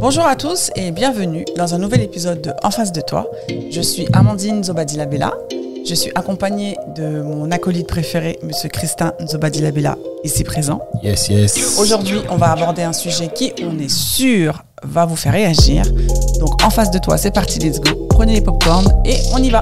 Bonjour 0.00 0.24
à 0.24 0.34
tous 0.34 0.70
et 0.76 0.92
bienvenue 0.92 1.44
dans 1.58 1.74
un 1.74 1.78
nouvel 1.78 2.00
épisode 2.00 2.40
de 2.40 2.52
En 2.62 2.70
face 2.70 2.90
de 2.90 3.02
toi. 3.02 3.30
Je 3.70 3.82
suis 3.82 4.08
Amandine 4.14 4.64
Zobadila-Bella. 4.64 5.34
Je 5.86 5.94
suis 5.94 6.10
accompagnée 6.14 6.74
de 6.96 7.20
mon 7.20 7.50
acolyte 7.50 7.86
préféré, 7.86 8.38
Monsieur 8.42 8.70
Christin 8.70 9.12
Zobadila-Bella, 9.26 9.98
ici 10.24 10.42
présent. 10.42 10.80
Yes, 11.02 11.28
yes. 11.28 11.78
Aujourd'hui, 11.78 12.20
on 12.30 12.36
va 12.36 12.50
aborder 12.50 12.80
un 12.80 12.94
sujet 12.94 13.28
qui, 13.28 13.52
on 13.62 13.78
est 13.78 13.90
sûr, 13.90 14.64
va 14.82 15.04
vous 15.04 15.16
faire 15.16 15.34
réagir. 15.34 15.84
Donc, 16.38 16.64
en 16.64 16.70
face 16.70 16.90
de 16.90 16.98
toi, 16.98 17.18
c'est 17.18 17.34
parti, 17.34 17.58
let's 17.58 17.78
go. 17.78 18.06
Prenez 18.08 18.32
les 18.32 18.40
popcorn 18.40 18.86
et 19.04 19.18
on 19.34 19.42
y 19.42 19.50
va. 19.50 19.60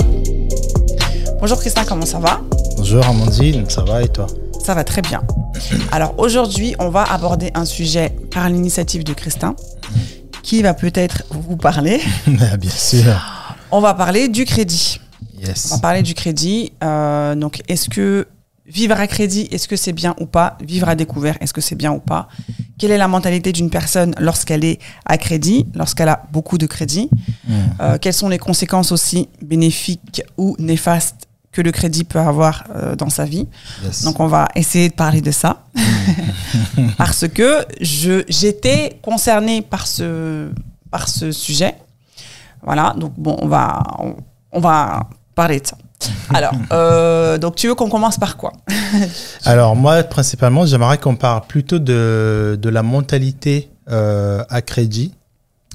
Bonjour 1.41 1.59
Christin, 1.59 1.83
comment 1.85 2.07
ça 2.07 2.21
va? 2.21 2.41
Bonjour 2.77 3.05
Amandine, 3.05 3.69
ça 3.69 3.83
va 3.83 4.05
et 4.05 4.09
toi? 4.09 4.29
Ça 4.65 4.75
va 4.75 4.85
très 4.85 5.03
bien. 5.03 5.21
Alors 5.91 6.15
aujourd'hui, 6.17 6.77
on 6.79 6.91
va 6.91 7.03
aborder 7.03 7.51
un 7.55 7.65
sujet 7.65 8.13
par 8.33 8.49
l'initiative 8.49 9.03
de 9.03 9.15
Christin 9.15 9.57
qui 10.49 10.63
va 10.63 10.73
peut-être 10.73 11.25
vous 11.29 11.59
parler. 11.59 12.01
Bien 12.27 12.71
sûr. 12.71 13.21
On 13.71 13.81
va 13.83 13.93
parler 13.93 14.29
du 14.29 14.47
crédit. 14.47 14.99
Yes. 15.39 15.69
On 15.71 15.75
va 15.75 15.81
parler 15.83 16.03
du 16.03 16.15
crédit. 16.15 16.73
Euh, 16.83 17.35
donc, 17.35 17.61
est-ce 17.69 17.91
que 17.91 18.27
vivre 18.67 18.99
à 18.99 19.07
crédit, 19.07 19.47
est-ce 19.51 19.69
que 19.69 19.77
c'est 19.77 19.93
bien 19.93 20.15
ou 20.19 20.25
pas? 20.25 20.57
Vivre 20.63 20.89
à 20.89 20.95
découvert, 20.95 21.37
est-ce 21.43 21.53
que 21.53 21.61
c'est 21.61 21.75
bien 21.75 21.93
ou 21.93 22.01
pas? 22.01 22.29
Quelle 22.79 22.93
est 22.93 22.99
la 22.99 23.09
mentalité 23.09 23.53
d'une 23.53 23.69
personne 23.69 24.15
lorsqu'elle 24.19 24.65
est 24.65 24.79
à 25.05 25.19
crédit, 25.19 25.67
lorsqu'elle 25.75 26.09
a 26.09 26.23
beaucoup 26.33 26.57
de 26.57 26.67
crédit? 26.67 27.11
Mm. 27.47 27.53
Euh, 27.81 27.99
Quelles 28.01 28.15
sont 28.15 28.31
les 28.31 28.39
conséquences 28.39 28.91
aussi 28.91 29.29
bénéfiques 29.43 30.23
ou 30.39 30.57
néfastes 30.59 31.28
que 31.53 31.63
le 31.63 31.73
crédit 31.73 32.05
peut 32.05 32.19
avoir 32.19 32.65
euh, 32.75 32.95
dans 32.95 33.09
sa 33.11 33.25
vie 33.25 33.49
Yes. 33.83 34.05
Donc, 34.05 34.21
on 34.21 34.27
va 34.27 34.49
essayer 34.55 34.89
de 34.89 34.95
parler 34.95 35.21
de 35.21 35.31
ça. 35.31 35.65
Parce 36.99 37.27
que 37.29 37.65
je, 37.81 38.25
j'étais 38.29 38.99
concernée 39.03 39.63
par 39.63 39.87
ce, 39.87 40.51
par 40.91 41.09
ce 41.09 41.33
sujet. 41.33 41.75
Voilà, 42.63 42.95
donc 42.97 43.13
bon, 43.17 43.37
on 43.41 43.49
va, 43.49 43.83
on, 43.99 44.17
on 44.53 44.61
va 44.61 45.09
parler 45.35 45.61
de 45.61 45.67
ça. 45.67 45.77
Alors, 46.33 46.53
euh, 46.73 47.39
donc 47.39 47.57
tu 47.57 47.69
veux 47.69 47.75
qu'on 47.75 47.89
commence 47.89 48.19
par 48.19 48.37
quoi? 48.37 48.53
Alors 49.45 49.77
moi, 49.77 50.03
principalement, 50.03 50.67
j'aimerais 50.67 50.99
qu'on 50.99 51.17
parle 51.17 51.43
plutôt 51.47 51.79
de, 51.79 52.59
de 52.61 52.69
la 52.69 52.83
mentalité 52.83 53.71
euh, 53.91 54.45
à 54.49 54.63
crédit. 54.63 55.15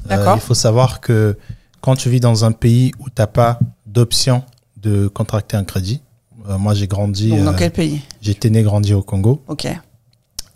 D'accord. 0.06 0.36
il 0.36 0.42
faut 0.42 0.54
savoir 0.54 1.00
que 1.00 1.38
quand 1.80 1.96
tu 1.96 2.10
vis 2.10 2.20
dans 2.20 2.44
un 2.44 2.52
pays 2.52 2.92
où 3.00 3.06
tu 3.06 3.16
n'as 3.20 3.28
pas 3.28 3.58
d'option 3.86 4.44
de 4.84 5.08
contracter 5.08 5.58
un 5.58 5.64
crédit, 5.64 6.02
euh, 6.48 6.58
moi 6.58 6.73
j'ai 6.73 6.88
grandi, 6.88 7.30
Donc, 7.30 7.44
Dans 7.45 7.53
euh, 7.53 7.58
quel 7.58 7.72
pays? 7.72 8.02
j'étais 8.22 8.50
né, 8.50 8.62
grandi 8.64 8.94
au 8.94 9.02
Congo. 9.02 9.42
Ok. 9.48 9.67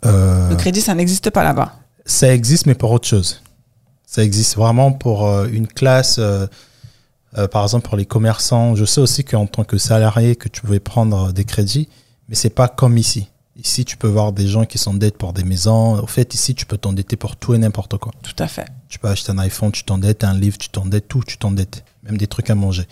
Euh, 0.04 0.50
Le 0.50 0.56
crédit, 0.56 0.80
ça 0.80 0.94
n'existe 0.94 1.30
pas 1.30 1.42
là-bas? 1.42 1.74
Ça 2.04 2.32
existe, 2.32 2.66
mais 2.66 2.74
pour 2.74 2.90
autre 2.92 3.06
chose. 3.08 3.42
Ça 4.06 4.22
existe 4.24 4.56
vraiment 4.56 4.92
pour 4.92 5.28
une 5.46 5.66
classe, 5.66 6.18
par 7.52 7.62
exemple 7.62 7.86
pour 7.86 7.96
les 7.98 8.06
commerçants. 8.06 8.74
Je 8.74 8.84
sais 8.86 9.00
aussi 9.02 9.22
qu'en 9.24 9.46
tant 9.46 9.64
que 9.64 9.76
salarié, 9.76 10.34
que 10.36 10.48
tu 10.48 10.62
pouvais 10.62 10.80
prendre 10.80 11.32
des 11.32 11.44
crédits, 11.44 11.88
mais 12.28 12.34
c'est 12.34 12.48
pas 12.50 12.68
comme 12.68 12.96
ici. 12.96 13.28
Ici, 13.56 13.84
tu 13.84 13.96
peux 13.96 14.06
voir 14.08 14.32
des 14.32 14.46
gens 14.46 14.64
qui 14.64 14.78
s'endettent 14.78 15.18
pour 15.18 15.32
des 15.32 15.42
maisons. 15.44 15.98
Au 15.98 16.06
fait, 16.06 16.32
ici, 16.32 16.54
tu 16.54 16.64
peux 16.64 16.78
t'endetter 16.78 17.16
pour 17.16 17.34
tout 17.36 17.54
et 17.54 17.58
n'importe 17.58 17.98
quoi. 17.98 18.12
Tout 18.22 18.42
à 18.42 18.46
fait. 18.46 18.66
Tu 18.88 18.98
peux 19.00 19.08
acheter 19.08 19.32
un 19.32 19.38
iPhone, 19.38 19.72
tu 19.72 19.82
t'endettes, 19.82 20.22
un 20.22 20.32
livre, 20.38 20.56
tu 20.58 20.68
t'endettes, 20.68 21.08
tout, 21.08 21.22
tu 21.26 21.36
t'endettes. 21.38 21.84
Même 22.04 22.16
des 22.16 22.28
trucs 22.28 22.48
à 22.50 22.54
manger. 22.54 22.86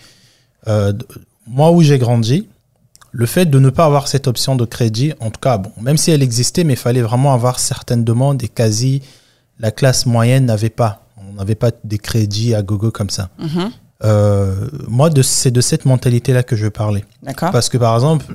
Euh, 0.67 0.93
moi, 1.47 1.71
où 1.71 1.81
j'ai 1.81 1.97
grandi, 1.97 2.47
le 3.11 3.25
fait 3.25 3.45
de 3.45 3.59
ne 3.59 3.69
pas 3.69 3.85
avoir 3.85 4.07
cette 4.07 4.27
option 4.27 4.55
de 4.55 4.65
crédit, 4.65 5.13
en 5.19 5.31
tout 5.31 5.39
cas, 5.39 5.57
bon, 5.57 5.71
même 5.81 5.97
si 5.97 6.11
elle 6.11 6.21
existait, 6.21 6.63
mais 6.63 6.73
il 6.73 6.79
fallait 6.79 7.01
vraiment 7.01 7.33
avoir 7.33 7.59
certaines 7.59 8.03
demandes 8.03 8.43
et 8.43 8.47
quasi 8.47 9.01
la 9.59 9.71
classe 9.71 10.05
moyenne 10.05 10.45
n'avait 10.45 10.69
pas. 10.69 11.03
On 11.17 11.33
n'avait 11.33 11.55
pas 11.55 11.71
des 11.83 11.97
crédits 11.97 12.53
à 12.53 12.61
gogo 12.61 12.91
comme 12.91 13.09
ça. 13.09 13.29
Mhm. 13.39 13.71
Euh, 14.03 14.67
moi, 14.87 15.09
c'est 15.23 15.51
de 15.51 15.61
cette 15.61 15.85
mentalité-là 15.85 16.43
que 16.43 16.55
je 16.55 16.65
veux 16.65 16.69
parler. 16.69 17.03
D'accord. 17.23 17.51
Parce 17.51 17.69
que, 17.69 17.77
par 17.77 17.95
exemple, 17.95 18.25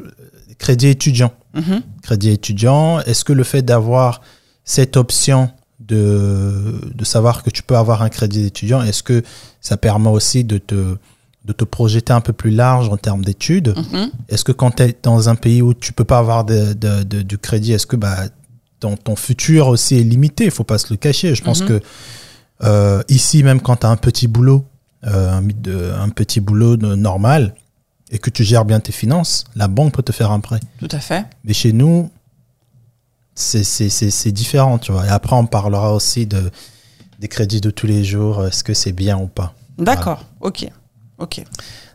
crédit 0.59 0.89
étudiant. 0.89 1.33
Mhm. 1.55 1.83
Crédit 2.03 2.31
étudiant, 2.31 3.01
est-ce 3.01 3.25
que 3.25 3.33
le 3.33 3.45
fait 3.45 3.63
d'avoir 3.63 4.21
cette 4.65 4.97
option 4.97 5.51
de, 5.81 6.81
de 6.95 7.05
savoir 7.05 7.43
que 7.43 7.51
tu 7.51 7.63
peux 7.63 7.77
avoir 7.77 8.03
un 8.03 8.09
crédit 8.09 8.47
étudiant, 8.47 8.83
est-ce 8.83 9.03
que 9.03 9.23
ça 9.61 9.77
permet 9.77 10.09
aussi 10.09 10.45
de 10.45 10.59
te, 10.59 10.97
de 11.45 11.53
te 11.53 11.65
projeter 11.65 12.13
un 12.13 12.21
peu 12.21 12.33
plus 12.33 12.51
large 12.53 12.89
en 12.89 12.97
termes 12.97 13.25
d'études 13.25 13.75
Mhm. 13.77 14.11
Est-ce 14.29 14.45
que 14.45 14.53
quand 14.53 14.71
tu 14.77 14.83
es 14.85 14.97
dans 15.03 15.29
un 15.29 15.35
pays 15.35 15.61
où 15.63 15.75
tu 15.75 15.93
peux 15.93 16.05
pas 16.05 16.19
avoir 16.19 16.45
de, 16.45 16.73
de- 16.73 17.03
de- 17.03 17.23
du 17.23 17.37
crédit, 17.39 17.73
est-ce 17.73 17.87
que 17.87 17.97
bah, 17.97 18.17
ton, 18.81 18.97
ton 18.97 19.17
futur 19.17 19.67
aussi 19.69 19.97
est 19.99 20.05
limité? 20.05 20.45
Il 20.45 20.51
faut 20.53 20.65
pas 20.65 20.79
se 20.79 20.87
le 20.93 20.97
cacher. 20.97 21.35
Je 21.35 21.43
pense 21.43 21.63
Mhm. 21.63 21.69
que 21.69 21.81
euh, 22.65 23.03
ici, 23.09 23.43
même 23.43 23.61
quand 23.61 23.77
tu 23.77 23.87
as 23.87 23.91
un 23.91 23.97
petit 23.97 24.29
boulot, 24.29 24.65
euh, 25.05 25.41
un, 26.01 26.09
petit 26.11 26.39
boulot 26.41 26.77
normal, 26.77 27.55
et 28.13 28.19
que 28.19 28.31
tu 28.31 28.45
gères 28.45 28.65
bien 28.65 28.79
tes 28.79 28.93
finances, 28.93 29.45
la 29.57 29.67
banque 29.67 29.95
peut 29.95 30.03
te 30.05 30.13
faire 30.13 30.31
un 30.31 30.39
prêt. 30.39 30.61
Tout 30.79 30.89
à 30.93 31.01
fait. 31.01 31.25
Mais 31.45 31.55
chez 31.55 31.73
nous, 31.73 32.09
c'est- 33.35 34.31
différent, 34.33 34.79
tu 34.79 34.93
vois. 34.93 35.07
Et 35.07 35.09
après, 35.09 35.35
on 35.35 35.47
parlera 35.47 35.95
aussi 35.95 36.27
de, 36.27 36.51
des 37.19 37.29
crédits 37.29 37.61
de 37.61 37.71
tous 37.71 37.87
les 37.87 38.05
jours. 38.05 38.47
Est-ce 38.47 38.63
que 38.63 38.75
c'est 38.75 38.93
bien 38.93 39.19
ou 39.19 39.27
pas 39.27 39.55
D'accord. 39.79 40.25
Ok. 40.41 40.69
Ok. 41.23 41.43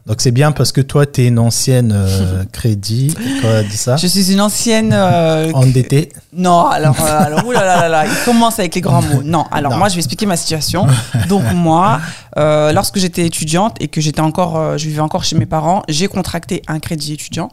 Donc, 0.05 0.21
c'est 0.21 0.31
bien 0.31 0.53
parce 0.53 0.71
que 0.71 0.79
toi, 0.79 1.05
tu 1.05 1.21
es 1.23 1.27
une 1.27 1.38
ancienne 1.38 1.91
euh, 1.93 2.45
crédit. 2.53 3.13
A 3.43 3.61
dit 3.61 3.75
ça 3.75 3.97
Je 3.97 4.07
suis 4.07 4.31
une 4.31 4.39
ancienne. 4.39 4.93
euh, 4.93 5.51
Endettée. 5.51 6.13
Non, 6.31 6.65
alors, 6.67 6.95
euh, 7.01 7.23
alors 7.25 7.45
oulala, 7.45 7.75
là, 7.81 7.89
là, 7.89 8.05
il 8.05 8.23
commence 8.23 8.57
avec 8.57 8.73
les 8.75 8.79
grands 8.79 9.01
mots. 9.01 9.21
Non, 9.25 9.43
alors 9.51 9.73
Non. 9.73 9.79
moi, 9.79 9.89
je 9.89 9.95
vais 9.95 9.99
expliquer 9.99 10.25
ma 10.25 10.38
situation. 10.38 10.88
Donc 11.27 11.43
moi, 11.53 11.99
euh, 12.38 12.71
lorsque 12.71 12.99
j'étais 12.99 13.25
étudiante 13.25 13.75
et 13.81 13.89
que 13.89 13.99
j'étais 13.99 14.21
encore, 14.21 14.55
euh, 14.57 14.77
je 14.77 14.88
vivais 14.88 15.01
encore 15.01 15.25
chez 15.25 15.35
mes 15.38 15.45
parents, 15.45 15.83
j'ai 15.89 16.07
contracté 16.07 16.61
un 16.69 16.79
crédit 16.79 17.11
étudiant. 17.11 17.49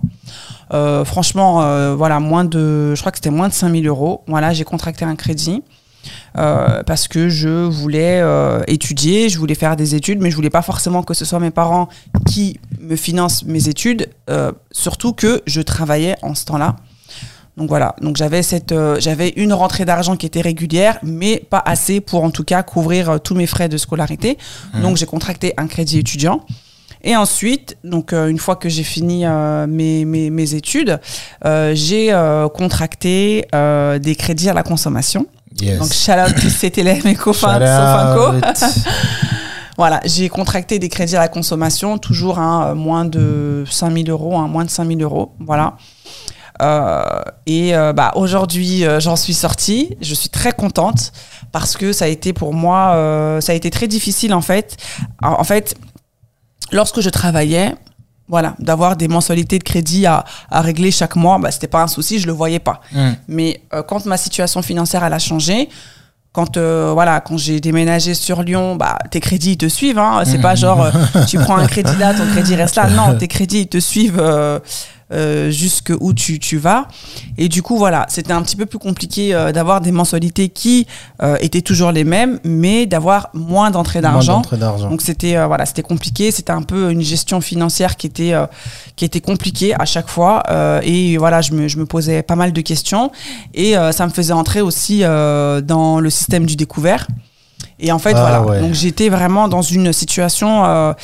Franchement, 1.05 1.95
voilà, 1.97 2.21
moins 2.21 2.45
de, 2.45 2.95
je 2.95 3.01
crois 3.01 3.11
que 3.13 3.19
c'était 3.19 3.31
moins 3.31 3.49
de 3.49 3.53
5000 3.55 3.87
euros. 3.89 4.23
Voilà, 4.29 4.53
j'ai 4.53 4.65
contracté 4.65 5.05
un 5.05 5.17
crédit. 5.17 5.63
Euh, 6.37 6.83
parce 6.85 7.09
que 7.09 7.29
je 7.29 7.49
voulais 7.49 8.21
euh, 8.21 8.63
étudier, 8.67 9.29
je 9.29 9.39
voulais 9.39 9.55
faire 9.55 9.77
des 9.77 9.95
études, 9.95 10.21
mais 10.21 10.31
je 10.31 10.37
voulais 10.37 10.51
pas 10.51 10.63
forcément 10.63 11.03
que 11.03 11.15
ce 11.15 11.25
soit 11.25 11.41
mes 11.41 11.51
parents 11.51 11.89
qui 12.27 12.61
me 12.81 12.97
financent 12.97 13.45
mes 13.45 13.69
études, 13.69 14.09
euh, 14.31 14.53
surtout 14.71 15.13
que 15.13 15.43
je 15.47 15.61
travaillais 15.61 16.17
en 16.23 16.35
ce 16.35 16.45
temps-là. 16.47 16.77
Donc 17.57 17.69
voilà, 17.69 17.95
donc 18.01 18.17
j'avais 18.17 18.43
cette, 18.43 18.75
j'avais 18.99 19.29
une 19.37 19.53
rentrée 19.53 19.85
d'argent 19.85 20.17
qui 20.17 20.27
était 20.27 20.41
régulière, 20.41 20.99
mais 21.05 21.45
pas 21.51 21.63
assez 21.65 22.01
pour 22.01 22.25
en 22.25 22.31
tout 22.31 22.43
cas 22.43 22.65
couvrir 22.65 23.21
tous 23.21 23.37
mes 23.37 23.47
frais 23.47 23.69
de 23.69 23.77
scolarité. 23.77 24.39
Donc 24.83 24.97
j'ai 24.97 25.07
contracté 25.07 25.55
un 25.57 25.69
crédit 25.69 26.01
étudiant. 26.01 26.45
Et 27.05 27.15
ensuite, 27.15 27.77
donc 27.85 28.13
euh, 28.13 28.29
une 28.29 28.39
fois 28.39 28.57
que 28.57 28.71
j'ai 28.71 28.83
fini 28.83 29.27
euh, 29.27 29.67
mes, 29.67 30.07
mes, 30.07 30.31
mes 30.31 30.55
études, 30.55 30.99
euh, 31.45 31.73
j'ai 31.75 32.13
contracté 32.55 33.47
des 33.53 34.17
crédits 34.17 34.49
à 34.49 34.55
la 34.55 34.63
consommation. 34.63 35.27
Yes. 35.61 35.79
Donc 35.79 35.93
shout 35.93 36.13
out 36.13 36.35
to 36.41 36.49
CTLM 36.49 37.07
et 37.07 37.15
Cofin- 37.15 37.59
Shout 37.59 37.67
Sofinco. 37.67 38.37
out. 38.37 38.85
Voilà, 39.77 40.01
j'ai 40.05 40.29
contracté 40.29 40.79
des 40.79 40.89
crédits 40.89 41.17
à 41.17 41.19
la 41.19 41.27
consommation, 41.27 41.99
toujours 41.99 42.39
hein, 42.39 42.69
euh, 42.69 42.75
moins 42.77 43.05
de 43.05 43.65
5000 43.69 44.09
euros, 44.09 44.37
hein, 44.39 44.47
moins 44.47 44.65
de 44.65 44.71
5000 44.71 45.03
euros, 45.03 45.33
voilà. 45.41 45.77
Euh, 46.63 47.03
et 47.47 47.75
euh, 47.75 47.93
bah, 47.93 48.13
aujourd'hui, 48.15 48.85
euh, 48.85 49.01
j'en 49.01 49.17
suis 49.17 49.35
sortie. 49.35 49.97
Je 50.01 50.15
suis 50.15 50.29
très 50.29 50.53
contente 50.53 51.11
parce 51.51 51.77
que 51.77 51.93
ça 51.93 52.05
a 52.05 52.09
été 52.09 52.33
pour 52.33 52.55
moi, 52.55 52.93
ça 53.41 53.51
a 53.51 53.55
été 53.57 53.71
très 53.71 53.89
difficile 53.89 54.33
en 54.33 54.41
fait. 54.43 54.77
En 55.21 55.41
en 55.41 55.45
fait, 55.45 55.75
lorsque 56.71 57.01
je 57.01 57.11
travaillais, 57.11 57.75
voilà, 58.29 58.55
d'avoir 58.59 58.97
des 58.97 59.09
mensualités 59.09 59.59
de 59.59 59.65
crédit 59.65 60.07
à, 60.07 60.25
à 60.51 60.61
régler 60.61 60.91
chaque 60.91 61.17
mois, 61.17 61.39
bah, 61.39 61.51
c'était 61.51 61.69
pas 61.69 61.83
un 61.83 61.89
souci, 61.89 62.19
je 62.19 62.27
le 62.27 62.33
voyais 62.33 62.59
pas. 62.59 62.81
Mm. 62.93 63.11
Mais 63.29 63.61
euh, 63.75 63.83
quand 63.83 64.05
ma 64.07 64.17
situation 64.17 64.63
financière 64.63 65.05
elle 65.05 65.13
a 65.13 65.19
changé, 65.19 65.69
quand 66.35 66.57
euh, 66.57 66.91
voilà, 66.93 67.21
quand 67.21 67.39
j'ai 67.39 67.61
déménagé 67.61 68.13
sur 68.13 68.43
Lyon, 68.43 68.75
bah 68.75 68.99
tes 69.13 69.21
crédits 69.21 69.53
ils 69.53 69.57
te 69.57 69.69
suivent. 69.69 70.01
Hein. 70.01 70.23
C'est 70.27 70.41
pas 70.41 70.57
genre 70.57 70.83
euh, 70.83 70.91
tu 71.29 71.39
prends 71.39 71.57
un 71.57 71.69
crédit 71.69 71.97
là, 71.97 72.13
ton 72.13 72.27
crédit 72.27 72.57
reste 72.57 72.75
là. 72.75 72.91
Non, 72.91 73.17
tes 73.17 73.29
crédits 73.29 73.61
ils 73.61 73.69
te 73.69 73.79
suivent 73.79 74.19
euh, 74.19 74.59
euh, 75.13 75.51
jusque 75.51 75.93
où 76.01 76.15
tu, 76.15 76.39
tu 76.39 76.57
vas. 76.57 76.89
Et 77.37 77.51
du 77.51 77.61
coup 77.61 77.77
voilà, 77.77 78.07
c'était 78.09 78.33
un 78.33 78.41
petit 78.43 78.57
peu 78.57 78.65
plus 78.65 78.79
compliqué 78.79 79.35
euh, 79.35 79.53
d'avoir 79.53 79.83
des 79.83 79.93
mensualités 79.93 80.49
qui 80.49 80.87
euh, 81.23 81.37
étaient 81.41 81.61
toujours 81.61 81.93
les 81.93 82.05
mêmes, 82.05 82.41
mais 82.43 82.87
d'avoir 82.87 83.29
moins 83.35 83.71
d'entrées 83.71 84.01
d'argent. 84.01 84.41
Donc 84.89 85.03
c'était 85.03 85.45
voilà, 85.47 85.67
c'était 85.67 85.83
compliqué, 85.83 86.31
c'était 86.31 86.53
un 86.53 86.63
peu 86.63 86.91
une 86.91 87.03
gestion 87.03 87.43
financière 87.43 87.97
qui 87.97 88.07
était 88.07 88.33
qui 88.97 89.05
était 89.05 89.21
compliquée 89.21 89.75
à 89.79 89.85
chaque 89.85 90.09
fois 90.09 90.43
et 90.83 91.19
voilà, 91.19 91.43
je 91.43 91.53
me, 91.53 91.69
je 91.69 91.77
me 91.79 91.85
posais 91.85 92.23
pas 92.23 92.37
mal 92.37 92.55
de 92.55 92.61
questions 92.63 93.13
et 93.53 93.75
ça 93.93 94.07
me 94.07 94.11
faisait 94.11 94.33
entrer 94.33 94.63
aussi 94.63 95.01
dans 95.01 96.01
le 96.01 96.09
système 96.11 96.47
du 96.47 96.57
découvert. 96.57 97.07
Et 97.79 97.93
en 97.93 97.99
fait 97.99 98.15
Ah, 98.17 98.21
voilà, 98.21 98.43
ouais. 98.43 98.61
donc 98.61 98.73
j'étais 98.73 99.11
vraiment 99.11 99.49
dans 99.49 99.63
une 99.63 99.93
situation 99.93 100.95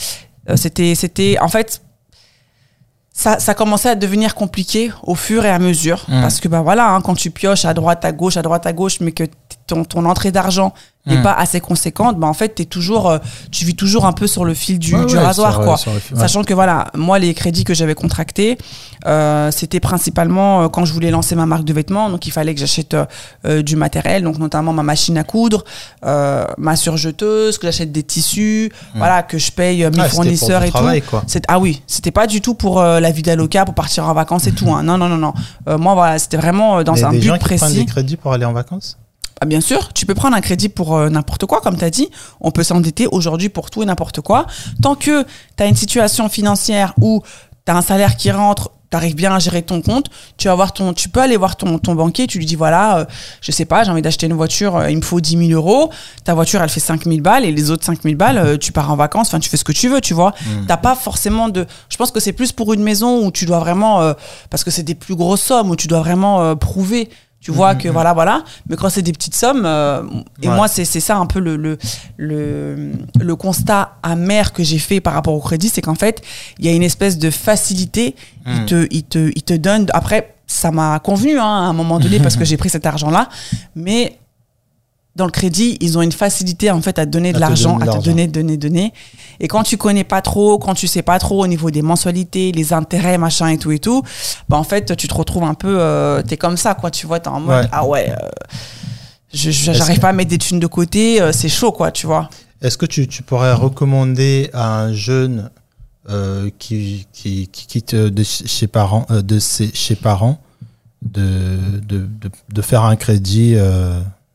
c'était 0.57 0.95
c'était 0.95 1.37
en 1.41 1.49
fait 1.49 1.83
ça, 3.21 3.39
ça 3.39 3.53
commençait 3.53 3.91
à 3.91 3.95
devenir 3.97 4.35
compliqué 4.35 4.91
au 5.03 5.15
fur 5.15 5.45
et 5.45 5.51
à 5.51 5.59
mesure. 5.59 6.07
Mm. 6.09 6.23
Parce 6.23 6.41
que, 6.41 6.49
bah 6.49 6.63
voilà, 6.63 6.89
hein, 6.89 7.03
quand 7.03 7.15
tu 7.15 7.31
pioches 7.31 7.67
à 7.67 7.75
droite, 7.75 8.03
à 8.03 8.13
gauche, 8.13 8.39
à 8.39 8.43
droite, 8.43 8.65
à 8.65 8.73
gauche, 8.73 9.01
mais 9.01 9.13
que 9.13 9.25
ton, 9.71 9.85
ton 9.85 10.05
entrée 10.05 10.31
d'argent 10.33 10.73
n'est 11.07 11.17
Hmm. 11.17 11.23
pas 11.23 11.33
assez 11.33 11.61
conséquente, 11.61 12.19
bah 12.21 12.27
en 12.27 12.35
fait, 12.35 12.51
t'es 12.51 12.67
toujours, 12.67 13.09
euh, 13.09 13.19
tu 13.51 13.65
vis 13.65 13.75
toujours 13.75 14.05
un 14.05 14.13
peu 14.13 14.27
sur 14.27 14.45
le 14.45 14.53
fil 14.53 14.79
du, 14.79 14.95
Ouais, 14.95 15.07
du 15.07 15.17
ouais, 15.17 15.23
rasoir, 15.23 15.55
sur- 15.55 15.65
quoi. 15.65 15.77
sur 15.79 15.95
le 15.95 15.99
fil, 15.99 16.15
ouais. 16.15 16.21
Sachant 16.21 16.45
que 16.45 16.53
voilà, 16.53 16.89
moi, 16.95 17.19
les 17.19 17.33
crédits 17.33 17.65
que 17.65 17.73
j'avais 17.73 17.95
contractés, 17.95 18.59
euh, 19.07 19.51
c'était 19.51 19.81
principalement 19.81 20.65
euh, 20.65 20.69
quand 20.69 20.85
je 20.85 20.93
voulais 20.93 21.11
lancer 21.11 21.35
ma 21.37 21.47
marque 21.47 21.65
de 21.65 21.73
vêtements. 21.73 22.11
Donc, 22.11 22.27
il 22.27 22.33
fallait 22.33 22.53
que 22.55 22.61
j'achète 22.61 22.95
euh, 23.47 23.63
du 23.63 23.77
matériel, 23.77 24.23
donc 24.25 24.39
notamment 24.39 24.75
ma 24.75 24.83
machine 24.83 25.17
à 25.17 25.25
coudre, 25.25 25.65
ma 26.59 26.77
surjeteuse, 26.77 27.57
que 27.57 27.67
j'achète 27.67 27.93
des 27.93 28.03
tissus, 28.03 28.71
voilà, 28.95 29.23
que 29.23 29.39
je 29.39 29.53
paye 29.53 29.85
mes 29.85 29.91
Hmm. 29.91 30.01
Ah, 30.01 30.09
fournisseurs 30.11 30.63
et 30.65 30.69
travail, 30.71 31.01
tout. 31.01 31.11
quoi. 31.11 31.25
Ah 31.49 31.59
oui, 31.59 31.83
c'était 31.87 32.11
pas 32.11 32.27
du 32.27 32.43
tout 32.43 32.53
pour 32.55 32.83
la 32.83 33.11
vie 33.11 33.23
d'Aloca, 33.23 33.65
pour 33.65 33.75
partir 33.75 34.07
en 34.07 34.13
vacances 34.13 34.47
et 34.47 34.53
tout. 34.53 34.71
Hein. 34.71 34.83
Non, 34.91 34.99
non, 34.99 35.09
non, 35.09 35.17
non. 35.17 35.33
Moi, 35.79 35.95
voilà, 35.95 36.19
c'était 36.19 36.37
vraiment 36.37 36.83
dans 36.83 37.05
un 37.07 37.11
des 37.13 37.19
but 37.21 37.27
gens 37.29 37.35
qui 37.39 37.45
prennent 37.45 37.59
précis. 37.59 37.77
des 37.79 37.87
crédits 37.87 38.17
pour 38.17 38.33
aller 38.35 38.45
en 38.45 38.53
vacances? 38.53 38.99
Ah, 39.41 39.47
bien 39.47 39.61
sûr, 39.61 39.93
tu 39.95 40.05
peux 40.05 40.15
prendre 40.15 40.37
un 40.37 40.41
crédit 40.43 40.69
pour 40.69 40.97
euh, 40.97 41.09
n'importe 41.09 41.47
quoi, 41.47 41.61
comme 41.63 41.79
tu 41.79 41.85
as 41.85 41.91
dit. 41.91 42.09
On 42.41 42.51
peut 42.51 42.63
s'endetter 42.63 43.07
aujourd'hui 43.07 43.49
pour 43.49 43.71
tout 43.71 43.83
et 43.83 43.87
n'importe 43.87 44.21
quoi. 44.21 44.47
Tant 44.83 44.95
que 44.95 45.25
tu 45.57 45.63
as 45.63 45.67
une 45.67 45.77
situation 45.77 46.29
financière 46.29 46.93
où 47.01 47.23
tu 47.65 47.73
as 47.73 47.77
un 47.77 47.83
salaire 47.83 48.17
qui 48.17 48.31
rentre, 48.31 48.71
tu 48.91 48.97
arrives 48.97 49.15
bien 49.15 49.35
à 49.35 49.39
gérer 49.39 49.63
ton 49.63 49.83
compte, 49.83 50.07
tu 50.37 50.49
vas 50.49 50.55
voir 50.55 50.73
ton, 50.73 50.93
tu 50.93 51.09
peux 51.09 51.21
aller 51.21 51.37
voir 51.37 51.57
ton, 51.57 51.79
ton 51.79 51.95
banquier, 51.95 52.27
tu 52.27 52.39
lui 52.39 52.47
dis 52.47 52.57
voilà, 52.57 52.99
euh, 52.99 53.05
je 53.41 53.53
sais 53.53 53.65
pas, 53.65 53.85
j'ai 53.85 53.91
envie 53.91 54.03
d'acheter 54.03 54.27
une 54.27 54.35
voiture, 54.35 54.77
euh, 54.77 54.91
il 54.91 54.97
me 54.97 55.03
faut 55.03 55.21
10 55.21 55.49
000 55.49 55.51
euros, 55.53 55.91
ta 56.25 56.35
voiture 56.35 56.61
elle 56.61 56.69
fait 56.69 56.81
5 56.81 57.05
000 57.05 57.19
balles 57.21 57.45
et 57.45 57.53
les 57.53 57.71
autres 57.71 57.85
5 57.85 58.03
000 58.03 58.17
balles, 58.17 58.39
euh, 58.39 58.57
tu 58.59 58.73
pars 58.73 58.91
en 58.91 58.97
vacances, 58.97 59.29
enfin 59.29 59.39
tu 59.39 59.49
fais 59.49 59.57
ce 59.57 59.65
que 59.65 59.73
tu 59.73 59.89
veux, 59.89 60.01
tu 60.01 60.13
vois. 60.13 60.35
T'as 60.67 60.77
pas 60.77 60.97
forcément 60.97 61.49
de. 61.49 61.67
Je 61.89 61.97
pense 61.97 62.11
que 62.11 62.21
c'est 62.21 62.33
plus 62.33 62.51
pour 62.53 62.73
une 62.75 62.83
maison 62.83 63.25
où 63.25 63.31
tu 63.31 63.47
dois 63.47 63.61
vraiment, 63.61 64.01
euh, 64.03 64.15
parce 64.51 64.65
que 64.65 64.71
c'est 64.71 64.83
des 64.83 64.97
plus 64.97 65.15
grosses 65.15 65.43
sommes 65.43 65.71
où 65.71 65.77
tu 65.77 65.87
dois 65.87 66.01
vraiment 66.01 66.55
prouver. 66.57 67.09
Tu 67.41 67.53
vois 67.53 67.75
que 67.75 67.89
voilà, 67.89 68.13
voilà. 68.13 68.45
Mais 68.69 68.77
quand 68.77 68.91
c'est 68.91 69.01
des 69.03 69.13
petites 69.13 69.35
sommes, 69.35 69.65
euh, 69.65 70.03
et 70.43 70.49
Ouais. 70.49 70.55
moi, 70.55 70.69
c'est 70.69 70.85
c'est 70.85 71.01
ça 71.01 71.17
un 71.17 71.25
peu 71.27 71.41
le, 71.41 71.57
le, 71.57 71.79
le, 72.19 72.93
le 73.19 73.37
constat 73.37 73.97
amer 74.03 74.53
que 74.53 74.63
j'ai 74.63 74.79
fait 74.79 75.01
par 75.01 75.15
rapport 75.15 75.33
au 75.35 75.41
crédit, 75.41 75.69
c'est 75.71 75.81
qu'en 75.81 75.95
fait, 75.95 76.23
il 76.59 76.67
y 76.67 76.69
a 76.69 76.73
une 76.73 76.83
espèce 76.83 77.19
de 77.19 77.31
facilité. 77.31 78.15
Il, 78.47 78.65
te, 78.67 78.87
il, 78.91 79.05
te, 79.05 79.31
il 79.35 79.43
te 79.43 79.55
donne. 79.55 79.87
Après, 79.95 80.35
ça 80.47 80.71
m'a 80.71 80.99
convenu 80.99 81.39
hein, 81.39 81.45
à 81.45 81.69
un 81.69 81.73
moment 81.73 81.99
donné 81.99 82.19
parce 82.21 82.37
que 82.37 82.45
j'ai 82.49 82.57
pris 82.59 82.69
cet 82.69 82.85
argent-là. 82.85 83.29
Mais 83.75 84.19
dans 85.17 85.25
le 85.27 85.33
crédit, 85.33 85.77
ils 85.81 85.99
ont 85.99 86.03
une 86.03 86.13
facilité 86.13 86.71
en 86.71 86.81
fait 86.81 86.99
à 86.99 87.05
te 87.05 87.11
donner 87.11 87.33
de 87.33 87.37
À 87.39 87.41
l'argent, 87.41 87.79
à 87.79 87.87
te 87.87 87.99
donner, 88.05 88.27
donner, 88.29 88.57
donner. 88.57 88.93
Et 89.41 89.49
quand 89.49 89.65
tu 89.65 89.77
connais 89.77 90.05
pas 90.05 90.23
trop, 90.23 90.59
quand 90.59 90.75
tu 90.75 90.87
sais 90.87 91.03
pas 91.03 91.19
trop 91.19 91.43
au 91.43 91.47
niveau 91.49 91.71
des 91.71 91.83
mensualités, 91.83 92.53
les 92.53 92.73
intérêts, 92.73 93.19
machin 93.19 93.49
et 93.49 93.59
tout 93.59 93.73
et 93.73 93.81
tout, 93.81 94.03
bah 94.49 94.57
en 94.57 94.63
fait, 94.63 94.95
tu 94.97 95.09
te 95.09 95.15
retrouves 95.15 95.43
un 95.45 95.55
peu, 95.55 95.79
euh, 95.81 96.23
t'es 96.23 96.37
comme 96.37 96.57
ça, 96.57 96.75
quoi. 96.75 96.91
Tu 96.91 97.07
vois, 97.07 97.19
t'es 97.21 97.29
en 97.29 97.41
mode, 97.41 97.65
Ouais. 97.65 97.69
ah 97.73 97.85
ouais, 97.87 98.11
euh, 98.11 98.29
j'arrive 99.33 99.99
pas 100.01 100.11
à 100.11 100.13
mettre 100.13 100.31
des 100.31 100.39
thunes 100.39 100.61
de 100.61 100.67
côté, 100.67 101.21
euh, 101.21 101.33
c'est 101.33 101.49
chaud, 101.49 101.73
quoi, 101.73 101.91
tu 101.91 102.07
vois. 102.07 102.31
Est-ce 102.63 102.79
que 102.79 102.87
tu, 102.87 103.09
tu 103.09 103.23
pourrais 103.23 103.53
recommander 103.53 104.51
à 104.53 104.81
un 104.81 104.93
jeune 104.93 105.51
euh, 106.09 106.51
qui, 106.59 107.07
qui, 107.13 107.49
qui 107.49 107.67
quitte 107.67 107.95
de 107.95 108.23
chez 108.23 108.67
parents, 108.69 109.07
de 109.11 109.39
ses, 109.39 109.71
chez 109.75 109.97
parents 109.97 110.39
de, 111.03 111.57
de, 111.87 111.99
de, 111.99 112.31
de 112.53 112.63
faire 112.63 112.85
un 112.85 112.97
crédit 112.97 113.57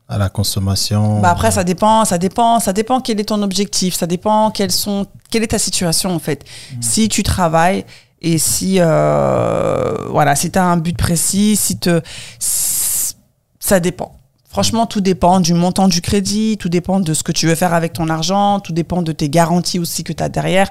à 0.07 0.17
la 0.17 0.29
consommation 0.29 1.19
Bah 1.19 1.29
après, 1.31 1.49
ça 1.51 1.63
dépend, 1.63 2.05
ça 2.05 2.17
dépend, 2.17 2.59
ça 2.59 2.73
dépend 2.73 2.99
quel 3.01 3.19
est 3.19 3.25
ton 3.25 3.41
objectif, 3.41 3.95
ça 3.95 4.05
dépend 4.07 4.51
quelles 4.51 4.71
sont, 4.71 5.07
quelle 5.31 5.43
est 5.43 5.47
ta 5.47 5.59
situation 5.59 6.13
en 6.13 6.19
fait. 6.19 6.43
Si 6.81 7.09
tu 7.09 7.23
travailles 7.23 7.85
et 8.21 8.37
si, 8.37 8.77
euh, 8.79 10.07
voilà, 10.09 10.35
si 10.35 10.51
tu 10.51 10.59
as 10.59 10.63
un 10.65 10.77
but 10.77 10.97
précis, 10.97 11.55
si 11.55 11.77
te, 11.79 12.01
si- 12.39 13.13
ça 13.59 13.79
dépend. 13.79 14.15
Franchement, 14.55 14.85
tout 14.85 15.01
dépend 15.01 15.41
du 15.41 15.53
montant 15.53 15.89
du 15.89 15.99
crédit, 15.99 16.55
tout 16.57 16.69
dépend 16.69 17.01
de 17.01 17.13
ce 17.13 17.23
que 17.23 17.33
tu 17.33 17.45
veux 17.45 17.55
faire 17.55 17.73
avec 17.73 17.91
ton 17.91 18.07
argent, 18.07 18.61
tout 18.61 18.71
dépend 18.71 19.01
de 19.01 19.11
tes 19.11 19.27
garanties 19.27 19.79
aussi 19.79 20.05
que 20.05 20.13
tu 20.13 20.23
as 20.23 20.29
derrière. 20.29 20.69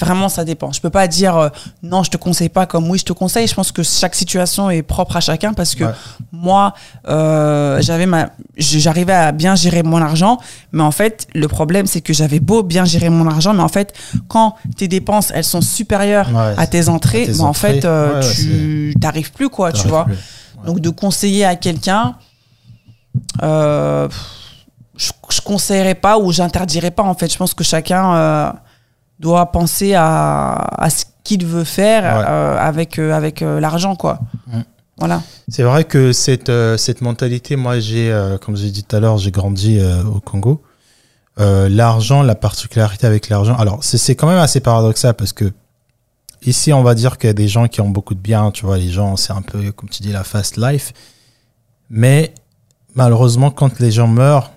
Vraiment, 0.00 0.30
ça 0.30 0.46
dépend. 0.46 0.72
Je 0.72 0.80
peux 0.80 0.88
pas 0.88 1.06
dire 1.08 1.36
euh, 1.36 1.48
non, 1.82 2.02
je 2.04 2.10
te 2.10 2.16
conseille 2.16 2.48
pas 2.48 2.64
comme 2.64 2.88
oui, 2.88 2.96
je 2.98 3.04
te 3.04 3.12
conseille. 3.12 3.46
Je 3.46 3.54
pense 3.54 3.70
que 3.70 3.82
chaque 3.82 4.14
situation 4.14 4.70
est 4.70 4.80
propre 4.80 5.16
à 5.16 5.20
chacun 5.20 5.52
parce 5.52 5.74
que 5.74 5.84
Ouais. 5.84 5.90
moi, 6.32 6.72
euh, 7.06 7.82
j'avais 7.82 8.06
ma, 8.06 8.30
j'arrivais 8.56 9.12
à 9.12 9.30
bien 9.32 9.56
gérer 9.56 9.82
mon 9.82 10.00
argent, 10.00 10.38
mais 10.72 10.82
en 10.82 10.90
fait, 10.90 11.26
le 11.34 11.48
problème, 11.48 11.84
c'est 11.86 12.00
que 12.00 12.14
j'avais 12.14 12.40
beau 12.40 12.62
bien 12.62 12.86
gérer 12.86 13.10
mon 13.10 13.28
argent, 13.28 13.52
mais 13.52 13.62
en 13.62 13.68
fait, 13.68 13.92
quand 14.28 14.54
tes 14.78 14.88
dépenses, 14.88 15.32
elles 15.34 15.44
sont 15.44 15.60
supérieures 15.60 16.30
Ouais, 16.34 16.54
à 16.56 16.66
tes 16.66 16.88
entrées, 16.88 17.24
à 17.24 17.26
tes 17.26 17.32
bah, 17.32 17.44
en 17.44 17.52
fait, 17.52 17.84
euh, 17.84 18.22
ouais, 18.22 18.26
tu 18.34 18.94
t'arrives 18.98 19.32
plus, 19.32 19.50
quoi, 19.50 19.70
tu 19.70 19.86
vois. 19.86 20.06
plus. 20.06 20.16
Donc, 20.64 20.80
de 20.80 20.88
conseiller 20.88 21.44
à 21.44 21.54
quelqu'un, 21.56 22.16
euh, 23.42 24.08
je, 24.96 25.10
je 25.30 25.40
conseillerais 25.40 25.94
pas 25.94 26.18
ou 26.18 26.32
j'interdirais 26.32 26.90
pas, 26.90 27.02
en 27.02 27.14
fait. 27.14 27.32
Je 27.32 27.36
pense 27.38 27.54
que 27.54 27.64
chacun 27.64 28.14
euh, 28.16 28.52
doit 29.20 29.46
penser 29.52 29.94
à, 29.94 30.52
à 30.82 30.90
ce 30.90 31.04
qu'il 31.24 31.44
veut 31.46 31.64
faire 31.64 32.02
Ouais. 32.02 32.24
euh, 32.28 32.58
avec, 32.58 32.98
avec 32.98 33.40
l'argent, 33.40 33.96
quoi. 33.96 34.18
Voilà. 34.98 35.22
C'est 35.48 35.62
vrai 35.62 35.84
que 35.84 36.12
cette, 36.12 36.50
cette 36.76 37.00
mentalité, 37.02 37.54
moi, 37.56 37.78
j'ai, 37.78 38.12
comme 38.44 38.56
j'ai 38.56 38.70
dit 38.70 38.82
tout 38.82 38.96
à 38.96 39.00
l'heure, 39.00 39.18
j'ai 39.18 39.30
grandi 39.30 39.80
au 40.12 40.18
Congo. 40.20 40.62
L'argent, 41.38 42.22
la 42.22 42.34
particularité 42.34 43.06
avec 43.06 43.28
l'argent. 43.28 43.56
Alors, 43.56 43.84
c'est 43.84 43.98
c'est 43.98 44.16
quand 44.16 44.26
même 44.26 44.38
assez 44.38 44.58
paradoxal 44.58 45.14
parce 45.14 45.32
que 45.32 45.52
ici, 46.42 46.72
on 46.72 46.82
va 46.82 46.96
dire 46.96 47.16
qu'il 47.18 47.28
y 47.28 47.30
a 47.30 47.34
des 47.34 47.46
gens 47.46 47.68
qui 47.68 47.80
ont 47.80 47.88
beaucoup 47.90 48.14
de 48.14 48.20
biens, 48.20 48.50
tu 48.50 48.66
vois, 48.66 48.76
les 48.76 48.90
gens, 48.90 49.16
c'est 49.16 49.32
un 49.32 49.42
peu, 49.42 49.70
comme 49.70 49.88
tu 49.88 50.02
dis, 50.02 50.10
la 50.10 50.24
fast 50.24 50.56
life. 50.56 50.92
Mais 51.90 52.32
malheureusement, 52.98 53.50
quand 53.50 53.78
les 53.80 53.90
gens 53.90 54.08
meurent 54.08 54.50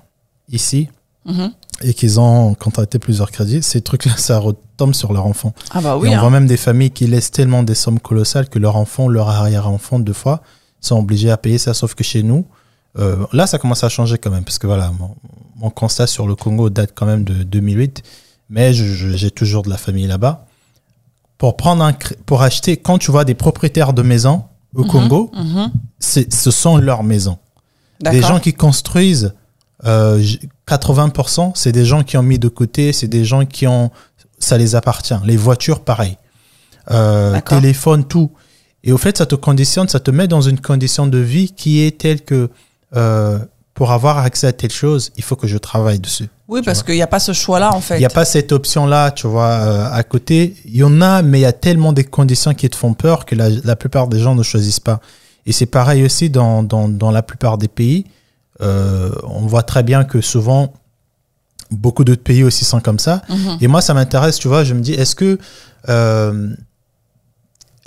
ici 0.50 0.90
Mhm. 1.26 1.52
et 1.84 1.94
qu'ils 1.94 2.20
ont 2.20 2.56
contracté 2.56 2.98
plusieurs 3.00 3.30
crédits, 3.32 3.62
ces 3.62 3.82
trucs-là, 3.82 4.14
ça 4.18 4.40
retombe 4.40 4.94
sur 4.96 5.14
leur 5.14 5.26
enfant. 5.28 5.54
Ah 5.72 5.80
bah 5.82 5.94
Et 5.98 6.02
oui. 6.02 6.10
on 6.10 6.14
hein. 6.14 6.20
voit 6.20 6.30
même 6.32 6.48
des 6.48 6.58
familles 6.58 6.92
qui 6.92 7.06
laissent 7.08 7.32
tellement 7.32 7.62
des 7.64 7.76
sommes 7.76 8.00
colossales 8.00 8.50
que 8.50 8.58
leur 8.60 8.76
enfant, 8.76 9.08
leur 9.08 9.30
arrière-enfant, 9.30 10.00
deux 10.00 10.14
fois, 10.14 10.42
sont 10.82 10.98
obligés 10.98 11.30
à 11.30 11.38
payer 11.38 11.60
ça. 11.60 11.74
Sauf 11.76 11.94
que 11.94 12.04
chez 12.04 12.24
nous, 12.24 12.46
euh, 12.98 13.18
là, 13.32 13.46
ça 13.46 13.60
commence 13.60 13.84
à 13.84 13.90
changer 13.90 14.18
quand 14.18 14.32
même. 14.32 14.44
Parce 14.44 14.58
que 14.58 14.66
voilà, 14.68 14.92
mon, 15.00 15.16
mon 15.58 15.70
constat 15.70 16.08
sur 16.08 16.26
le 16.28 16.36
Congo 16.36 16.70
date 16.72 16.92
quand 16.96 17.06
même 17.06 17.24
de 17.24 17.44
2008. 17.44 18.02
Mais 18.50 18.74
j'ai 18.74 19.32
toujours 19.32 19.62
de 19.62 19.70
la 19.70 19.78
famille 19.78 20.08
là-bas. 20.08 20.46
Pour 21.38 21.56
prendre 21.56 21.84
un, 21.84 21.94
pour 22.26 22.42
acheter, 22.42 22.78
quand 22.78 22.98
tu 22.98 23.12
vois 23.12 23.24
des 23.26 23.34
propriétaires 23.36 23.94
de 23.94 24.02
maisons 24.02 24.44
au 24.76 24.84
Congo, 24.84 25.32
Mhm. 25.34 25.72
ce 26.00 26.52
sont 26.52 26.78
leurs 26.78 27.04
maisons. 27.04 27.38
Des 28.10 28.22
gens 28.22 28.40
qui 28.40 28.54
construisent, 28.54 29.34
euh, 29.86 30.20
j- 30.20 30.40
80%, 30.68 31.52
c'est 31.56 31.72
des 31.72 31.86
gens 31.86 32.04
qui 32.04 32.18
ont 32.18 32.24
mis 32.24 32.40
de 32.40 32.48
côté, 32.48 32.94
c'est 32.94 33.08
des 33.08 33.26
gens 33.26 33.46
qui 33.46 33.68
ont, 33.68 33.92
ça 34.40 34.58
les 34.58 34.76
appartient. 34.76 35.14
Les 35.26 35.38
voitures, 35.38 35.82
pareil. 35.82 36.18
Euh, 36.90 37.32
téléphone, 37.62 38.04
tout. 38.06 38.32
Et 38.84 38.92
au 38.92 38.98
fait, 38.98 39.18
ça 39.18 39.26
te 39.26 39.36
conditionne, 39.36 39.88
ça 39.88 40.00
te 40.00 40.10
met 40.12 40.28
dans 40.28 40.42
une 40.42 40.60
condition 40.60 41.06
de 41.06 41.20
vie 41.20 41.52
qui 41.52 41.84
est 41.86 41.98
telle 42.00 42.22
que 42.22 42.50
euh, 42.96 43.38
pour 43.76 43.92
avoir 43.92 44.18
accès 44.18 44.48
à 44.48 44.54
telle 44.54 44.72
chose, 44.72 45.12
il 45.18 45.24
faut 45.24 45.36
que 45.36 45.48
je 45.48 45.58
travaille 45.58 46.00
dessus. 46.00 46.28
Oui, 46.48 46.62
parce 46.66 46.84
qu'il 46.84 46.96
n'y 46.96 47.02
a 47.02 47.08
pas 47.08 47.20
ce 47.20 47.32
choix-là, 47.34 47.74
en 47.74 47.80
fait. 47.80 47.96
Il 47.96 48.00
n'y 48.00 48.06
a 48.06 48.10
pas 48.10 48.26
cette 48.26 48.52
option-là, 48.52 49.12
tu 49.12 49.28
vois, 49.28 49.46
euh, 49.50 49.88
à 49.92 50.04
côté. 50.04 50.56
Il 50.66 50.76
y 50.76 50.84
en 50.84 51.00
a, 51.02 51.22
mais 51.22 51.40
il 51.40 51.44
y 51.44 51.46
a 51.46 51.54
tellement 51.54 51.94
des 51.94 52.04
conditions 52.04 52.54
qui 52.54 52.70
te 52.70 52.76
font 52.76 52.94
peur 52.94 53.26
que 53.26 53.36
la, 53.36 53.50
la 53.50 53.76
plupart 53.76 54.08
des 54.08 54.20
gens 54.20 54.36
ne 54.36 54.44
choisissent 54.44 54.80
pas. 54.82 55.00
Et 55.46 55.52
c'est 55.52 55.66
pareil 55.66 56.04
aussi 56.04 56.30
dans, 56.30 56.64
dans, 56.64 56.88
dans 56.88 57.12
la 57.12 57.22
plupart 57.22 57.58
des 57.58 57.68
pays. 57.68 58.06
Euh, 58.62 59.12
on 59.24 59.48
voit 59.48 59.64
très 59.64 59.84
bien 59.84 60.04
que 60.04 60.22
souvent, 60.22 60.74
beaucoup 61.72 62.04
d'autres 62.04 62.24
pays 62.24 62.44
aussi 62.44 62.66
sont 62.66 62.80
comme 62.80 63.00
ça. 63.00 63.22
Mhm. 63.30 63.58
Et 63.62 63.68
moi, 63.68 63.82
ça 63.82 63.94
m'intéresse, 63.94 64.38
tu 64.38 64.48
vois, 64.48 64.64
je 64.64 64.74
me 64.74 64.82
dis, 64.82 64.94
est-ce 64.94 65.16
que... 65.16 65.38
euh, 65.90 66.56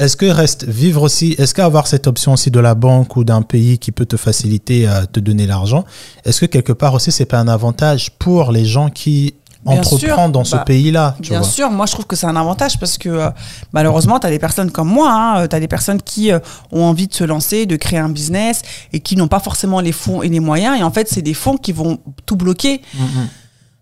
est-ce 0.01 0.17
que 0.17 0.27
reste 0.27 0.65
vivre 0.65 1.03
aussi, 1.03 1.37
est-ce 1.39 1.55
qu'avoir 1.55 1.87
cette 1.87 2.09
option 2.09 2.33
aussi 2.33 2.51
de 2.51 2.59
la 2.59 2.75
banque 2.75 3.15
ou 3.15 3.23
d'un 3.23 3.43
pays 3.43 3.79
qui 3.79 3.93
peut 3.93 4.07
te 4.07 4.17
faciliter 4.17 4.89
à 4.89 5.07
te 5.07 5.21
donner 5.21 5.47
l'argent, 5.47 5.85
est-ce 6.25 6.41
que 6.41 6.47
quelque 6.47 6.73
part 6.73 6.95
aussi 6.95 7.13
c'est 7.13 7.27
pas 7.27 7.39
un 7.39 7.47
avantage 7.47 8.11
pour 8.19 8.51
les 8.51 8.65
gens 8.65 8.91
qui 8.91 9.35
Bien 9.65 9.79
entreprennent 9.81 9.99
sûr. 10.17 10.29
dans 10.29 10.45
ce 10.45 10.57
Bah, 10.57 10.65
pays-là 10.67 11.17
Bien 11.21 11.39
vois 11.41 11.49
sûr, 11.49 11.71
moi 11.71 11.87
je 11.87 11.93
trouve 11.93 12.07
que 12.07 12.17
c'est 12.17 12.27
un 12.27 12.37
avantage 12.37 12.79
parce 12.79 12.99
que 12.99 13.09
euh, 13.09 13.31
malheureusement, 13.73 14.19
tu 14.21 14.27
as 14.27 14.31
des 14.31 14.39
personnes 14.39 14.71
comme 14.71 14.89
moi, 14.89 15.47
tu 15.49 15.57
as 15.57 15.61
des 15.61 15.69
personnes 15.69 16.03
qui 16.03 16.31
euh, 16.33 16.39
ont 16.73 16.83
envie 16.85 17.07
de 17.09 17.15
se 17.15 17.25
lancer, 17.25 17.65
de 17.67 17.77
créer 17.77 17.99
un 17.99 18.09
business 18.11 18.63
et 18.93 19.01
qui 19.01 19.17
n'ont 19.17 19.29
pas 19.29 19.41
forcément 19.41 19.81
les 19.81 19.93
fonds 19.93 20.23
et 20.23 20.29
les 20.29 20.41
moyens. 20.41 20.79
Et 20.79 20.83
en 20.83 20.91
fait, 20.91 21.09
c'est 21.09 21.23
des 21.23 21.35
fonds 21.35 21.57
qui 21.57 21.73
vont 21.73 21.99
tout 22.27 22.37
bloquer. 22.37 22.83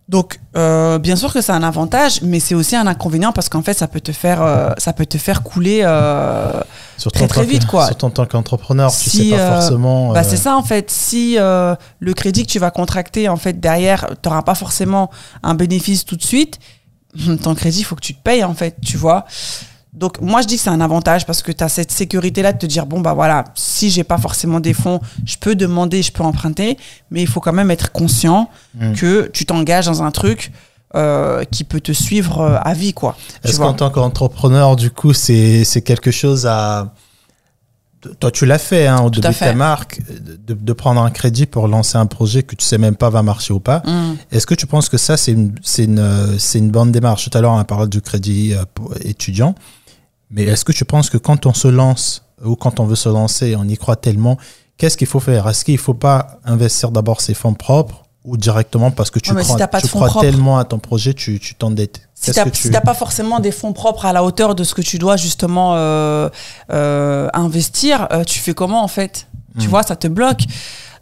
Donc, 0.08 0.40
euh, 0.56 0.98
bien 0.98 1.16
sûr 1.16 1.32
que 1.32 1.40
c'est 1.40 1.52
un 1.52 1.62
avantage, 1.62 2.20
mais 2.22 2.40
c'est 2.40 2.54
aussi 2.54 2.76
un 2.76 2.86
inconvénient 2.86 3.32
parce 3.32 3.48
qu'en 3.48 3.62
fait, 3.62 3.72
ça 3.72 3.86
peut 3.88 4.00
te 4.00 4.12
faire, 4.12 4.42
euh, 4.42 4.70
ça 4.76 4.92
peut 4.92 5.06
te 5.06 5.16
faire 5.16 5.42
couler. 5.42 5.80
euh, 5.84 6.60
très, 7.12 7.28
très 7.28 7.44
vite, 7.46 7.66
quoi. 7.66 7.86
Surtout 7.86 8.06
en 8.06 8.10
tant 8.10 8.26
qu'entrepreneur, 8.26 8.90
tu 8.92 9.08
sais 9.10 9.30
pas 9.30 9.36
euh, 9.36 9.60
forcément. 9.60 10.12
Bah, 10.12 10.20
euh, 10.20 10.24
c'est 10.28 10.36
ça 10.36 10.56
en 10.56 10.62
fait. 10.62 10.90
Si 10.90 11.36
euh, 11.38 11.74
le 12.00 12.14
crédit 12.14 12.44
que 12.44 12.50
tu 12.50 12.58
vas 12.58 12.70
contracter 12.70 13.28
en 13.28 13.36
fait 13.36 13.58
derrière, 13.58 14.06
tu 14.22 14.28
n'auras 14.28 14.42
pas 14.42 14.54
forcément 14.54 15.08
un 15.42 15.54
bénéfice 15.54 16.04
tout 16.04 16.16
de 16.16 16.22
suite. 16.22 16.58
Ton 17.42 17.54
crédit, 17.54 17.80
il 17.80 17.84
faut 17.84 17.94
que 17.96 18.00
tu 18.02 18.14
te 18.14 18.22
payes 18.22 18.44
en 18.44 18.54
fait, 18.54 18.76
tu 18.84 18.96
vois. 18.96 19.24
Donc 19.92 20.20
moi 20.22 20.40
je 20.40 20.46
dis 20.46 20.56
que 20.56 20.62
c'est 20.62 20.70
un 20.70 20.80
avantage 20.80 21.26
parce 21.26 21.42
que 21.42 21.52
tu 21.52 21.62
as 21.62 21.68
cette 21.68 21.90
sécurité 21.92 22.40
là 22.40 22.52
de 22.52 22.58
te 22.58 22.64
dire 22.66 22.86
bon 22.86 23.00
bah 23.00 23.12
voilà, 23.12 23.44
si 23.54 23.90
j'ai 23.90 24.04
pas 24.04 24.16
forcément 24.16 24.58
des 24.58 24.72
fonds, 24.72 25.00
je 25.26 25.36
peux 25.36 25.54
demander, 25.54 26.02
je 26.02 26.10
peux 26.12 26.22
emprunter, 26.22 26.78
mais 27.10 27.20
il 27.20 27.26
faut 27.28 27.40
quand 27.40 27.52
même 27.52 27.70
être 27.70 27.92
conscient 27.92 28.48
Mm. 28.74 28.94
que 28.94 29.28
tu 29.34 29.44
t'engages 29.44 29.84
dans 29.86 30.02
un 30.02 30.10
truc 30.10 30.50
euh, 30.94 31.44
qui 31.44 31.64
peut 31.64 31.80
te 31.80 31.92
suivre 31.92 32.40
euh, 32.40 32.58
à 32.62 32.72
vie 32.72 32.94
quoi. 32.94 33.16
Est-ce 33.44 33.58
qu'en 33.58 33.74
tant 33.74 33.90
qu'entrepreneur, 33.90 34.76
du 34.76 34.90
coup, 34.90 35.12
c'est 35.12 35.64
c'est 35.64 35.82
quelque 35.82 36.10
chose 36.10 36.46
à. 36.46 36.94
Toi, 38.18 38.30
tu 38.32 38.46
l'as 38.46 38.58
fait 38.58 38.86
hein, 38.88 39.00
au 39.02 39.10
Tout 39.10 39.20
début 39.20 39.34
de 39.34 39.38
ta 39.38 39.52
marque, 39.54 40.00
de, 40.10 40.54
de 40.54 40.72
prendre 40.72 41.00
un 41.02 41.10
crédit 41.10 41.46
pour 41.46 41.68
lancer 41.68 41.96
un 41.98 42.06
projet 42.06 42.42
que 42.42 42.56
tu 42.56 42.64
sais 42.64 42.76
même 42.78 42.96
pas 42.96 43.10
va 43.10 43.22
marcher 43.22 43.52
ou 43.52 43.60
pas. 43.60 43.78
Mm. 43.86 44.16
Est-ce 44.32 44.46
que 44.46 44.54
tu 44.56 44.66
penses 44.66 44.88
que 44.88 44.98
ça, 44.98 45.16
c'est 45.16 45.32
une, 45.32 45.54
c'est 45.62 45.84
une, 45.84 46.36
c'est 46.38 46.58
une 46.58 46.70
bonne 46.70 46.90
démarche? 46.90 47.28
Tout 47.30 47.38
à 47.38 47.40
l'heure, 47.40 47.52
on 47.52 47.58
a 47.58 47.64
parlé 47.64 47.86
du 47.88 48.00
crédit 48.00 48.54
euh, 48.54 48.64
pour 48.74 48.92
étudiant. 49.04 49.54
Mais 50.32 50.44
est-ce 50.44 50.64
que 50.64 50.72
tu 50.72 50.84
penses 50.84 51.10
que 51.10 51.18
quand 51.18 51.46
on 51.46 51.54
se 51.54 51.68
lance 51.68 52.24
ou 52.44 52.56
quand 52.56 52.80
on 52.80 52.86
veut 52.86 52.96
se 52.96 53.08
lancer, 53.08 53.54
on 53.56 53.64
y 53.68 53.76
croit 53.76 53.96
tellement, 53.96 54.36
qu'est-ce 54.78 54.96
qu'il 54.96 55.06
faut 55.06 55.20
faire? 55.20 55.48
Est-ce 55.48 55.64
qu'il 55.64 55.74
ne 55.74 55.78
faut 55.80 55.94
pas 55.94 56.38
investir 56.44 56.90
d'abord 56.90 57.20
ses 57.20 57.34
fonds 57.34 57.54
propres 57.54 58.02
ou 58.24 58.36
directement 58.36 58.90
parce 58.92 59.10
que 59.10 59.18
tu 59.18 59.30
si 59.30 59.36
crois, 59.36 59.56
t'as 59.56 59.66
pas 59.66 59.80
tu 59.80 59.88
crois 59.88 60.06
propres. 60.08 60.20
tellement 60.24 60.56
à 60.58 60.64
ton 60.64 60.78
projet, 60.78 61.12
tu 61.12 61.38
tu 61.40 61.54
t'endettes? 61.56 62.08
Si 62.14 62.26
Qu'est-ce 62.26 62.36
t'as 62.40 62.48
que 62.50 62.56
si 62.56 62.62
tu- 62.64 62.70
t'as 62.70 62.80
pas 62.80 62.94
forcément 62.94 63.40
des 63.40 63.50
fonds 63.52 63.72
propres 63.72 64.06
à 64.06 64.12
la 64.12 64.22
hauteur 64.24 64.54
de 64.54 64.62
ce 64.64 64.74
que 64.74 64.80
tu 64.82 64.98
dois 64.98 65.16
justement 65.16 65.74
euh, 65.74 66.28
euh, 66.72 67.28
investir, 67.34 68.06
euh, 68.12 68.22
tu 68.24 68.38
fais 68.38 68.54
comment 68.54 68.82
en 68.82 68.88
fait? 68.88 69.26
Tu 69.58 69.66
Mm. 69.66 69.70
vois, 69.70 69.82
ça 69.82 69.96
te 69.96 70.06
bloque. 70.06 70.42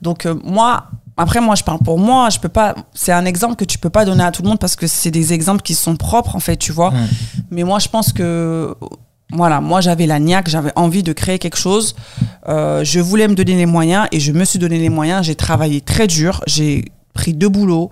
Donc 0.03 0.27
moi, 0.43 0.85
après 1.19 1.41
moi 1.43 1.55
je 1.57 1.63
parle 1.63 1.79
pour 1.81 1.99
moi, 1.99 2.31
je 2.31 2.39
peux 2.39 2.49
pas. 2.49 2.75
C'est 2.95 3.13
un 3.13 3.27
exemple 3.27 3.55
que 3.57 3.67
tu 3.67 3.79
peux 3.79 3.91
pas 3.91 4.05
donner 4.07 4.25
à 4.25 4.33
tout 4.33 4.43
le 4.43 4.49
monde 4.49 4.59
parce 4.59 4.75
que 4.77 4.87
c'est 4.87 5.11
des 5.11 5.33
exemples 5.35 5.61
qui 5.63 5.75
sont 5.75 5.97
propres 5.97 6.35
en 6.37 6.41
fait, 6.41 6.57
tu 6.57 6.73
vois? 6.73 6.91
Mm. 6.91 7.09
Mais 7.51 7.63
moi 7.65 7.79
je 7.79 7.89
pense 7.89 8.13
que 8.15 8.75
voilà, 9.33 9.61
moi 9.61 9.81
j'avais 9.81 10.07
la 10.07 10.19
niaque, 10.19 10.49
j'avais 10.49 10.73
envie 10.77 11.03
de 11.03 11.13
créer 11.13 11.39
quelque 11.39 11.59
chose. 11.59 11.95
Euh, 12.49 12.83
je 12.85 13.01
voulais 13.01 13.29
me 13.29 13.35
donner 13.35 13.57
les 13.57 13.67
moyens 13.67 14.07
et 14.13 14.21
je 14.21 14.33
me 14.33 14.45
suis 14.45 14.59
donné 14.59 14.79
les 14.79 14.89
moyens. 14.89 15.25
J'ai 15.27 15.35
travaillé 15.37 15.81
très 15.81 16.07
dur, 16.07 16.43
j'ai 16.47 16.85
pris 17.15 17.33
deux 17.35 17.49
boulots 17.49 17.91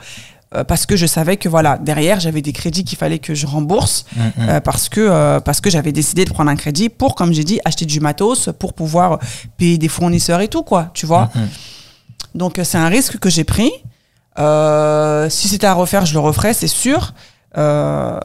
euh, 0.54 0.64
parce 0.64 0.86
que 0.86 0.96
je 0.96 1.04
savais 1.06 1.36
que 1.36 1.48
voilà 1.48 1.76
derrière 1.76 2.20
j'avais 2.20 2.40
des 2.40 2.52
crédits 2.52 2.82
qu'il 2.84 2.96
fallait 2.96 3.18
que 3.18 3.34
je 3.34 3.46
rembourse 3.46 4.06
Mm, 4.16 4.20
mm. 4.20 4.48
euh, 4.48 4.60
parce 4.60 4.88
que 4.88 5.00
euh, 5.00 5.40
parce 5.40 5.60
que 5.60 5.68
j'avais 5.70 5.92
décidé 5.92 6.24
de 6.24 6.30
prendre 6.30 6.50
un 6.50 6.56
crédit 6.56 6.88
pour 6.88 7.14
comme 7.14 7.32
j'ai 7.34 7.44
dit 7.44 7.60
acheter 7.66 7.84
du 7.84 8.00
matos 8.00 8.48
pour 8.58 8.72
pouvoir 8.72 9.18
payer 9.58 9.76
des 9.76 9.88
fournisseurs 9.88 10.40
et 10.40 10.48
tout 10.48 10.62
quoi 10.62 10.90
tu 10.94 11.04
vois 11.06 11.28
Mm, 11.34 11.40
donc 12.38 12.58
euh, 12.58 12.64
c'est 12.64 12.78
un 12.78 12.88
risque 12.88 13.18
que 13.18 13.28
j'ai 13.30 13.44
pris 13.44 13.70
Euh, 14.38 15.28
si 15.28 15.48
c'était 15.48 15.66
à 15.66 15.74
refaire 15.74 16.06
je 16.06 16.14
le 16.14 16.20
referais 16.20 16.54
c'est 16.54 16.68
sûr 16.84 17.12
Euh, 17.56 18.20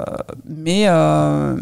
mais 0.48 0.84
euh, 0.88 1.58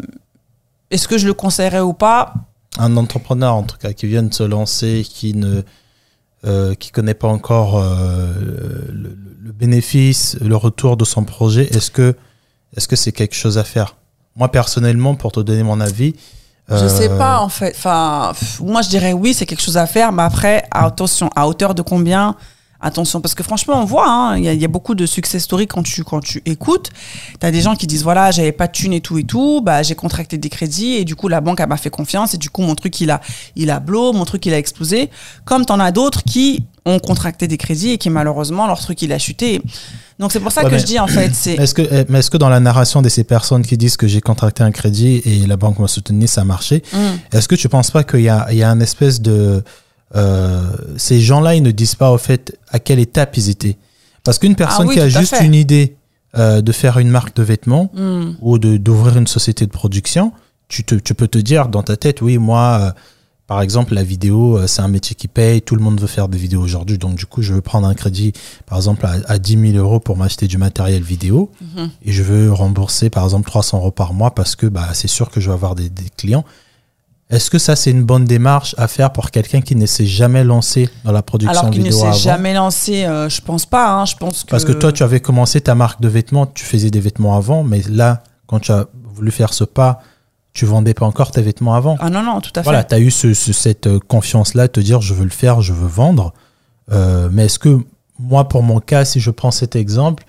est-ce 0.92 1.08
que 1.08 1.18
je 1.18 1.26
le 1.26 1.34
conseillerais 1.34 1.80
ou 1.80 1.92
pas 1.92 2.34
un 2.78 2.96
entrepreneur 2.96 3.54
en 3.54 3.64
tout 3.64 3.76
cas 3.76 3.92
qui 3.92 4.06
vient 4.06 4.22
de 4.22 4.32
se 4.32 4.42
lancer, 4.42 5.04
qui 5.08 5.34
ne 5.34 5.62
euh, 6.44 6.74
qui 6.74 6.90
connaît 6.90 7.14
pas 7.14 7.28
encore 7.28 7.78
euh, 7.78 8.32
le, 8.90 9.16
le 9.40 9.52
bénéfice, 9.52 10.36
le 10.40 10.56
retour 10.56 10.96
de 10.96 11.04
son 11.04 11.24
projet, 11.24 11.64
est-ce 11.66 11.90
que 11.90 12.16
est-ce 12.76 12.88
que 12.88 12.96
c'est 12.96 13.12
quelque 13.12 13.34
chose 13.34 13.58
à 13.58 13.64
faire? 13.64 13.96
Moi 14.36 14.48
personnellement, 14.48 15.14
pour 15.14 15.32
te 15.32 15.40
donner 15.40 15.62
mon 15.62 15.80
avis, 15.80 16.14
Je 16.68 16.74
euh, 16.74 16.88
sais 16.88 17.10
pas 17.10 17.40
en 17.40 17.48
fait. 17.48 17.74
Enfin, 17.76 18.32
moi 18.60 18.82
je 18.82 18.88
dirais 18.88 19.12
oui, 19.12 19.34
c'est 19.34 19.46
quelque 19.46 19.62
chose 19.62 19.76
à 19.76 19.86
faire, 19.86 20.12
mais 20.12 20.22
après, 20.22 20.64
attention, 20.70 21.28
à 21.36 21.46
hauteur 21.46 21.74
de 21.74 21.82
combien 21.82 22.36
Attention, 22.84 23.20
parce 23.20 23.34
que 23.36 23.44
franchement, 23.44 23.80
on 23.80 23.84
voit, 23.84 24.08
hein, 24.10 24.36
il 24.38 24.44
y, 24.44 24.56
y 24.56 24.64
a 24.64 24.68
beaucoup 24.68 24.94
de 24.96 25.06
success 25.06 25.44
stories 25.44 25.68
quand 25.68 25.84
tu, 25.84 26.02
quand 26.02 26.20
tu 26.20 26.42
écoutes. 26.46 26.90
Tu 27.40 27.46
as 27.46 27.50
des 27.52 27.60
gens 27.60 27.76
qui 27.76 27.86
disent 27.86 28.02
voilà, 28.02 28.32
j'avais 28.32 28.50
pas 28.50 28.66
de 28.66 28.72
thunes 28.72 28.92
et 28.92 29.00
tout 29.00 29.18
et 29.18 29.24
tout, 29.24 29.60
bah, 29.62 29.82
j'ai 29.84 29.94
contracté 29.94 30.36
des 30.36 30.48
crédits 30.48 30.94
et 30.94 31.04
du 31.04 31.14
coup, 31.14 31.28
la 31.28 31.40
banque 31.40 31.60
elle 31.60 31.68
m'a 31.68 31.76
fait 31.76 31.90
confiance 31.90 32.34
et 32.34 32.38
du 32.38 32.50
coup, 32.50 32.62
mon 32.62 32.74
truc 32.74 33.00
il 33.00 33.10
a, 33.12 33.20
il 33.54 33.70
a 33.70 33.78
blow, 33.78 34.12
mon 34.12 34.24
truc 34.24 34.44
il 34.46 34.52
a 34.52 34.58
explosé. 34.58 35.10
Comme 35.44 35.64
t'en 35.64 35.78
as 35.78 35.92
d'autres 35.92 36.24
qui 36.24 36.64
ont 36.84 36.98
contracté 36.98 37.46
des 37.46 37.56
crédits 37.56 37.90
et 37.90 37.98
qui 37.98 38.10
malheureusement, 38.10 38.66
leur 38.66 38.80
truc 38.80 39.00
il 39.02 39.12
a 39.12 39.18
chuté. 39.20 39.62
Donc 40.18 40.32
c'est 40.32 40.40
pour 40.40 40.50
ça 40.50 40.64
Ouais, 40.64 40.70
que 40.70 40.78
je 40.78 40.84
dis 40.84 40.98
en 40.98 41.06
fait, 41.06 41.30
c'est. 41.34 41.54
Est-ce 41.54 41.74
que, 41.74 41.82
eh, 41.82 42.04
mais 42.08 42.18
est-ce 42.18 42.30
que 42.30 42.36
dans 42.36 42.48
la 42.48 42.58
narration 42.60 43.00
de 43.02 43.08
ces 43.08 43.22
personnes 43.22 43.62
qui 43.64 43.76
disent 43.76 43.96
que 43.96 44.08
j'ai 44.08 44.20
contracté 44.20 44.64
un 44.64 44.72
crédit 44.72 45.22
et 45.24 45.46
la 45.46 45.56
banque 45.56 45.78
m'a 45.78 45.86
soutenu, 45.88 46.26
ça 46.26 46.40
a 46.40 46.44
marché, 46.44 46.82
Hum. 46.92 47.18
est-ce 47.32 47.46
que 47.46 47.54
tu 47.54 47.68
penses 47.68 47.92
pas 47.92 48.02
qu'il 48.02 48.20
y 48.22 48.28
a, 48.28 48.48
il 48.50 48.58
y 48.58 48.62
a 48.64 48.70
un 48.70 48.80
espèce 48.80 49.20
de... 49.20 49.62
euh, 50.16 50.62
ces 50.96 51.20
gens-là, 51.20 51.54
ils 51.54 51.62
ne 51.62 51.70
disent 51.70 51.94
pas 51.94 52.10
au 52.12 52.18
fait 52.18 52.56
à 52.68 52.78
quelle 52.78 52.98
étape 52.98 53.36
ils 53.36 53.48
étaient. 53.48 53.76
Parce 54.24 54.38
qu'une 54.38 54.54
personne 54.56 54.86
Ah 54.86 54.88
oui, 54.88 54.94
qui 54.94 55.00
a 55.00 55.08
juste 55.08 55.34
fait. 55.36 55.44
une 55.44 55.54
idée 55.54 55.96
euh, 56.36 56.60
de 56.62 56.72
faire 56.72 56.98
une 56.98 57.08
marque 57.10 57.34
de 57.36 57.42
vêtements 57.42 57.90
Hum. 57.96 58.36
ou 58.40 58.58
d'ouvrir 58.58 59.16
une 59.18 59.26
société 59.26 59.66
de 59.66 59.70
production, 59.72 60.32
tu, 60.68 60.84
te, 60.84 60.94
tu 60.94 61.14
peux 61.14 61.28
te 61.28 61.38
dire 61.38 61.68
dans 61.68 61.82
ta 61.82 61.96
tête, 61.96 62.22
oui, 62.22 62.38
moi, 62.38 62.78
euh, 62.80 62.90
par 63.46 63.60
exemple, 63.60 63.92
la 63.92 64.02
vidéo, 64.02 64.58
c'est 64.66 64.80
un 64.80 64.88
métier 64.88 65.14
qui 65.14 65.28
paye, 65.28 65.60
tout 65.60 65.76
le 65.76 65.82
monde 65.82 66.00
veut 66.00 66.06
faire 66.06 66.28
des 66.28 66.38
vidéos 66.38 66.62
aujourd'hui, 66.62 66.96
donc 66.96 67.16
du 67.16 67.26
coup, 67.26 67.42
je 67.42 67.52
veux 67.52 67.60
prendre 67.60 67.86
un 67.86 67.92
crédit, 67.94 68.32
par 68.64 68.78
exemple, 68.78 69.04
à, 69.04 69.16
à 69.26 69.38
10 69.38 69.72
000 69.72 69.84
euros 69.84 70.00
pour 70.00 70.16
m'acheter 70.16 70.46
du 70.46 70.56
matériel 70.56 71.02
vidéo, 71.02 71.50
Mhm. 71.60 71.90
et 72.06 72.12
je 72.12 72.22
veux 72.22 72.50
rembourser, 72.52 73.10
par 73.10 73.24
exemple, 73.24 73.46
300 73.50 73.78
euros 73.78 73.90
par 73.90 74.14
mois 74.14 74.34
parce 74.34 74.56
que 74.56 74.66
bah, 74.66 74.88
c'est 74.94 75.08
sûr 75.08 75.30
que 75.30 75.40
je 75.40 75.48
vais 75.48 75.54
avoir 75.54 75.74
des, 75.74 75.90
des 75.90 76.08
clients. 76.16 76.44
Est-ce 77.32 77.50
que 77.50 77.58
ça, 77.58 77.74
c'est 77.76 77.90
une 77.90 78.04
bonne 78.04 78.24
démarche 78.26 78.74
à 78.78 78.86
faire 78.86 79.10
pour 79.12 79.30
quelqu'un 79.30 79.60
qui 79.62 79.74
ne 79.74 79.86
s'est 79.86 80.06
jamais 80.06 80.44
lancé 80.44 80.88
dans 81.04 81.12
la 81.12 81.22
production 81.22 81.58
Alors 81.58 81.70
qu'il 81.72 81.82
ne 81.82 81.90
s'est 81.90 82.12
jamais 82.12 82.52
lancé, 82.54 83.04
euh, 83.04 83.28
je 83.28 83.40
pense 83.40 83.64
pas. 83.66 83.90
Hein, 83.90 84.04
je 84.04 84.14
pense 84.16 84.44
que. 84.44 84.50
Parce 84.50 84.64
que 84.66 84.72
toi, 84.72 84.92
tu 84.92 85.02
avais 85.02 85.18
commencé 85.20 85.60
ta 85.60 85.74
marque 85.74 86.00
de 86.00 86.08
vêtements, 86.08 86.46
tu 86.46 86.64
faisais 86.64 86.90
des 86.90 87.00
vêtements 87.00 87.34
avant, 87.36 87.64
mais 87.64 87.80
là, 87.88 88.22
quand 88.46 88.60
tu 88.60 88.70
as 88.70 88.86
voulu 89.14 89.30
faire 89.30 89.54
ce 89.54 89.64
pas, 89.64 90.02
tu 90.52 90.66
vendais 90.66 90.92
pas 90.92 91.06
encore 91.06 91.30
tes 91.30 91.40
vêtements 91.40 91.74
avant. 91.74 91.96
Ah 92.00 92.10
non, 92.10 92.22
non, 92.22 92.40
tout 92.42 92.50
à 92.54 92.60
fait. 92.60 92.64
Voilà, 92.64 92.84
tu 92.84 92.94
as 92.94 93.00
eu 93.00 93.10
ce, 93.10 93.32
ce- 93.32 93.54
cette 93.54 93.86
euh, 93.86 93.98
confiance-là, 94.06 94.68
te 94.68 94.80
dire 94.80 95.00
je 95.00 95.14
veux 95.14 95.24
le 95.24 95.30
faire, 95.30 95.62
je 95.62 95.72
veux 95.72 95.88
vendre. 95.88 96.34
Euh, 96.92 97.30
mais 97.32 97.46
est-ce 97.46 97.58
que 97.58 97.78
moi, 98.18 98.46
pour 98.48 98.62
mon 98.62 98.78
cas, 98.78 99.06
si 99.06 99.18
je 99.20 99.30
prends 99.30 99.50
cet 99.50 99.74
exemple, 99.74 100.24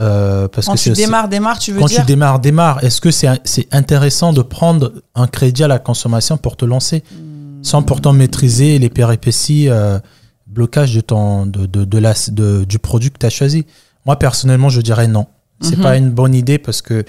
euh, 0.00 0.48
parce 0.48 0.66
Quand 0.66 0.74
que 0.74 0.80
tu 0.80 0.90
démarres, 0.92 1.28
démarres, 1.28 1.58
tu 1.58 1.72
veux 1.72 1.80
quand 1.80 1.86
dire 1.86 2.00
tu 2.00 2.06
démarres, 2.06 2.38
démarres, 2.40 2.82
est-ce 2.84 3.00
que 3.00 3.10
c'est 3.10 3.28
intéressant 3.72 4.32
de 4.32 4.42
prendre 4.42 4.92
un 5.14 5.26
crédit 5.26 5.64
à 5.64 5.68
la 5.68 5.78
consommation 5.78 6.36
pour 6.38 6.56
te 6.56 6.64
lancer, 6.64 7.02
Hmm. 7.12 7.62
sans 7.62 7.82
pourtant 7.82 8.12
maîtriser 8.12 8.78
les 8.78 8.88
péripéties, 8.90 9.68
euh, 9.68 9.98
blocage 10.46 10.94
de 10.94 11.00
ton, 11.00 11.46
de, 11.46 11.66
de, 11.66 11.84
de 11.84 11.98
la, 11.98 12.14
de- 12.28 12.64
du 12.64 12.78
produit 12.78 13.10
que 13.10 13.18
tu 13.18 13.26
as 13.26 13.30
choisi? 13.30 13.66
Moi, 14.06 14.16
personnellement, 14.18 14.68
je 14.70 14.80
dirais 14.80 15.08
non. 15.08 15.26
C'est 15.60 15.76
Mhm. 15.76 15.82
pas 15.82 15.96
une 15.96 16.10
bonne 16.10 16.34
idée 16.34 16.58
parce 16.58 16.82
que 16.82 17.04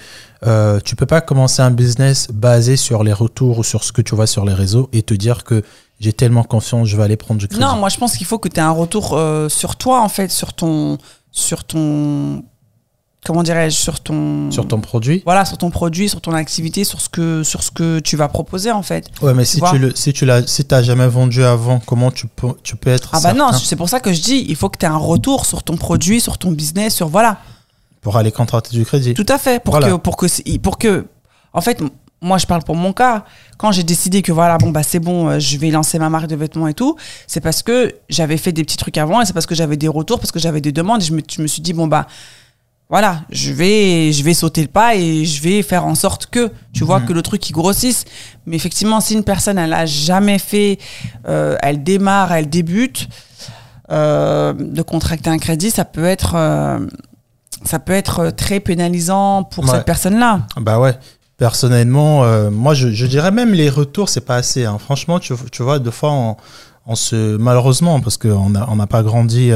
euh, 0.46 0.78
tu 0.84 0.94
peux 0.94 1.06
pas 1.06 1.20
commencer 1.20 1.60
un 1.60 1.72
business 1.72 2.28
basé 2.32 2.76
sur 2.76 3.02
les 3.02 3.12
retours 3.12 3.58
ou 3.58 3.64
sur 3.64 3.82
ce 3.82 3.90
que 3.90 4.00
tu 4.00 4.14
vois 4.14 4.28
sur 4.28 4.44
les 4.44 4.54
réseaux 4.54 4.88
et 4.92 5.02
te 5.02 5.12
dire 5.12 5.42
que 5.42 5.64
j'ai 5.98 6.12
tellement 6.12 6.44
confiance, 6.44 6.86
je 6.86 6.96
vais 6.96 7.02
aller 7.02 7.16
prendre 7.16 7.40
du 7.40 7.48
crédit. 7.48 7.60
Non, 7.64 7.74
moi 7.76 7.88
je 7.88 7.96
pense 7.98 8.16
qu'il 8.16 8.26
faut 8.26 8.38
que 8.38 8.48
tu 8.48 8.60
aies 8.60 8.62
un 8.62 8.70
retour 8.70 9.14
euh, 9.14 9.48
sur 9.48 9.74
toi, 9.74 10.02
en 10.02 10.08
fait, 10.08 10.30
sur 10.30 10.52
ton. 10.52 10.98
Sur 11.32 11.64
ton 11.64 12.44
comment 13.24 13.42
dirais-je 13.42 13.76
Sur 13.76 14.00
ton. 14.00 14.50
Sur 14.50 14.68
ton 14.68 14.80
produit 14.80 15.22
Voilà, 15.24 15.44
sur 15.44 15.58
ton 15.58 15.70
produit, 15.70 16.08
sur 16.08 16.20
ton 16.20 16.32
activité, 16.32 16.84
sur 16.84 17.00
ce 17.00 17.08
que, 17.08 17.42
sur 17.42 17.62
ce 17.62 17.70
que 17.70 17.98
tu 18.00 18.16
vas 18.16 18.28
proposer, 18.28 18.70
en 18.70 18.82
fait. 18.82 19.06
Ouais, 19.22 19.34
mais 19.34 19.44
Tu 19.44 19.52
si 19.52 19.60
tu 19.70 19.78
le, 19.78 19.92
si 19.94 20.12
tu 20.12 20.24
l'as, 20.26 20.46
si 20.46 20.64
t'as 20.64 20.82
jamais 20.82 21.08
vendu 21.08 21.42
avant, 21.44 21.80
comment 21.80 22.10
tu 22.10 22.26
peux, 22.26 22.48
tu 22.62 22.76
peux 22.76 22.90
être 22.90 23.10
Ah 23.12 23.20
bah 23.22 23.32
non, 23.32 23.52
c'est 23.52 23.76
pour 23.76 23.88
ça 23.88 24.00
que 24.00 24.12
je 24.12 24.20
dis, 24.22 24.44
il 24.48 24.56
faut 24.56 24.68
que 24.68 24.78
tu 24.78 24.84
aies 24.86 24.88
un 24.88 24.96
retour 24.96 25.46
sur 25.46 25.62
ton 25.62 25.76
produit, 25.76 26.20
sur 26.20 26.38
ton 26.38 26.52
business, 26.52 26.94
sur. 26.94 27.08
Voilà. 27.08 27.38
pour 28.02 28.16
aller 28.16 28.30
contracter 28.32 28.76
du 28.76 28.84
crédit 28.84 29.14
Tout 29.14 29.26
à 29.28 29.38
fait. 29.38 29.62
Pour 29.62 29.72
Voilà. 29.74 29.88
que, 29.90 29.94
pour 29.96 30.16
que, 30.16 30.58
pour 30.58 30.78
que, 30.78 31.06
en 31.54 31.60
fait, 31.62 31.80
moi, 32.20 32.38
je 32.38 32.46
parle 32.46 32.62
pour 32.62 32.74
mon 32.76 32.92
cas. 32.92 33.24
Quand 33.58 33.70
j'ai 33.72 33.82
décidé 33.82 34.22
que 34.22 34.32
voilà, 34.32 34.56
bon, 34.58 34.70
bah, 34.70 34.82
c'est 34.82 34.98
bon, 34.98 35.28
euh, 35.28 35.38
je 35.38 35.56
vais 35.58 35.70
lancer 35.70 35.98
ma 35.98 36.08
marque 36.10 36.26
de 36.26 36.36
vêtements 36.36 36.68
et 36.68 36.74
tout, 36.74 36.96
c'est 37.26 37.40
parce 37.40 37.62
que 37.62 37.94
j'avais 38.08 38.36
fait 38.38 38.52
des 38.52 38.64
petits 38.64 38.76
trucs 38.78 38.96
avant 38.98 39.20
et 39.20 39.26
c'est 39.26 39.32
parce 39.34 39.46
que 39.46 39.54
j'avais 39.54 39.76
des 39.76 39.88
retours, 39.88 40.18
parce 40.20 40.32
que 40.32 40.38
j'avais 40.38 40.60
des 40.62 40.72
demandes 40.72 41.02
et 41.02 41.04
je 41.04 41.12
me, 41.12 41.20
je 41.30 41.42
me 41.42 41.46
suis 41.46 41.60
dit, 41.62 41.72
bon, 41.74 41.86
bah, 41.86 42.06
voilà, 42.90 43.22
je 43.30 43.52
vais, 43.52 44.12
je 44.12 44.22
vais 44.22 44.34
sauter 44.34 44.60
le 44.62 44.68
pas 44.68 44.94
et 44.94 45.24
je 45.24 45.42
vais 45.42 45.62
faire 45.62 45.84
en 45.86 45.94
sorte 45.94 46.26
que, 46.26 46.50
tu 46.72 46.84
vois, 46.84 47.00
Mhm. 47.00 47.06
que 47.06 47.12
le 47.14 47.22
truc, 47.22 47.48
il 47.48 47.52
grossisse. 47.52 48.04
Mais 48.46 48.56
effectivement, 48.56 49.00
si 49.00 49.14
une 49.14 49.24
personne, 49.24 49.58
elle 49.58 49.72
a 49.72 49.86
jamais 49.86 50.38
fait, 50.38 50.78
euh, 51.26 51.56
elle 51.62 51.82
démarre, 51.82 52.32
elle 52.32 52.48
débute, 52.48 53.08
euh, 53.90 54.52
de 54.52 54.82
contracter 54.82 55.30
un 55.30 55.38
crédit, 55.38 55.70
ça 55.70 55.84
peut 55.84 56.04
être, 56.04 56.34
euh, 56.36 56.78
ça 57.64 57.78
peut 57.78 57.92
être 57.94 58.30
très 58.30 58.60
pénalisant 58.60 59.44
pour 59.44 59.64
Ouais. 59.64 59.70
cette 59.70 59.84
personne-là. 59.86 60.40
Bah 60.60 60.78
ouais. 60.78 60.94
Personnellement, 61.36 62.22
moi, 62.50 62.74
je, 62.74 62.90
je 62.90 63.06
dirais 63.06 63.30
même 63.32 63.52
les 63.54 63.68
retours, 63.68 64.08
c'est 64.08 64.20
pas 64.24 64.36
assez. 64.36 64.64
hein. 64.66 64.78
Franchement, 64.78 65.18
tu, 65.18 65.34
tu 65.50 65.62
vois, 65.62 65.78
deux 65.80 65.90
fois, 65.90 66.12
on, 66.12 66.36
on 66.86 66.94
se 66.94 67.36
malheureusement, 67.36 68.00
parce 68.00 68.16
qu'on 68.18 68.50
n'a 68.50 68.66
on 68.70 68.76
n'a 68.76 68.86
pas 68.86 69.02
grandi 69.02 69.50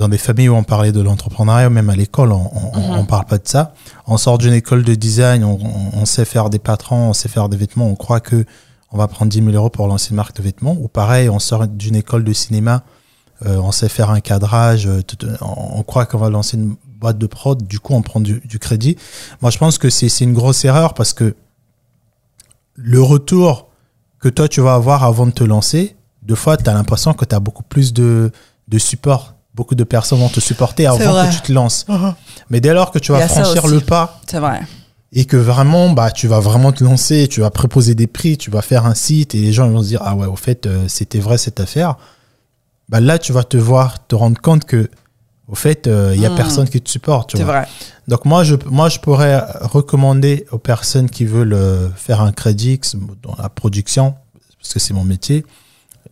dans 0.00 0.08
des 0.08 0.16
familles 0.18 0.48
où 0.48 0.54
on 0.54 0.64
parlait 0.64 0.92
de 0.92 1.00
l'entrepreneuriat, 1.02 1.68
même 1.68 1.90
à 1.90 1.94
l'école, 1.94 2.32
on, 2.32 2.50
on, 2.74 3.00
Mhm. 3.00 3.06
parle 3.06 3.26
pas 3.26 3.36
de 3.36 3.46
ça. 3.46 3.74
On 4.06 4.16
sort 4.16 4.38
d'une 4.38 4.54
école 4.54 4.82
de 4.82 4.94
design, 4.94 5.44
on, 5.44 6.04
sait 6.06 6.24
faire 6.24 6.48
des 6.48 6.58
patrons, 6.58 7.10
on 7.10 7.12
sait 7.12 7.28
faire 7.28 7.50
des 7.50 7.58
vêtements, 7.58 7.86
on 7.86 7.94
croit 7.96 8.20
que 8.20 8.46
on 8.92 8.96
va 8.96 9.06
prendre 9.08 9.30
10 9.30 9.38
000 9.44 9.50
euros 9.50 9.68
pour 9.68 9.86
lancer 9.86 10.10
une 10.10 10.16
marque 10.16 10.34
de 10.36 10.42
vêtements. 10.42 10.72
Ou 10.80 10.88
pareil, 10.88 11.28
on 11.28 11.38
sort 11.38 11.66
d'une 11.66 11.94
école 11.96 12.24
de 12.24 12.32
cinéma, 12.32 12.82
euh, 13.44 13.58
on 13.58 13.72
sait 13.72 13.90
faire 13.90 14.08
un 14.10 14.20
cadrage, 14.20 14.86
euh, 14.86 15.02
tout- 15.02 15.18
on, 15.42 15.78
on 15.80 15.82
croit 15.82 16.06
qu'on 16.06 16.16
va 16.18 16.30
lancer 16.30 16.56
une 16.56 16.76
boîte 16.98 17.18
de 17.18 17.26
prod, 17.26 17.62
du 17.62 17.78
coup 17.78 17.92
on 17.94 18.00
prend 18.02 18.20
du, 18.20 18.40
du 18.40 18.58
crédit. 18.58 18.96
Moi 19.42 19.50
je 19.50 19.58
pense 19.58 19.76
que 19.76 19.90
c'est 19.90 20.08
c'est 20.08 20.24
une 20.24 20.32
grosse 20.34 20.64
erreur 20.64 20.94
parce 20.94 21.12
que 21.12 21.34
le 22.74 23.02
retour 23.02 23.68
que 24.18 24.30
toi 24.30 24.48
tu 24.48 24.62
vas 24.62 24.74
avoir 24.74 25.04
avant 25.04 25.26
de 25.26 25.32
te 25.32 25.44
lancer, 25.44 25.94
deux 26.22 26.34
fois, 26.34 26.56
tu 26.56 26.68
as 26.70 26.74
l'impression 26.74 27.12
que 27.12 27.24
tu 27.26 27.34
as 27.34 27.40
beaucoup 27.40 27.62
plus 27.62 27.92
de, 27.92 28.30
de 28.68 28.78
support. 28.78 29.34
Beaucoup 29.54 29.74
de 29.74 29.84
personnes 29.84 30.20
vont 30.20 30.28
te 30.28 30.40
supporter 30.40 30.86
avant 30.86 30.98
vrai. 31.12 31.28
que 31.28 31.34
tu 31.34 31.40
te 31.40 31.52
lances. 31.52 31.84
Uh-huh. 31.88 32.14
Mais 32.50 32.60
dès 32.60 32.72
lors 32.72 32.90
que 32.92 32.98
tu 32.98 33.12
vas 33.12 33.26
franchir 33.28 33.66
le 33.66 33.80
pas 33.80 34.20
vrai. 34.32 34.60
et 35.12 35.24
que 35.24 35.36
vraiment, 35.36 35.90
bah, 35.90 36.10
tu 36.12 36.28
vas 36.28 36.38
vraiment 36.40 36.72
te 36.72 36.84
lancer, 36.84 37.26
tu 37.28 37.40
vas 37.40 37.50
proposer 37.50 37.94
des 37.94 38.06
prix, 38.06 38.38
tu 38.38 38.50
vas 38.50 38.62
faire 38.62 38.86
un 38.86 38.94
site 38.94 39.34
et 39.34 39.38
les 39.40 39.52
gens 39.52 39.68
vont 39.68 39.82
se 39.82 39.88
dire, 39.88 40.02
ah 40.04 40.14
ouais, 40.14 40.26
au 40.26 40.36
fait, 40.36 40.66
euh, 40.66 40.84
c'était 40.88 41.18
vrai 41.18 41.36
cette 41.36 41.58
affaire. 41.60 41.96
Bah, 42.88 43.00
là, 43.00 43.18
tu 43.18 43.32
vas 43.32 43.42
te 43.44 43.56
voir, 43.56 44.06
te 44.06 44.14
rendre 44.14 44.40
compte 44.40 44.64
que, 44.64 44.88
au 45.48 45.56
fait, 45.56 45.88
euh, 45.88 46.12
il 46.14 46.20
y 46.20 46.26
a 46.26 46.30
Mm. 46.30 46.36
personne 46.36 46.68
qui 46.68 46.80
te 46.80 46.88
supporte. 46.88 47.36
C'est 47.36 47.42
vrai. 47.42 47.66
Donc 48.06 48.24
moi 48.24 48.44
je, 48.44 48.54
moi, 48.66 48.88
je 48.88 48.98
pourrais 49.00 49.40
recommander 49.60 50.46
aux 50.52 50.58
personnes 50.58 51.10
qui 51.10 51.24
veulent 51.24 51.52
euh, 51.54 51.88
faire 51.96 52.20
un 52.20 52.32
crédit 52.32 52.80
dans 53.22 53.34
la 53.36 53.48
production, 53.48 54.14
parce 54.60 54.74
que 54.74 54.78
c'est 54.80 54.94
mon 54.94 55.04
métier, 55.04 55.44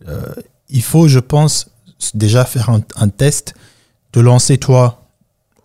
euh, 0.07 0.21
il 0.69 0.81
faut, 0.81 1.07
je 1.07 1.19
pense, 1.19 1.67
déjà 2.13 2.45
faire 2.45 2.69
un, 2.69 2.81
un 2.95 3.09
test, 3.09 3.53
te 4.11 4.19
lancer 4.19 4.57
toi 4.57 5.07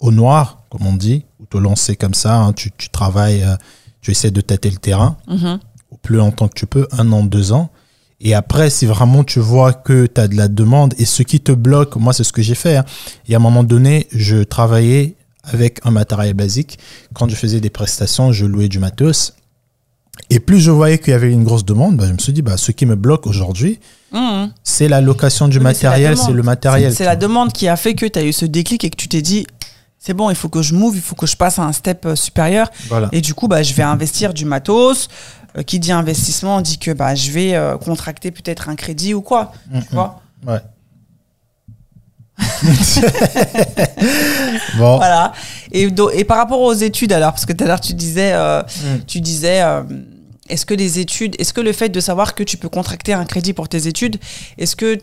au 0.00 0.10
noir, 0.10 0.62
comme 0.70 0.86
on 0.86 0.94
dit, 0.94 1.24
ou 1.40 1.46
te 1.46 1.56
lancer 1.56 1.96
comme 1.96 2.14
ça, 2.14 2.34
hein, 2.36 2.52
tu, 2.52 2.70
tu 2.76 2.88
travailles, 2.90 3.42
euh, 3.42 3.56
tu 4.00 4.10
essaies 4.10 4.30
de 4.30 4.40
tâter 4.40 4.70
le 4.70 4.76
terrain, 4.76 5.16
Mhm. 5.28 5.58
au 5.90 5.96
plus 5.96 6.16
longtemps 6.16 6.48
que 6.48 6.54
tu 6.54 6.66
peux, 6.66 6.86
un 6.92 7.10
an, 7.12 7.24
deux 7.24 7.52
ans. 7.52 7.70
Et 8.20 8.34
après, 8.34 8.70
si 8.70 8.86
vraiment 8.86 9.24
tu 9.24 9.40
vois 9.40 9.72
que 9.72 10.06
tu 10.06 10.20
as 10.20 10.28
de 10.28 10.36
la 10.36 10.48
demande 10.48 10.94
et 10.98 11.04
ce 11.04 11.22
qui 11.22 11.40
te 11.40 11.52
bloque, 11.52 11.96
moi 11.96 12.12
c'est 12.12 12.24
ce 12.24 12.32
que 12.32 12.42
j'ai 12.42 12.54
fait. 12.54 12.76
hein. 12.76 12.84
Et 13.28 13.34
à 13.34 13.36
un 13.38 13.40
moment 13.40 13.64
donné, 13.64 14.06
je 14.12 14.42
travaillais 14.42 15.16
avec 15.42 15.80
un 15.84 15.90
matériel 15.90 16.32
basique. 16.34 16.78
Quand 17.12 17.28
je 17.28 17.34
faisais 17.34 17.60
des 17.60 17.70
prestations, 17.70 18.32
je 18.32 18.46
louais 18.46 18.68
du 18.68 18.78
matos. 18.78 19.34
Et 20.30 20.40
plus 20.40 20.61
je 20.61 20.71
voyais 20.71 20.99
qu'il 20.99 21.11
y 21.11 21.14
avait 21.14 21.30
une 21.33 21.44
grosse 21.44 21.64
demande, 21.64 21.97
bah, 21.97 22.06
je 22.06 22.12
me 22.12 22.18
suis 22.18 22.33
dit, 22.33 22.42
bah, 22.42 22.56
ce 22.56 22.73
qui 22.73 22.87
me 22.87 22.97
bloque 22.97 23.26
aujourd'hui, 23.26 23.78
Mhm. 24.12 24.52
c'est 24.62 24.88
la 24.88 25.00
location 25.00 25.49
du 25.49 25.59
Oui, 25.59 25.64
matériel, 25.64 26.16
c'est 26.16 26.33
le 26.33 26.42
matériel. 26.42 26.94
C'est 26.94 27.04
la 27.04 27.16
demande 27.16 27.52
qui 27.52 27.68
a 27.68 27.76
fait 27.76 27.94
que 27.94 28.06
tu 28.06 28.18
as 28.18 28.25
eu 28.25 28.33
ce 28.33 28.44
déclic 28.47 28.85
et 28.85 28.90
que 28.90 28.97
tu 28.97 29.09
t'es 29.09 29.23
dit, 29.23 29.47
c'est 29.99 30.14
bon, 30.14 30.30
il 30.30 30.37
faut 30.37 30.49
que 30.49 30.62
je 30.62 30.75
move, 30.75 30.94
il 30.97 31.02
faut 31.02 31.14
que 31.16 31.26
je 31.26 31.37
passe 31.37 31.59
à 31.59 31.62
un 31.62 31.73
step 31.73 32.06
euh, 32.06 32.14
supérieur. 32.16 32.71
Voilà. 32.88 33.09
Et 33.12 33.21
du 33.21 33.35
coup, 33.35 33.49
bah, 33.49 33.62
je 33.62 33.75
vais 33.75 33.83
investir 33.83 34.33
du 34.35 34.44
matos. 34.44 35.09
Euh, 35.56 35.62
qui 35.62 35.78
dit 35.78 35.92
investissement 35.92 36.61
dit 36.61 36.78
que 36.78 36.90
bah, 36.90 37.14
je 37.14 37.30
vais 37.30 37.54
euh, 37.54 37.76
contracter 37.78 38.33
peut-être 38.33 38.68
un 38.68 38.75
crédit 38.75 39.14
ou 39.14 39.23
quoi. 39.23 39.52
Tu 39.73 39.94
vois 39.94 40.21
Ouais. 40.44 40.59
bon. 44.78 44.97
Voilà. 44.97 45.33
Et, 45.73 45.90
do- 45.90 46.11
et 46.11 46.25
par 46.25 46.37
rapport 46.38 46.61
aux 46.61 46.73
études, 46.75 47.12
alors, 47.12 47.31
parce 47.33 47.47
que 47.47 47.52
tout 47.52 47.64
à 47.64 47.66
l'heure, 47.66 47.81
tu 47.81 47.95
disais, 47.95 48.33
euh, 48.35 48.62
Mm. 48.62 49.04
tu 49.07 49.21
disais 49.21 49.62
euh, 49.62 49.83
est-ce 50.49 50.66
que 50.66 50.75
les 50.75 50.99
études, 50.99 51.37
est-ce 51.38 51.52
que 51.52 51.61
le 51.61 51.73
fait 51.73 51.88
de 51.88 52.00
savoir 52.00 52.35
que 52.35 52.43
tu 52.43 52.57
peux 52.57 52.69
contracter 52.69 53.12
un 53.14 53.25
crédit 53.25 53.52
pour 53.52 53.69
tes 53.69 53.87
études, 53.87 54.16
est-ce 54.59 54.76
que 54.76 54.99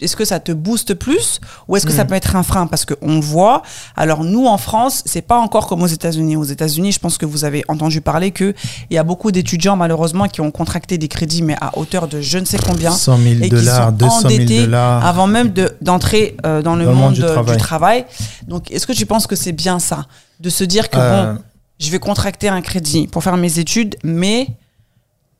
est-ce 0.00 0.14
que 0.16 0.24
ça 0.24 0.38
te 0.40 0.52
booste 0.52 0.94
plus 0.94 1.40
ou 1.66 1.76
est-ce 1.76 1.84
que 1.86 1.92
ça 1.92 2.04
Mm. 2.04 2.06
peut 2.06 2.14
être 2.14 2.36
un 2.36 2.42
frein? 2.42 2.66
Parce 2.66 2.84
qu'on 2.84 3.18
voit, 3.20 3.62
alors 3.96 4.22
nous 4.24 4.46
en 4.46 4.56
France, 4.58 5.02
c'est 5.06 5.22
pas 5.22 5.38
encore 5.38 5.66
comme 5.66 5.82
aux 5.82 5.86
États-Unis. 5.88 6.36
Aux 6.36 6.44
États-Unis, 6.44 6.92
je 6.92 7.00
pense 7.00 7.18
que 7.18 7.26
vous 7.26 7.44
avez 7.44 7.64
entendu 7.68 8.00
parler 8.00 8.30
qu'il 8.30 8.54
y 8.90 8.98
a 8.98 9.02
beaucoup 9.02 9.32
d'étudiants 9.32 9.76
malheureusement 9.76 10.28
qui 10.28 10.40
ont 10.40 10.50
contracté 10.50 10.98
des 10.98 11.08
crédits, 11.08 11.42
mais 11.42 11.56
à 11.60 11.76
hauteur 11.78 12.06
de 12.08 12.20
je 12.20 12.38
ne 12.38 12.44
sais 12.44 12.58
combien. 12.58 12.90
100 12.92 13.16
000 13.18 13.34
et 13.34 13.40
qui 13.42 13.48
dollars, 13.50 13.86
sont 13.88 13.92
200 13.92 14.20
000 14.20 14.34
endettés 14.34 14.60
dollars. 14.66 15.04
avant 15.04 15.26
même 15.26 15.48
de- 15.52 15.74
d'entrer 15.82 16.36
euh, 16.46 16.62
dans 16.62 16.76
le 16.76 16.84
Dans 16.84 16.90
le 16.90 16.96
monde, 16.96 17.04
monde 17.06 17.14
du 17.14 17.22
euh, 17.24 17.32
travail. 17.32 17.56
du 17.56 17.62
travail. 17.62 18.04
Donc, 18.46 18.70
est-ce 18.70 18.86
que 18.86 18.92
tu 18.92 19.04
penses 19.06 19.26
que 19.26 19.34
c'est 19.36 19.52
bien 19.52 19.78
ça? 19.78 20.06
De 20.40 20.48
se 20.50 20.62
dire 20.64 20.90
que, 20.90 20.96
Euh, 20.98 21.32
bon, 21.34 21.40
je 21.80 21.90
vais 21.90 21.98
contracter 21.98 22.48
un 22.48 22.60
crédit 22.60 23.08
pour 23.08 23.24
faire 23.24 23.36
mes 23.36 23.58
études, 23.58 23.96
mais 24.04 24.46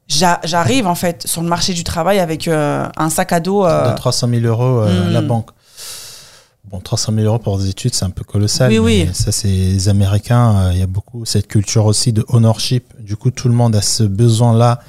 j'arrive 0.08 0.86
en 0.86 0.94
fait 0.94 1.26
sur 1.26 1.42
le 1.42 1.48
marché 1.48 1.74
du 1.74 1.84
travail 1.84 2.18
avec 2.18 2.48
euh, 2.48 2.86
un 2.96 3.10
sac 3.10 3.32
à 3.32 3.40
dos. 3.40 3.64
euh, 3.66 3.90
de 3.92 3.96
300 3.96 4.28
000 4.28 4.42
euros 4.46 4.80
euh, 4.80 5.08
à 5.08 5.10
la 5.10 5.20
banque. 5.22 5.50
Bon, 6.70 6.80
300 6.80 7.12
000 7.14 7.26
euros 7.26 7.38
pour 7.38 7.58
des 7.58 7.68
études, 7.70 7.94
c'est 7.94 8.04
un 8.04 8.10
peu 8.10 8.24
colossal. 8.24 8.70
Oui, 8.70 8.78
oui. 8.78 9.08
Ça, 9.14 9.32
c'est 9.32 9.48
les 9.48 9.88
Américains. 9.88 10.54
euh, 10.56 10.70
Il 10.74 10.78
y 10.78 10.82
a 10.82 10.86
beaucoup 10.86 11.24
cette 11.24 11.46
culture 11.48 11.86
aussi 11.86 12.12
de 12.12 12.24
ownership. 12.28 12.84
Du 13.00 13.16
coup, 13.16 13.30
tout 13.30 13.48
le 13.48 13.54
monde 13.54 13.74
a 13.74 13.80
ce 13.80 14.02
besoin-là 14.02 14.80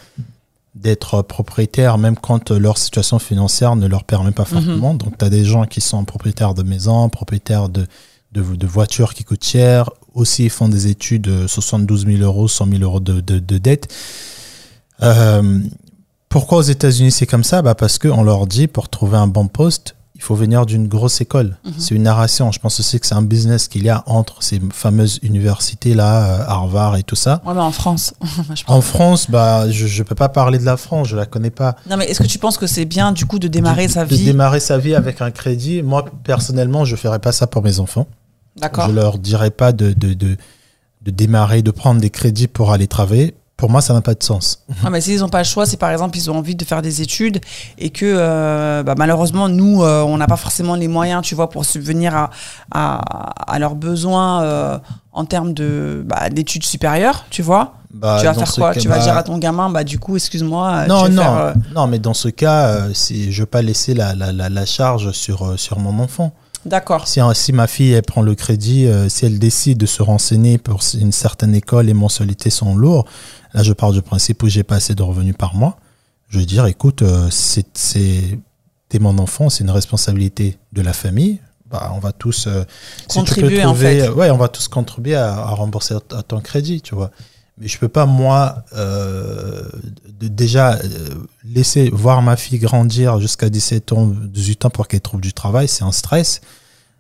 d'être 0.75 1.21
propriétaire, 1.21 1.97
même 1.97 2.15
quand 2.17 2.51
euh, 2.51 2.59
leur 2.59 2.77
situation 2.77 3.17
financière 3.19 3.75
ne 3.77 3.87
leur 3.87 4.03
permet 4.03 4.31
pas 4.31 4.43
Mhm. 4.43 4.47
fortement. 4.49 4.93
Donc, 4.93 5.17
tu 5.17 5.23
as 5.25 5.29
des 5.29 5.45
gens 5.45 5.65
qui 5.65 5.79
sont 5.81 6.03
propriétaires 6.05 6.53
de 6.53 6.63
maisons, 6.63 7.07
propriétaires 7.09 7.69
de, 7.69 7.85
de, 8.33 8.41
de 8.43 8.67
voitures 8.67 9.13
qui 9.13 9.23
coûtent 9.23 9.45
cher. 9.45 9.89
Aussi, 10.13 10.45
ils 10.45 10.49
font 10.49 10.67
des 10.67 10.87
études 10.87 11.23
de 11.23 11.47
72 11.47 12.05
000 12.07 12.17
euros, 12.23 12.47
100 12.49 12.67
000 12.71 12.83
euros 12.83 12.99
de, 12.99 13.21
de, 13.21 13.39
de 13.39 13.57
dette. 13.57 13.87
Euh, 15.03 15.59
pourquoi 16.29 16.59
aux 16.59 16.63
États-Unis 16.63 17.11
c'est 17.11 17.25
comme 17.25 17.43
ça? 17.43 17.61
Bah 17.61 17.75
Parce 17.75 17.97
qu'on 17.97 18.23
leur 18.23 18.45
dit 18.47 18.67
pour 18.67 18.89
trouver 18.89 19.17
un 19.17 19.27
bon 19.27 19.47
poste, 19.47 19.95
il 20.15 20.21
faut 20.21 20.35
venir 20.35 20.65
d'une 20.65 20.87
grosse 20.87 21.21
école. 21.21 21.57
Mhm. 21.65 21.73
C'est 21.77 21.95
une 21.95 22.03
narration. 22.03 22.51
Je 22.51 22.59
pense 22.59 22.79
aussi 22.81 22.99
que 22.99 23.07
c'est 23.07 23.15
un 23.15 23.21
business 23.21 23.67
qu'il 23.69 23.83
y 23.83 23.89
a 23.89 24.03
entre 24.05 24.43
ces 24.43 24.59
fameuses 24.73 25.19
universités-là, 25.23 26.25
euh, 26.41 26.43
Harvard 26.45 26.97
et 26.97 27.03
tout 27.03 27.15
ça. 27.15 27.41
Ouais, 27.45 27.53
mais 27.53 27.61
en 27.61 27.71
France. 27.71 28.13
En 28.67 28.81
France, 28.81 29.31
bah, 29.31 29.69
je 29.71 29.85
ne 30.01 30.03
peux 30.03 30.15
pas 30.15 30.29
parler 30.29 30.59
de 30.59 30.65
la 30.65 30.75
France, 30.77 31.07
je 31.07 31.15
la 31.15 31.25
connais 31.25 31.49
pas. 31.49 31.75
Non, 31.89 31.95
mais 31.97 32.05
est-ce 32.05 32.21
que 32.21 32.27
tu 32.27 32.37
penses 32.37 32.57
que 32.57 32.67
c'est 32.67 32.85
bien 32.85 33.11
du 33.13 33.25
coup 33.25 33.39
de 33.39 33.47
démarrer 33.47 33.87
de, 33.87 33.91
sa 33.91 34.05
de 34.05 34.13
vie? 34.13 34.25
démarrer 34.25 34.59
sa 34.59 34.77
vie 34.77 34.93
avec 34.95 35.21
un 35.21 35.31
crédit? 35.31 35.81
Moi, 35.81 36.05
personnellement, 36.23 36.83
je 36.85 36.91
ne 36.91 36.97
ferais 36.97 37.19
pas 37.19 37.31
ça 37.31 37.47
pour 37.47 37.63
mes 37.63 37.79
enfants. 37.79 38.07
D'accord. 38.57 38.89
Je 38.89 38.93
leur 38.93 39.17
dirais 39.19 39.51
pas 39.51 39.71
de, 39.71 39.93
de, 39.93 40.13
de, 40.13 40.35
de 41.01 41.11
démarrer, 41.11 41.61
de 41.61 41.71
prendre 41.71 42.01
des 42.01 42.09
crédits 42.09 42.47
pour 42.47 42.71
aller 42.73 42.87
travailler. 42.87 43.35
Pour 43.59 43.69
moi, 43.69 43.81
ça 43.81 43.93
n'a 43.93 43.99
pas 43.99 44.13
de 44.13 44.23
sens. 44.23 44.63
Ah, 44.85 44.89
mais 44.89 45.01
s'ils 45.01 45.19
n'ont 45.19 45.27
pas 45.27 45.39
le 45.39 45.43
choix, 45.43 45.65
si 45.65 45.75
par 45.75 45.91
exemple 45.91 46.17
ils 46.17 46.31
ont 46.31 46.37
envie 46.37 46.55
de 46.55 46.63
faire 46.63 46.81
des 46.81 47.01
études 47.01 47.41
et 47.77 47.89
que 47.89 48.05
euh, 48.05 48.81
bah, 48.81 48.95
malheureusement 48.97 49.49
nous 49.49 49.83
euh, 49.83 50.01
on 50.03 50.15
n'a 50.17 50.25
pas 50.25 50.37
forcément 50.37 50.75
les 50.75 50.87
moyens, 50.87 51.21
tu 51.21 51.35
vois, 51.35 51.49
pour 51.49 51.65
subvenir 51.65 52.15
à, 52.15 52.29
à, 52.71 53.53
à 53.53 53.59
leurs 53.59 53.75
besoins 53.75 54.41
euh, 54.43 54.79
en 55.11 55.25
termes 55.25 55.53
de 55.53 56.01
bah, 56.05 56.29
d'études 56.29 56.63
supérieures, 56.63 57.25
tu 57.29 57.41
vois. 57.41 57.73
Bah, 57.93 58.17
tu 58.19 58.25
vas 58.25 58.33
faire 58.33 58.53
quoi 58.53 58.73
cas, 58.73 58.79
Tu 58.79 58.87
vas 58.87 58.97
bah, 58.97 59.03
dire 59.03 59.17
à 59.17 59.23
ton 59.23 59.37
gamin, 59.37 59.69
bah 59.69 59.83
du 59.83 59.99
coup, 59.99 60.15
excuse-moi. 60.15 60.85
Non, 60.87 61.09
non, 61.09 61.21
faire, 61.21 61.53
non, 61.75 61.87
mais 61.87 61.99
dans 61.99 62.13
ce 62.13 62.29
cas, 62.29 62.87
je 62.93 63.13
ne 63.29 63.39
veux 63.39 63.45
pas 63.45 63.61
laisser 63.61 63.93
la, 63.93 64.15
la, 64.15 64.31
la, 64.31 64.47
la 64.47 64.65
charge 64.65 65.11
sur, 65.11 65.59
sur 65.59 65.79
mon 65.79 66.01
enfant. 66.01 66.31
D'accord. 66.65 67.07
Si, 67.07 67.21
si 67.33 67.53
ma 67.53 67.67
fille 67.67 67.93
elle 67.93 68.03
prend 68.03 68.21
le 68.21 68.35
crédit, 68.35 68.85
euh, 68.85 69.07
si 69.07 69.25
elle 69.25 69.39
décide 69.39 69.77
de 69.77 69.85
se 69.85 70.03
renseigner 70.03 70.57
pour 70.57 70.81
une 70.99 71.11
certaine 71.13 71.55
école, 71.55 71.85
les 71.85 71.93
mensualités 71.93 72.49
sont 72.49 72.75
lourdes, 72.75 73.07
là 73.53 73.63
je 73.63 73.73
pars 73.73 73.91
du 73.91 74.01
principe 74.01 74.43
où 74.43 74.47
j'ai 74.47 74.63
pas 74.63 74.75
assez 74.75 74.95
de 74.95 75.03
revenus 75.03 75.35
par 75.37 75.55
mois. 75.55 75.77
Je 76.29 76.37
veux 76.39 76.45
dire, 76.45 76.65
écoute, 76.67 77.01
euh, 77.01 77.27
c'est, 77.31 77.65
t'es 78.89 78.99
mon 78.99 79.17
enfant, 79.17 79.49
c'est 79.49 79.63
une 79.63 79.71
responsabilité 79.71 80.57
de 80.73 80.81
la 80.81 80.93
famille. 80.93 81.39
Bah, 81.71 81.91
on 81.95 81.99
va 81.99 82.11
tous 82.11 82.47
euh, 82.47 82.63
si 83.07 83.07
tu 83.07 83.13
peux 83.13 83.19
Contribuer, 83.19 83.63
en 83.65 83.73
trouver- 83.73 83.99
fait. 84.01 84.09
ouais, 84.09 84.29
on 84.31 84.37
va 84.37 84.47
tous 84.47 84.67
contribuer 84.67 85.15
à, 85.15 85.33
à 85.33 85.49
rembourser 85.51 85.95
à, 85.95 86.17
à 86.17 86.23
ton 86.23 86.39
crédit, 86.39 86.81
tu 86.81 86.95
vois. 86.95 87.11
Mais 87.59 87.67
je 87.67 87.77
peux 87.77 87.89
pas 87.89 88.05
moi 88.05 88.63
euh, 88.75 89.63
de- 90.19 90.27
déjà 90.27 90.73
euh, 90.75 91.09
laisser 91.43 91.89
voir 91.91 92.21
ma 92.21 92.35
fille 92.37 92.57
grandir 92.59 93.19
jusqu'à 93.19 93.49
17 93.49 93.91
ans, 93.93 94.07
18 94.07 94.65
ans 94.65 94.69
pour 94.69 94.87
qu'elle 94.87 95.01
trouve 95.01 95.21
du 95.21 95.33
travail, 95.33 95.67
c'est 95.67 95.83
un 95.83 95.91
stress. 95.91 96.41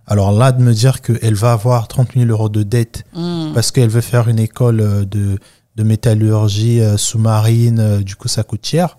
Alors 0.05 0.31
là, 0.31 0.51
de 0.51 0.61
me 0.61 0.73
dire 0.73 1.01
qu'elle 1.01 1.35
va 1.35 1.51
avoir 1.53 1.87
30 1.87 2.13
000 2.15 2.29
euros 2.29 2.49
de 2.49 2.63
dette 2.63 3.03
Hmm. 3.13 3.51
parce 3.53 3.71
qu'elle 3.71 3.89
veut 3.89 4.01
faire 4.01 4.27
une 4.27 4.39
école 4.39 4.81
euh, 4.81 5.05
de, 5.05 5.37
de 5.79 5.83
métallurgie 5.83 6.81
euh, 6.81 6.97
sous-marine, 6.97 7.79
euh, 7.79 7.99
du 8.01 8.15
coup 8.17 8.27
ça 8.27 8.43
coûte 8.43 8.65
cher. 8.65 8.97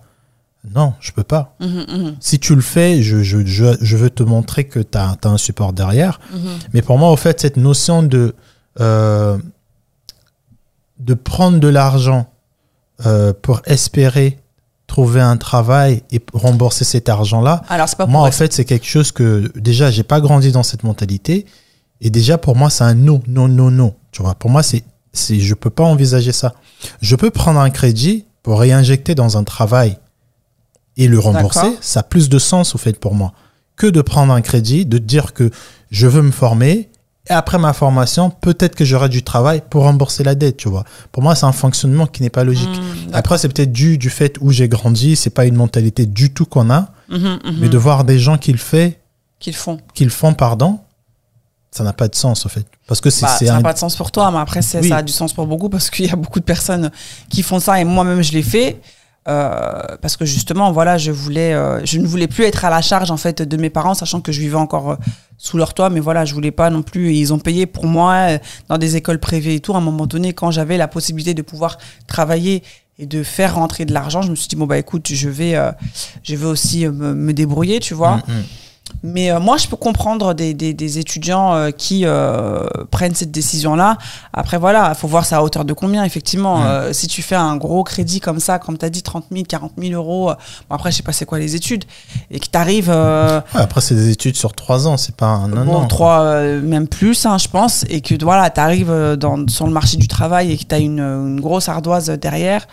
Non, 0.75 0.93
je 0.99 1.11
peux 1.11 1.23
pas. 1.23 1.55
Mhm, 1.59 1.85
mhm, 1.89 2.15
Si 2.19 2.39
tu 2.39 2.55
le 2.55 2.61
fais, 2.61 3.01
je, 3.03 3.21
je, 3.23 3.45
je, 3.45 3.65
je 3.79 3.97
veux 3.97 4.09
te 4.09 4.23
montrer 4.23 4.63
que 4.65 4.79
tu 4.79 4.97
as, 4.97 5.15
un 5.23 5.37
support 5.37 5.73
derrière. 5.73 6.19
mhm. 6.33 6.39
Mais 6.73 6.81
pour 6.81 6.97
moi, 6.97 7.11
au 7.11 7.15
fait, 7.15 7.39
cette 7.39 7.57
notion 7.57 8.03
de, 8.03 8.35
euh, 8.79 9.37
de 10.99 11.13
prendre 11.13 11.59
de 11.59 11.67
l'argent 11.67 12.27
euh, 13.05 13.33
pour 13.39 13.61
espérer 13.65 14.39
trouver 14.87 15.21
un 15.21 15.37
travail 15.37 16.03
et 16.11 16.19
rembourser 16.33 16.83
cet 16.83 17.09
argent-là, 17.09 17.61
Alors 17.69 17.87
c'est 17.87 17.95
pas 17.97 18.03
pour 18.05 18.11
moi, 18.11 18.27
en 18.27 18.31
fait, 18.31 18.51
c'est 18.53 18.65
quelque 18.65 18.85
chose 18.85 19.11
que 19.11 19.51
déjà, 19.55 19.89
j'ai 19.89 20.03
pas 20.03 20.19
grandi 20.19 20.51
dans 20.51 20.63
cette 20.63 20.83
mentalité. 20.83 21.45
Et 22.01 22.09
déjà, 22.09 22.37
pour 22.37 22.55
moi, 22.55 22.69
c'est 22.69 22.83
un 22.83 22.93
non, 22.95 23.21
non, 23.27 23.47
non, 23.47 23.71
non. 23.71 23.95
Tu 24.11 24.21
vois, 24.21 24.35
pour 24.35 24.49
moi, 24.49 24.63
c'est, 24.63 24.83
c'est, 25.13 25.39
je 25.39 25.53
peux 25.53 25.69
pas 25.69 25.83
envisager 25.83 26.31
ça. 26.31 26.53
Je 27.01 27.15
peux 27.15 27.31
prendre 27.31 27.59
un 27.59 27.69
crédit 27.69 28.25
pour 28.43 28.59
réinjecter 28.59 29.15
dans 29.15 29.37
un 29.37 29.43
travail 29.43 29.97
et 30.97 31.07
le 31.07 31.19
rembourser. 31.19 31.77
Ça 31.81 32.01
a 32.01 32.03
plus 32.03 32.29
de 32.29 32.39
sens, 32.39 32.75
au 32.75 32.77
fait, 32.77 32.99
pour 32.99 33.13
moi, 33.15 33.33
que 33.75 33.87
de 33.87 34.01
prendre 34.01 34.33
un 34.33 34.41
crédit, 34.41 34.85
de 34.85 34.97
dire 34.97 35.33
que 35.33 35.49
je 35.89 36.07
veux 36.07 36.21
me 36.21 36.31
former. 36.31 36.89
Et 37.29 37.33
après 37.33 37.59
ma 37.59 37.71
formation, 37.73 38.31
peut-être 38.31 38.75
que 38.75 38.83
j'aurai 38.83 39.07
du 39.07 39.21
travail 39.23 39.61
pour 39.69 39.83
rembourser 39.83 40.23
la 40.23 40.33
dette, 40.33 40.57
tu 40.57 40.69
vois. 40.69 40.85
Pour 41.11 41.21
moi, 41.21 41.35
c'est 41.35 41.45
un 41.45 41.51
fonctionnement 41.51 42.07
qui 42.07 42.23
n'est 42.23 42.31
pas 42.31 42.43
logique. 42.43 42.67
Hmm, 42.69 43.13
Après, 43.13 43.37
c'est 43.37 43.47
peut-être 43.47 43.71
dû 43.71 43.97
du 43.99 44.09
fait 44.09 44.37
où 44.41 44.51
j'ai 44.51 44.67
grandi. 44.67 45.15
C'est 45.15 45.29
pas 45.29 45.45
une 45.45 45.55
mentalité 45.55 46.05
du 46.07 46.33
tout 46.33 46.45
qu'on 46.45 46.69
a. 46.71 46.89
mhm, 47.09 47.39
mhm. 47.45 47.57
Mais 47.59 47.69
de 47.69 47.77
voir 47.77 48.05
des 48.05 48.17
gens 48.17 48.37
qui 48.37 48.51
le, 48.53 48.59
qu'ils 49.39 49.55
font. 49.55 49.79
qui 49.93 50.03
le 50.03 50.09
font, 50.09 50.33
pardon, 50.33 50.79
ça 51.71 51.83
n'a 51.83 51.93
pas 51.93 52.07
de 52.07 52.15
sens, 52.15 52.45
au 52.45 52.49
fait. 52.49 52.65
Parce 52.87 52.99
que 53.01 53.09
c'est 53.09 53.25
Bah, 53.25 53.37
ça 53.39 53.45
n'a 53.45 53.55
un. 53.55 53.61
pas 53.61 53.73
de 53.73 53.79
sens 53.79 53.95
pour 53.95 54.11
toi, 54.11 54.29
mais 54.31 54.39
après, 54.39 54.59
Oui. 54.79 54.87
ça 54.89 54.97
a 54.97 55.01
du 55.01 55.13
sens 55.13 55.31
pour 55.33 55.47
beaucoup 55.47 55.69
parce 55.69 55.89
qu'il 55.89 56.05
y 56.05 56.09
a 56.11 56.15
beaucoup 56.17 56.39
de 56.39 56.45
personnes 56.45 56.91
qui 57.29 57.43
font 57.43 57.59
ça 57.59 57.79
et 57.79 57.85
moi-même 57.85 58.21
je 58.21 58.33
l'ai 58.33 58.43
fait. 58.43 58.79
Euh, 59.27 59.81
parce 60.01 60.17
que 60.17 60.25
justement, 60.25 60.71
voilà, 60.71 60.97
je 60.97 61.11
voulais, 61.11 61.53
euh, 61.53 61.79
je 61.85 61.99
ne 61.99 62.07
voulais 62.07 62.27
plus 62.27 62.43
être 62.43 62.65
à 62.65 62.71
la 62.71 62.81
charge 62.81 63.11
en 63.11 63.17
fait 63.17 63.43
de 63.43 63.55
mes 63.55 63.69
parents, 63.69 63.93
sachant 63.93 64.19
que 64.19 64.31
je 64.31 64.39
vivais 64.39 64.55
encore 64.55 64.91
euh, 64.91 64.95
sous 65.37 65.57
leur 65.57 65.75
toit, 65.75 65.91
mais 65.91 65.99
voilà, 65.99 66.25
je 66.25 66.33
voulais 66.33 66.49
pas 66.51 66.71
non 66.71 66.81
plus. 66.81 67.13
Ils 67.13 67.31
ont 67.31 67.37
payé 67.37 67.67
pour 67.67 67.85
moi 67.85 68.39
dans 68.67 68.79
des 68.79 68.95
écoles 68.95 69.19
privées 69.19 69.53
et 69.55 69.59
tout. 69.59 69.73
À 69.75 69.77
un 69.77 69.81
moment 69.81 70.07
donné, 70.07 70.33
quand 70.33 70.49
j'avais 70.49 70.75
la 70.75 70.87
possibilité 70.87 71.35
de 71.35 71.43
pouvoir 71.43 71.77
travailler 72.07 72.63
et 72.97 73.05
de 73.05 73.21
faire 73.21 73.55
rentrer 73.55 73.85
de 73.85 73.93
l'argent, 73.93 74.23
je 74.23 74.31
me 74.31 74.35
suis 74.35 74.47
dit 74.47 74.55
bon 74.55 74.65
bah 74.65 74.79
écoute, 74.79 75.07
je 75.13 75.29
vais, 75.29 75.55
je 76.23 76.35
vais 76.35 76.45
aussi 76.47 76.87
me, 76.87 77.13
me 77.13 77.31
débrouiller, 77.31 77.79
tu 77.79 77.93
vois. 77.93 78.17
Mm, 78.17 78.21
mm. 78.27 78.43
Mais 79.03 79.31
euh, 79.31 79.39
moi, 79.39 79.57
je 79.57 79.67
peux 79.67 79.75
comprendre 79.75 80.33
des, 80.33 80.53
des, 80.53 80.73
des 80.73 80.99
étudiants 80.99 81.53
euh, 81.53 81.71
qui 81.71 82.01
euh, 82.05 82.65
prennent 82.91 83.15
cette 83.15 83.31
décision-là. 83.31 83.97
Après, 84.33 84.57
voilà, 84.57 84.91
il 84.93 84.97
faut 84.97 85.07
voir 85.07 85.25
ça 85.25 85.37
à 85.37 85.41
hauteur 85.41 85.65
de 85.65 85.73
combien, 85.73 86.03
effectivement. 86.03 86.59
Mm. 86.59 86.65
Euh, 86.65 86.93
si 86.93 87.07
tu 87.07 87.21
fais 87.21 87.35
un 87.35 87.55
gros 87.57 87.83
crédit 87.83 88.19
comme 88.19 88.39
ça, 88.39 88.59
comme 88.59 88.77
tu 88.77 88.85
as 88.85 88.89
dit, 88.89 89.01
30 89.01 89.25
000, 89.31 89.43
40 89.47 89.73
000 89.77 89.93
euros, 89.93 90.29
euh, 90.29 90.35
bon, 90.69 90.75
après, 90.75 90.91
je 90.91 90.97
sais 90.97 91.03
pas 91.03 91.13
c'est 91.13 91.25
quoi 91.25 91.39
les 91.39 91.55
études, 91.55 91.85
et 92.29 92.39
que 92.39 92.45
tu 92.51 92.57
arrives 92.57 92.89
Ouais, 92.89 93.41
après, 93.61 93.81
c'est 93.81 93.95
des 93.95 94.09
études 94.09 94.35
sur 94.37 94.53
trois 94.53 94.87
ans, 94.87 94.97
c'est 94.97 95.15
pas 95.15 95.27
un, 95.27 95.51
un 95.53 95.65
bon, 95.65 95.75
an. 95.77 95.87
trois, 95.87 96.21
euh, 96.21 96.61
même 96.61 96.87
plus, 96.87 97.25
hein, 97.25 97.37
je 97.37 97.47
pense, 97.47 97.85
et 97.89 98.01
que 98.01 98.15
voilà, 98.23 98.49
tu 98.49 98.59
arrives 98.59 98.93
dans, 99.17 99.47
sur 99.47 99.65
le 99.65 99.73
marché 99.73 99.97
du 99.97 100.07
travail 100.07 100.51
et 100.51 100.57
que 100.57 100.63
tu 100.63 100.75
as 100.75 100.79
une, 100.79 100.99
une 100.99 101.39
grosse 101.41 101.69
ardoise 101.69 102.09
derrière, 102.09 102.67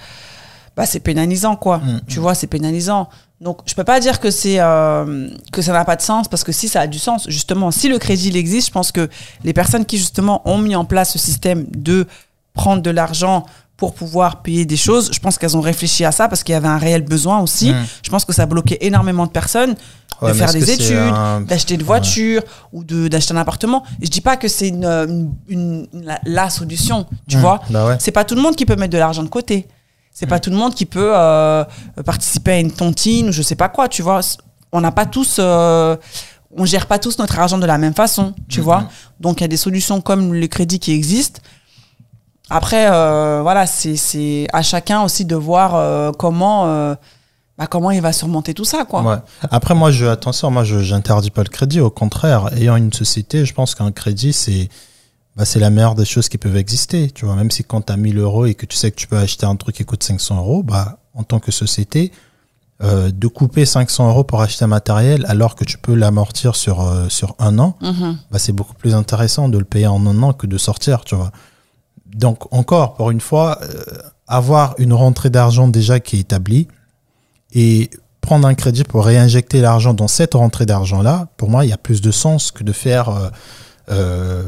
bah, 0.78 0.86
c'est 0.86 1.00
pénalisant, 1.00 1.56
quoi. 1.56 1.78
Mm, 1.78 2.00
Tu 2.06 2.20
vois, 2.20 2.34
c'est 2.34 2.46
pénalisant. 2.46 3.08
Donc, 3.40 3.58
je 3.66 3.74
peux 3.74 3.84
pas 3.84 3.98
dire 4.00 4.20
que 4.20 4.30
c'est 4.30 4.56
euh, 4.60 5.28
que 5.52 5.60
ça 5.60 5.72
n'a 5.72 5.84
pas 5.84 5.96
de 5.96 6.02
sens 6.02 6.28
parce 6.28 6.44
que 6.44 6.52
si 6.52 6.68
ça 6.68 6.80
a 6.82 6.86
du 6.86 6.98
sens, 6.98 7.28
justement, 7.28 7.70
si 7.72 7.88
le 7.88 7.98
crédit 7.98 8.28
il 8.28 8.36
existe, 8.36 8.68
je 8.68 8.72
pense 8.72 8.90
que 8.92 9.08
les 9.44 9.52
personnes 9.52 9.84
qui 9.84 9.98
justement 9.98 10.40
ont 10.48 10.58
mis 10.58 10.74
en 10.76 10.84
place 10.84 11.12
ce 11.12 11.18
système 11.18 11.66
de 11.76 12.06
prendre 12.54 12.80
de 12.82 12.90
l'argent 12.90 13.44
pour 13.76 13.94
pouvoir 13.94 14.42
payer 14.42 14.64
des 14.64 14.76
choses, 14.76 15.10
je 15.12 15.18
pense 15.20 15.36
qu'elles 15.38 15.56
ont 15.56 15.60
réfléchi 15.60 16.04
à 16.04 16.10
ça 16.12 16.26
parce 16.28 16.42
qu'il 16.42 16.52
y 16.52 16.56
avait 16.56 16.66
un 16.68 16.78
réel 16.78 17.02
besoin 17.02 17.38
aussi. 17.40 17.72
Mm. 17.72 17.86
Je 18.02 18.10
pense 18.10 18.24
que 18.24 18.32
ça 18.32 18.46
bloquait 18.46 18.78
énormément 18.80 19.26
de 19.26 19.30
personnes 19.32 19.74
Ouais, 20.20 20.32
de 20.32 20.36
faire 20.36 20.52
des 20.52 20.68
études, 20.72 20.96
un- 20.96 21.42
d'acheter 21.42 21.74
une 21.74 21.84
voiture 21.84 22.42
ou 22.72 22.82
de 22.82 23.06
d'acheter 23.06 23.34
un 23.34 23.36
appartement. 23.36 23.84
Je 24.02 24.08
dis 24.08 24.20
pas 24.20 24.36
que 24.36 24.48
c'est 24.48 24.66
une, 24.66 24.84
une, 24.84 25.30
une- 25.48 25.86
la, 26.04 26.18
la 26.24 26.50
solution, 26.50 27.06
tu 27.28 27.36
Mm, 27.36 27.40
vois. 27.40 27.60
Bah 27.70 27.86
ouais. 27.86 27.96
C'est 28.00 28.10
pas 28.10 28.24
tout 28.24 28.34
le 28.34 28.42
monde 28.42 28.56
qui 28.56 28.66
peut 28.66 28.74
mettre 28.74 28.92
de 28.92 28.98
l'argent 28.98 29.22
de 29.22 29.28
côté. 29.28 29.68
C'est 30.20 30.26
Mm. 30.26 30.30
pas 30.30 30.40
tout 30.40 30.50
le 30.50 30.56
monde 30.56 30.74
qui 30.74 30.84
peut 30.84 31.12
euh, 31.14 31.64
participer 32.04 32.50
à 32.52 32.58
une 32.58 32.72
tontine 32.72 33.28
ou 33.28 33.32
je 33.32 33.40
sais 33.40 33.54
pas 33.54 33.68
quoi, 33.68 33.88
tu 33.88 34.02
vois. 34.02 34.18
On 34.72 34.80
n'a 34.80 34.90
pas 34.90 35.06
tous, 35.06 35.36
euh, 35.38 35.96
on 36.56 36.64
gère 36.64 36.86
pas 36.86 36.98
tous 36.98 37.18
notre 37.20 37.38
argent 37.38 37.56
de 37.56 37.66
la 37.66 37.78
même 37.78 37.94
façon, 37.94 38.34
tu 38.48 38.58
Mhm. 38.58 38.64
vois. 38.64 38.88
Donc 39.20 39.38
il 39.40 39.42
y 39.42 39.44
a 39.44 39.48
des 39.48 39.56
solutions 39.56 40.00
comme 40.00 40.34
le 40.34 40.46
crédit 40.48 40.80
qui 40.80 40.90
existent. 40.92 41.40
Après, 42.50 42.88
euh, 42.90 43.40
voilà, 43.42 43.66
c'est 43.66 44.48
à 44.52 44.62
chacun 44.62 45.02
aussi 45.02 45.24
de 45.24 45.36
voir 45.36 45.76
euh, 45.76 46.10
comment, 46.10 46.64
bah, 47.56 47.66
comment 47.68 47.92
il 47.92 48.00
va 48.00 48.12
surmonter 48.12 48.54
tout 48.54 48.64
ça, 48.64 48.84
quoi. 48.84 49.02
Ouais. 49.02 49.16
Après, 49.50 49.74
moi, 49.76 49.90
je, 49.92 50.06
attention, 50.06 50.50
moi, 50.50 50.64
je 50.64 50.80
j'interdis 50.80 51.30
pas 51.30 51.42
le 51.44 51.48
crédit. 51.50 51.78
Au 51.80 51.90
contraire, 51.90 52.48
ayant 52.56 52.74
une 52.76 52.92
société, 52.92 53.44
je 53.44 53.54
pense 53.54 53.74
qu'un 53.76 53.92
crédit, 53.92 54.32
c'est 54.32 54.68
bah, 55.38 55.44
c'est 55.44 55.60
la 55.60 55.70
meilleure 55.70 55.94
des 55.94 56.04
choses 56.04 56.28
qui 56.28 56.36
peuvent 56.36 56.56
exister. 56.56 57.10
Tu 57.10 57.24
vois, 57.24 57.36
même 57.36 57.50
si 57.50 57.62
quand 57.64 57.82
tu 57.82 57.92
as 57.92 57.96
1000 57.96 58.18
euros 58.18 58.44
et 58.46 58.54
que 58.54 58.66
tu 58.66 58.76
sais 58.76 58.90
que 58.90 58.96
tu 58.96 59.06
peux 59.06 59.16
acheter 59.16 59.46
un 59.46 59.56
truc 59.56 59.76
qui 59.76 59.84
coûte 59.84 60.02
500 60.02 60.36
euros, 60.38 60.62
bah, 60.64 60.98
en 61.14 61.22
tant 61.22 61.38
que 61.38 61.52
société, 61.52 62.10
euh, 62.82 63.10
de 63.12 63.26
couper 63.28 63.64
500 63.64 64.08
euros 64.10 64.24
pour 64.24 64.40
acheter 64.42 64.64
un 64.64 64.68
matériel 64.68 65.24
alors 65.28 65.54
que 65.54 65.64
tu 65.64 65.78
peux 65.78 65.94
l'amortir 65.94 66.54
sur, 66.56 66.80
euh, 66.80 67.08
sur 67.08 67.34
un 67.38 67.58
an, 67.58 67.76
Mhm. 67.80 68.18
bah, 68.30 68.38
c'est 68.38 68.52
beaucoup 68.52 68.74
plus 68.74 68.94
intéressant 68.94 69.48
de 69.48 69.58
le 69.58 69.64
payer 69.64 69.86
en 69.86 70.04
un 70.06 70.22
an 70.22 70.32
que 70.32 70.46
de 70.46 70.58
sortir, 70.58 71.04
tu 71.04 71.14
vois. 71.14 71.30
Donc, 72.06 72.52
encore, 72.52 72.94
pour 72.94 73.10
une 73.10 73.20
fois, 73.20 73.58
euh, 73.62 73.82
avoir 74.26 74.74
une 74.78 74.92
rentrée 74.92 75.30
d'argent 75.30 75.68
déjà 75.68 76.00
qui 76.00 76.16
est 76.16 76.20
établie 76.20 76.66
et 77.54 77.90
prendre 78.20 78.46
un 78.48 78.54
crédit 78.54 78.84
pour 78.84 79.04
réinjecter 79.06 79.60
l'argent 79.60 79.94
dans 79.94 80.08
cette 80.08 80.34
rentrée 80.34 80.66
d'argent-là, 80.66 81.28
pour 81.36 81.48
moi, 81.48 81.64
il 81.64 81.68
y 81.68 81.72
a 81.72 81.78
plus 81.78 82.00
de 82.00 82.10
sens 82.10 82.50
que 82.50 82.62
de 82.64 82.72
faire, 82.72 83.08
euh, 83.08 83.28
euh, 83.90 84.44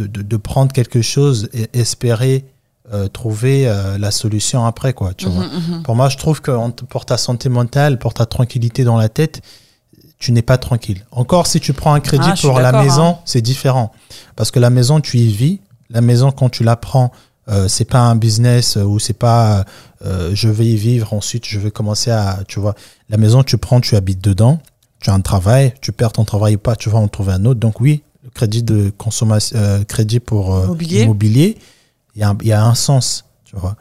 de, 0.00 0.06
de, 0.06 0.22
de 0.22 0.36
prendre 0.36 0.72
quelque 0.72 1.02
chose 1.02 1.48
et 1.52 1.68
espérer 1.78 2.44
euh, 2.92 3.06
trouver 3.06 3.68
euh, 3.68 3.98
la 3.98 4.10
solution 4.10 4.64
après, 4.64 4.94
quoi, 4.94 5.14
tu 5.14 5.28
vois. 5.28 5.46
Mhm, 5.46 5.76
mhm. 5.76 5.82
Pour 5.84 5.94
moi, 5.94 6.08
je 6.08 6.16
trouve 6.16 6.40
que 6.40 6.50
pour 6.86 7.06
ta 7.06 7.18
santé 7.18 7.48
mentale, 7.48 8.00
pour 8.00 8.14
ta 8.14 8.26
tranquillité 8.26 8.82
dans 8.82 8.96
la 8.96 9.08
tête, 9.08 9.42
tu 10.18 10.32
n'es 10.32 10.42
pas 10.42 10.58
tranquille. 10.58 11.06
Encore 11.12 11.46
si 11.46 11.60
tu 11.60 11.72
prends 11.72 11.94
un 11.94 12.00
crédit 12.00 12.26
Ah, 12.26 12.34
pour 12.40 12.58
la 12.58 12.72
maison, 12.72 13.10
hein. 13.10 13.18
c'est 13.24 13.42
différent. 13.42 13.92
Parce 14.34 14.50
que 14.50 14.58
la 14.58 14.70
maison, 14.70 15.00
tu 15.00 15.18
y 15.18 15.30
vis. 15.30 15.60
La 15.88 16.00
maison, 16.00 16.32
quand 16.32 16.48
tu 16.48 16.64
la 16.64 16.74
prends, 16.74 17.12
euh, 17.48 17.68
c'est 17.68 17.84
pas 17.84 18.00
un 18.00 18.16
business 18.16 18.76
euh, 18.76 18.82
ou 18.82 18.98
c'est 18.98 19.12
pas 19.12 19.64
je 20.32 20.48
vais 20.48 20.66
y 20.66 20.76
vivre, 20.76 21.12
ensuite 21.12 21.46
je 21.46 21.60
vais 21.60 21.70
commencer 21.70 22.10
à. 22.10 22.40
Tu 22.48 22.58
vois, 22.58 22.74
la 23.08 23.18
maison, 23.18 23.44
tu 23.44 23.56
prends, 23.56 23.80
tu 23.80 23.94
habites 23.94 24.24
dedans, 24.24 24.58
tu 25.00 25.10
as 25.10 25.12
un 25.12 25.20
travail, 25.20 25.74
tu 25.80 25.92
perds 25.92 26.12
ton 26.12 26.24
travail 26.24 26.56
ou 26.56 26.58
pas, 26.58 26.74
tu 26.74 26.88
vas 26.90 26.98
en 26.98 27.06
trouver 27.06 27.34
un 27.34 27.44
autre. 27.44 27.60
Donc 27.60 27.80
oui, 27.80 28.02
le 28.30 28.34
crédit 28.34 28.62
de 28.62 28.90
consommation, 28.96 29.56
euh, 29.58 29.84
crédit 29.84 30.20
pour 30.20 30.54
euh, 30.54 30.66
Immobilier. 31.04 31.58
il 32.14 32.20
y, 32.20 32.24
a 32.24 32.30
un- 32.30 32.38
il 32.40 32.48
y 32.48 32.52
a 32.52 32.64
un 32.64 32.74
sens, 32.74 33.24
tu 33.44 33.56
vois. 33.56 33.76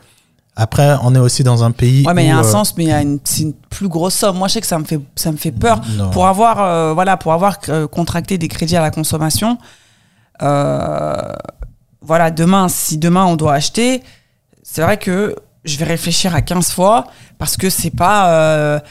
Après, 0.55 0.95
on 1.03 1.15
est 1.15 1.19
aussi 1.19 1.43
dans 1.43 1.63
un 1.63 1.71
pays. 1.71 2.05
Ouais, 2.05 2.13
mais 2.13 2.25
il 2.25 2.27
y 2.27 2.31
a 2.31 2.37
un 2.37 2.43
euh, 2.43 2.51
sens, 2.51 2.75
mais 2.75 2.83
il 2.83 2.89
y 2.89 2.91
a 2.91 3.01
une, 3.01 3.19
c'est 3.23 3.43
une 3.43 3.53
plus 3.53 3.87
grosse 3.87 4.15
somme. 4.15 4.37
Moi, 4.37 4.49
je 4.49 4.53
sais 4.55 4.61
que 4.61 4.67
ça 4.67 4.77
me 4.77 4.83
fait, 4.83 4.99
ça 5.15 5.31
me 5.31 5.37
fait 5.37 5.51
peur. 5.53 5.79
Non. 5.97 6.09
Pour 6.09 6.27
avoir, 6.27 6.61
euh, 6.61 6.93
voilà, 6.93 7.15
pour 7.15 7.31
avoir 7.31 7.59
contracté 7.91 8.37
des 8.37 8.49
crédits 8.49 8.75
à 8.75 8.81
la 8.81 8.91
consommation, 8.91 9.57
voilà, 12.01 12.31
demain, 12.31 12.67
si 12.69 12.97
demain 12.97 13.25
on 13.25 13.35
doit 13.35 13.53
acheter, 13.53 14.03
c'est 14.63 14.81
vrai 14.81 14.97
que 14.97 15.35
je 15.65 15.77
vais 15.77 15.85
réfléchir 15.85 16.33
à 16.35 16.41
15 16.41 16.71
fois 16.71 17.05
parce 17.37 17.55
que 17.57 17.69
c'est 17.69 17.91
pas. 17.95 18.81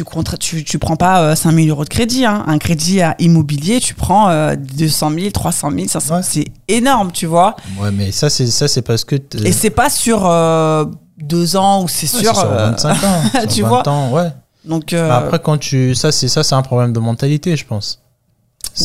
Euh, 0.00 0.22
tu, 0.38 0.38
tu, 0.38 0.64
tu 0.64 0.78
prends 0.78 0.96
pas 0.96 1.22
euh, 1.22 1.34
5000 1.34 1.68
euros 1.70 1.84
de 1.84 1.88
crédit. 1.88 2.24
Hein. 2.24 2.44
Un 2.46 2.58
crédit 2.58 3.02
à 3.02 3.14
immobilier, 3.18 3.80
tu 3.80 3.94
prends 3.94 4.28
euh, 4.30 4.56
200 4.56 5.10
000, 5.10 5.30
300 5.30 5.70
000, 5.70 5.88
500 5.88 6.14
Ouais. 6.16 6.20
C'est 6.22 6.44
énorme, 6.68 7.12
tu 7.12 7.26
vois. 7.26 7.56
Ouais, 7.78 7.90
mais 7.92 8.10
ça, 8.12 8.30
c'est 8.30 8.46
ça, 8.46 8.68
c'est 8.68 8.82
parce 8.82 9.04
que. 9.04 9.16
t'es- 9.16 9.46
Et 9.48 9.52
c'est 9.52 9.70
pas 9.70 9.90
sur 9.90 10.26
euh, 10.26 10.84
deux 11.18 11.56
ans 11.56 11.82
ou 11.84 11.88
c'est 11.88 12.12
Ouais, 12.14 12.22
sur. 12.24 12.34
c'est 12.34 12.40
sur 12.40 12.50
euh, 12.52 12.70
25 12.70 12.90
ans. 13.04 13.22
sur 13.40 13.48
tu 13.48 13.62
20 13.62 13.68
vois. 13.68 13.88
ans, 13.88 14.10
ouais. 14.12 14.28
donc, 14.64 14.92
euh, 14.92 15.10
Après, 15.10 15.38
quand 15.40 15.58
tu. 15.58 15.94
Ça, 15.94 16.10
c'est 16.12 16.28
ça, 16.28 16.42
c'est 16.42 16.54
un 16.54 16.62
problème 16.62 16.92
de 16.92 17.00
mentalité, 17.00 17.56
je 17.56 17.64
pense. 17.66 18.01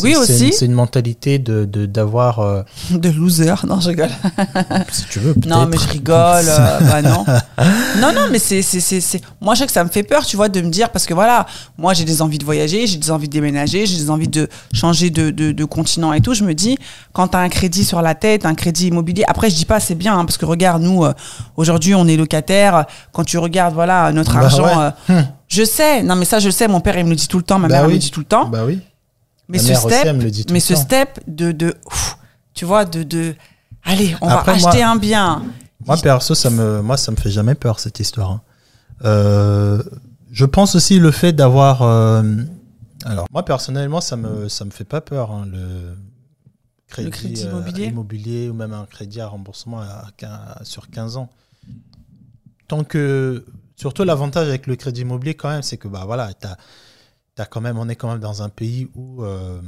Oui, 0.04 0.16
aussi. 0.16 0.52
C'est 0.54 0.66
une 0.66 0.74
mentalité 0.74 1.40
de 1.40 1.66
de- 1.66 1.86
d'avoir. 1.86 2.40
euh, 2.40 2.64
de 2.92 3.10
loser. 3.10 3.54
Non, 3.68 3.80
je 3.80 3.90
rigole. 3.90 4.10
si 4.92 5.06
tu 5.10 5.20
veux. 5.20 5.34
Non, 5.46 5.66
mais 5.66 5.78
je 5.78 5.88
rigole. 5.88 6.46
euh, 6.48 6.80
bah 6.82 7.02
non. 7.02 7.26
Non, 8.02 8.14
non, 8.14 8.28
mais 8.32 8.40
c'est, 8.40 8.62
c'est, 8.62 8.80
c'est, 8.80 9.02
c'est- 9.02 9.22
Moi, 9.42 9.56
je 9.56 9.60
sais 9.62 9.66
que 9.66 9.72
ça 9.72 9.84
me 9.84 9.90
fait 9.90 10.04
peur, 10.04 10.26
tu 10.26 10.36
vois, 10.36 10.50
de 10.50 10.62
me 10.62 10.70
dire, 10.70 10.90
parce 10.90 11.06
que 11.06 11.14
voilà, 11.14 11.46
moi, 11.78 11.94
j'ai 11.94 12.04
des 12.06 12.22
envies 12.22 12.38
de 12.38 12.46
voyager, 12.46 12.86
j'ai 12.88 12.98
des 12.98 13.12
envies 13.12 13.28
de 13.28 13.34
déménager, 13.34 13.86
j'ai 13.86 13.98
des 13.98 14.10
envies 14.10 14.28
de 14.28 14.48
changer 14.74 15.10
de, 15.10 15.30
de, 15.32 15.52
de 15.52 15.66
continent 15.66 16.14
et 16.14 16.22
tout. 16.22 16.34
Je 16.34 16.44
me 16.44 16.54
dis, 16.54 16.78
quand 17.14 17.30
tu 17.30 17.38
as 17.38 17.40
un 17.40 17.50
crédit 17.50 17.86
sur 17.86 18.02
la 18.02 18.16
tête, 18.16 18.46
un 18.46 18.56
crédit 18.56 18.88
immobilier, 18.88 19.24
après, 19.28 19.50
je 19.50 19.56
dis 19.56 19.66
pas, 19.66 19.80
c'est 19.80 19.96
bien, 19.96 20.18
hein, 20.18 20.26
parce 20.26 20.38
que 20.38 20.46
regarde, 20.46 20.82
nous, 20.84 21.04
euh, 21.06 21.14
aujourd'hui, 21.56 21.96
on 21.96 22.08
est 22.08 22.18
locataire. 22.18 22.86
Quand 23.12 23.24
tu 23.24 23.38
regardes, 23.38 23.74
voilà, 23.74 24.12
notre 24.12 24.34
Bah 24.34 24.42
argent. 24.46 24.66
ouais. 24.80 25.16
Hum. 25.16 25.26
je 25.48 25.64
sais, 25.64 26.04
non, 26.04 26.16
mais 26.16 26.26
ça, 26.26 26.40
je 26.40 26.50
sais, 26.50 26.68
mon 26.68 26.80
père, 26.82 26.98
il 26.98 27.06
me 27.06 27.10
le 27.12 27.16
dit 27.16 27.28
tout 27.28 27.38
le 27.38 27.44
temps, 27.44 27.58
ma 27.60 27.68
Bah 27.68 27.76
mère, 27.76 27.82
elle 27.84 27.88
me 27.88 27.92
oui. 27.94 27.96
le 27.96 28.00
dit 28.02 28.12
tout 28.12 28.20
le 28.20 28.26
temps. 28.26 28.46
Bah 28.50 28.64
oui. 28.66 28.80
Mais 29.50 29.58
ma 29.58 29.64
ce 29.64 29.74
step, 29.90 30.06
le 30.18 30.32
mais 30.54 30.60
le 30.60 30.60
ce 30.60 30.74
temps. 30.74 30.80
de, 31.28 31.52
de 31.52 31.76
ouf, 31.86 32.18
tu 32.54 32.66
vois, 32.66 32.86
de, 32.86 33.04
de, 33.04 33.36
allez, 33.84 34.16
on 34.22 34.28
Après, 34.28 34.54
va 34.54 34.60
moi- 34.60 34.70
acheter 34.70 34.84
un 34.84 34.96
bien. 34.98 35.44
Moi, 35.86 35.96
perso, 35.98 36.36
ça 36.36 36.50
me, 36.50 36.82
moi, 36.82 36.98
ça 36.98 37.12
me 37.12 37.16
fait 37.18 37.30
jamais 37.32 37.56
peur, 37.56 37.80
cette 37.80 38.00
histoire. 38.00 38.32
hein. 38.32 38.42
Euh, 39.06 39.82
je 40.32 40.46
pense 40.46 40.76
aussi 40.76 41.00
le 41.00 41.12
fait 41.12 41.32
d'avoir. 41.34 41.82
euh, 41.84 42.24
alors, 43.06 43.28
moi, 43.32 43.46
personnellement, 43.46 44.02
ça 44.02 44.18
me, 44.18 44.50
ça 44.50 44.66
me 44.66 44.72
fait 44.72 44.84
pas 44.84 45.02
peur, 45.02 45.32
hein, 45.32 45.46
le 45.50 45.96
crédit, 46.88 47.10
crédit 47.12 47.44
euh, 47.46 47.52
immobilier 47.90 48.50
ou 48.50 48.54
même 48.54 48.74
un 48.74 48.86
crédit 48.86 49.22
à 49.22 49.28
remboursement 49.28 49.80
à, 49.82 50.60
sur 50.64 50.90
15 50.90 51.16
ans. 51.18 51.30
Tant 52.68 52.84
que. 52.84 53.46
Surtout, 53.78 54.04
l'avantage 54.04 54.48
avec 54.48 54.66
le 54.68 54.76
crédit 54.76 55.02
immobilier, 55.02 55.36
quand 55.36 55.50
même, 55.50 55.62
c'est 55.62 55.78
que, 55.78 55.88
bah 55.88 56.04
voilà, 56.06 56.34
t'as, 56.34 56.56
quand 57.46 57.62
même, 57.62 57.78
on 57.78 57.88
est 57.90 57.96
quand 57.96 58.10
même 58.10 58.20
dans 58.20 58.42
un 58.42 58.50
pays 58.50 58.90
où 58.96 59.24
euh, 59.24 59.62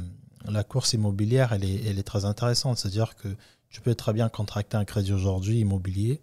la 0.48 0.64
course 0.64 0.92
immobilière, 0.94 1.52
elle 1.52 1.64
est, 1.64 1.84
elle 1.86 1.98
est 1.98 2.02
très 2.02 2.24
intéressante. 2.24 2.78
C'est-à-dire 2.78 3.14
que 3.16 3.28
tu 3.68 3.80
peux 3.80 3.94
très 3.94 4.12
bien 4.12 4.28
contracter 4.28 4.76
un 4.76 4.84
crédit 4.84 5.12
aujourd'hui 5.12 5.60
immobilier. 5.60 6.20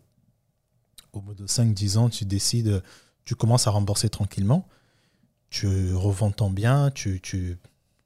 Au 1.13 1.21
bout 1.21 1.33
de 1.33 1.47
5-10 1.47 1.97
ans, 1.97 2.09
tu 2.09 2.25
décides, 2.25 2.83
tu 3.25 3.35
commences 3.35 3.67
à 3.67 3.71
rembourser 3.71 4.09
tranquillement. 4.09 4.67
Tu 5.49 5.93
revends 5.93 6.31
ton 6.31 6.49
bien, 6.49 6.91
tu, 6.91 7.21
tu, 7.21 7.57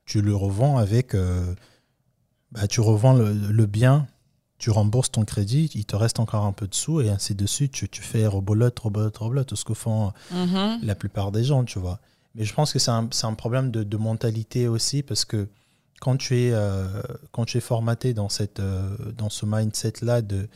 tu 0.05 0.21
le 0.21 0.35
revends 0.35 0.77
avec. 0.77 1.15
euh, 1.15 1.55
bah, 2.51 2.67
tu 2.67 2.81
revends 2.81 3.13
le, 3.13 3.33
le 3.33 3.65
bien, 3.65 4.07
tu 4.59 4.69
rembourses 4.69 5.09
ton 5.11 5.25
crédit, 5.25 5.69
il 5.73 5.85
te 5.85 5.95
reste 5.95 6.19
encore 6.19 6.45
un 6.45 6.51
peu 6.51 6.67
de 6.67 6.75
sous 6.75 7.01
et 7.01 7.09
ainsi 7.09 7.33
de 7.33 7.45
suite. 7.47 7.71
Tu, 7.71 7.89
tu 7.89 8.01
fais 8.03 8.27
rebolote, 8.27 8.77
rebolote, 8.77 9.17
rebolote, 9.17 9.47
tout 9.47 9.55
ce 9.55 9.65
que 9.65 9.73
font 9.73 10.11
Mhm. 10.31 10.79
la 10.83 10.93
plupart 10.95 11.31
des 11.31 11.43
gens, 11.43 11.63
tu 11.63 11.79
vois. 11.79 11.99
Mais 12.35 12.45
je 12.45 12.53
pense 12.53 12.71
que 12.73 12.79
c'est 12.79 12.91
un, 12.91 13.07
c'est 13.11 13.25
un 13.27 13.33
problème 13.33 13.71
de, 13.71 13.83
de 13.83 13.97
mentalité 13.97 14.67
aussi 14.67 15.03
parce 15.03 15.25
que 15.25 15.47
quand 15.99 16.17
tu 16.17 16.37
es, 16.39 16.51
euh, 16.51 17.01
quand 17.31 17.45
tu 17.45 17.57
es 17.57 17.61
formaté 17.61 18.13
dans, 18.13 18.29
cette, 18.29 18.59
euh, 18.59 18.95
dans 19.17 19.29
ce 19.29 19.45
mindset-là 19.45 20.21
de... 20.21 20.47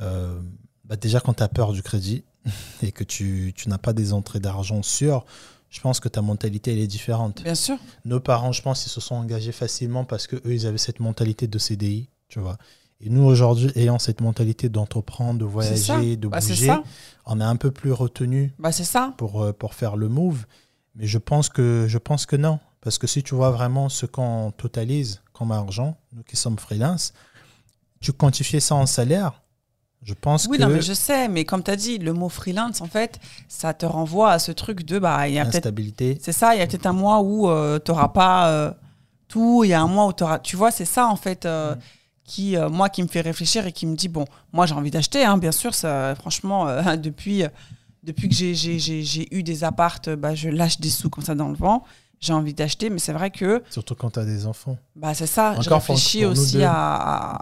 euh, 0.00 0.40
bah 0.84 0.96
déjà 0.96 1.20
quand 1.20 1.34
tu 1.34 1.42
as 1.42 1.48
peur 1.48 1.72
du 1.72 1.82
crédit, 1.82 2.24
et 2.82 2.90
que 2.90 3.04
tu, 3.04 3.52
tu 3.54 3.68
n'as 3.68 3.78
pas 3.78 3.92
des 3.92 4.12
entrées 4.12 4.40
d'argent 4.40 4.82
sûres, 4.82 5.24
je 5.68 5.80
pense 5.80 6.00
que 6.00 6.08
ta 6.08 6.22
mentalité, 6.22 6.72
elle 6.72 6.80
est 6.80 6.88
différente. 6.88 7.42
Bien 7.44 7.54
sûr. 7.54 7.76
Nos 8.04 8.18
parents, 8.18 8.50
je 8.50 8.60
pense, 8.62 8.86
ils 8.86 8.88
se 8.88 9.00
sont 9.00 9.14
engagés 9.14 9.52
facilement 9.52 10.04
parce 10.04 10.26
que 10.26 10.34
eux, 10.36 10.52
ils 10.52 10.66
avaient 10.66 10.78
cette 10.78 10.98
mentalité 10.98 11.46
de 11.46 11.58
CDI, 11.58 12.08
tu 12.28 12.40
vois. 12.40 12.56
Et 13.00 13.08
nous, 13.08 13.22
aujourd'hui, 13.22 13.70
ayant 13.76 13.98
cette 14.00 14.20
mentalité 14.20 14.68
d'entreprendre, 14.68 15.38
de 15.38 15.44
voyager, 15.44 16.16
de 16.16 16.26
Bah, 16.28 16.40
bouger, 16.40 16.74
on 17.24 17.40
est 17.40 17.44
un 17.44 17.54
peu 17.56 17.70
plus 17.70 17.92
retenu 17.92 18.52
Bah, 18.58 18.72
c'est 18.72 18.84
ça. 18.84 19.14
pour, 19.16 19.54
pour 19.54 19.74
faire 19.74 19.96
le 19.96 20.08
move. 20.08 20.44
Mais 20.94 21.06
je 21.06 21.18
pense 21.18 21.48
que, 21.48 21.86
je 21.88 21.98
pense 21.98 22.26
que 22.26 22.36
non. 22.36 22.58
Parce 22.80 22.98
que 22.98 23.06
si 23.06 23.22
tu 23.22 23.34
vois 23.34 23.50
vraiment 23.50 23.88
ce 23.88 24.06
qu'on 24.06 24.52
totalise 24.56 25.20
comme 25.32 25.52
argent, 25.52 25.96
nous 26.12 26.22
qui 26.22 26.36
sommes 26.36 26.58
freelance, 26.58 27.12
tu 28.00 28.12
quantifies 28.12 28.60
ça 28.60 28.74
en 28.74 28.86
salaire, 28.86 29.42
je 30.02 30.14
pense 30.14 30.46
Oui, 30.46 30.56
que 30.56 30.62
non, 30.62 30.70
mais 30.70 30.80
je 30.80 30.94
sais, 30.94 31.28
mais 31.28 31.44
comme 31.44 31.62
tu 31.62 31.70
as 31.70 31.76
dit, 31.76 31.98
le 31.98 32.14
mot 32.14 32.30
freelance, 32.30 32.80
en 32.80 32.86
fait, 32.86 33.20
ça 33.48 33.74
te 33.74 33.84
renvoie 33.84 34.32
à 34.32 34.38
ce 34.38 34.50
truc 34.50 34.84
de, 34.84 34.98
bah, 34.98 35.28
y 35.28 35.38
a 35.38 35.42
peut-être. 35.42 35.56
l'instabilité, 35.56 36.18
C'est 36.22 36.32
ça, 36.32 36.54
il 36.54 36.58
y 36.58 36.62
a 36.62 36.66
peut-être 36.66 36.86
un 36.86 36.94
mois 36.94 37.20
où 37.20 37.46
tu 37.80 37.90
n'auras 37.90 38.08
pas 38.08 38.48
euh, 38.48 38.72
tout, 39.28 39.62
il 39.64 39.68
y 39.68 39.72
a 39.74 39.80
un 39.82 39.86
mois 39.86 40.06
où 40.06 40.12
tu 40.14 40.24
auras. 40.24 40.38
Tu 40.38 40.56
vois, 40.56 40.70
c'est 40.70 40.86
ça, 40.86 41.06
en 41.06 41.16
fait, 41.16 41.44
euh, 41.44 41.74
qui, 42.24 42.56
euh, 42.56 42.68
moi, 42.70 42.88
qui 42.88 43.02
me 43.02 43.08
fait 43.08 43.20
réfléchir 43.20 43.66
et 43.66 43.72
qui 43.72 43.86
me 43.86 43.94
dit, 43.94 44.08
bon, 44.08 44.24
moi, 44.52 44.64
j'ai 44.64 44.74
envie 44.74 44.90
d'acheter, 44.90 45.24
hein, 45.24 45.36
bien 45.36 45.52
sûr, 45.52 45.74
ça, 45.74 46.14
franchement, 46.14 46.66
euh, 46.68 46.96
depuis, 46.96 47.44
depuis 48.02 48.28
que 48.28 48.34
j'ai- 48.34 49.28
eu 49.34 49.42
des 49.42 49.64
appartes, 49.64 50.08
bah, 50.10 50.34
je 50.34 50.48
lâche 50.48 50.80
des 50.80 50.90
sous 50.90 51.10
comme 51.10 51.24
ça 51.24 51.34
dans 51.34 51.48
le 51.48 51.54
vent. 51.56 51.84
J'ai 52.20 52.32
envie 52.34 52.52
d'acheter, 52.54 52.90
mais 52.90 52.98
c'est 52.98 53.12
vrai 53.14 53.30
que 53.30 53.62
surtout 53.70 53.94
quand 53.94 54.10
tu 54.10 54.18
as 54.20 54.24
des 54.26 54.46
enfants. 54.46 54.76
bah, 54.94 55.14
c'est 55.14 55.26
ça, 55.26 55.54
je 55.54 55.60
Encore 55.60 55.82
pour- 55.82 55.94
réfléchis 55.94 56.22
pour 56.22 56.32
aussi 56.32 56.58
deux. 56.58 56.62
à, 56.64 56.72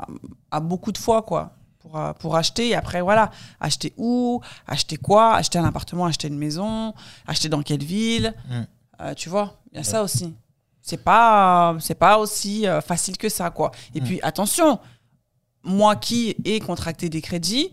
à, 0.02 0.06
à 0.52 0.60
beaucoup 0.60 0.92
de 0.92 0.98
fois, 0.98 1.22
quoi. 1.22 1.52
Pour, 1.80 1.98
euh, 1.98 2.12
pour 2.12 2.36
acheter, 2.36 2.68
et 2.68 2.74
après, 2.74 3.00
voilà, 3.00 3.30
acheter 3.60 3.92
où, 3.96 4.40
acheter 4.66 4.96
quoi, 4.96 5.34
acheter 5.34 5.58
un 5.58 5.64
appartement, 5.64 6.06
acheter 6.06 6.28
une 6.28 6.36
maison, 6.38 6.92
acheter 7.26 7.48
dans 7.48 7.62
quelle 7.62 7.82
ville, 7.84 8.34
Mm. 8.48 8.62
Euh, 9.00 9.14
tu 9.14 9.28
vois, 9.28 9.60
il 9.72 9.76
y 9.76 9.80
a 9.80 9.84
ça 9.84 10.02
aussi. 10.02 10.34
C'est 10.82 10.96
pas, 11.04 11.76
c'est 11.80 11.94
pas 11.94 12.18
aussi 12.18 12.66
euh, 12.66 12.80
facile 12.80 13.16
que 13.16 13.28
ça, 13.28 13.48
quoi. 13.50 13.70
Et 13.94 14.00
Mm. 14.00 14.04
puis, 14.04 14.20
attention, 14.22 14.80
moi 15.62 15.94
qui 15.96 16.34
ai 16.44 16.58
contracté 16.60 17.08
des 17.08 17.20
crédits, 17.22 17.70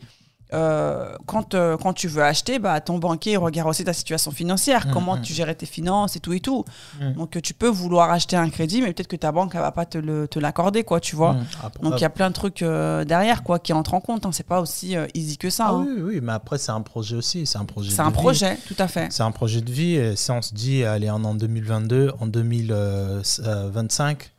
euh, 0.55 1.15
quand, 1.25 1.53
euh, 1.53 1.77
quand 1.77 1.93
tu 1.93 2.07
veux 2.07 2.23
acheter, 2.23 2.59
bah, 2.59 2.79
ton 2.81 2.97
banquier 2.97 3.37
regarde 3.37 3.69
aussi 3.69 3.83
ta 3.83 3.93
situation 3.93 4.31
financière, 4.31 4.87
Mm, 4.87 4.91
comment 4.91 5.17
mm. 5.17 5.21
tu 5.21 5.33
gérais 5.33 5.55
tes 5.55 5.65
finances 5.65 6.15
et 6.15 6.19
tout 6.19 6.33
et 6.33 6.39
tout. 6.39 6.63
Mm. 7.01 7.13
Donc, 7.13 7.35
euh, 7.37 7.41
tu 7.41 7.53
peux 7.53 7.67
vouloir 7.67 8.11
acheter 8.11 8.35
un 8.37 8.49
crédit, 8.49 8.81
mais 8.81 8.93
peut-être 8.93 9.07
que 9.07 9.15
ta 9.15 9.31
banque, 9.31 9.51
elle 9.55 9.61
va 9.61 9.71
pas 9.71 9.85
te 9.85 9.97
le- 9.97 10.27
te 10.27 10.39
l'accorder, 10.39 10.83
quoi, 10.83 10.99
tu 10.99 11.15
vois. 11.15 11.35
Après- 11.63 11.83
Donc, 11.83 11.93
il 11.97 12.01
y 12.01 12.05
a 12.05 12.09
plein 12.09 12.29
de 12.29 12.33
trucs 12.33 12.61
euh, 12.61 13.03
derrière, 13.05 13.43
quoi, 13.43 13.59
qui 13.59 13.73
entrent 13.73 13.93
en 13.93 14.01
compte. 14.01 14.25
Hein. 14.25 14.31
C'est 14.31 14.45
pas 14.47 14.61
aussi 14.61 14.95
easy 15.13 15.37
que 15.37 15.49
ça. 15.49 15.65
Ah 15.67 15.71
hein. 15.73 15.85
oui, 15.87 16.01
oui, 16.01 16.19
mais 16.23 16.31
après, 16.31 16.57
c'est 16.57 16.71
un 16.71 16.81
projet 16.81 17.15
aussi. 17.17 17.45
C'est 17.45 17.57
un 17.57 17.65
projet 17.65 17.91
C'est 17.91 18.01
un 18.01 18.07
vie. 18.07 18.13
projet, 18.13 18.57
tout 18.67 18.75
à 18.79 18.87
fait. 18.87 19.07
C'est 19.11 19.23
un 19.23 19.31
projet 19.31 19.61
de 19.61 19.71
vie. 19.71 19.95
Et 19.95 20.15
si 20.15 20.31
on 20.31 20.41
se 20.41 20.53
dit, 20.53 20.83
allez, 20.83 21.09
en 21.09 21.23
en 21.23 21.35
2022, 21.35 22.11
en 22.19 22.27
2025, 22.27 24.31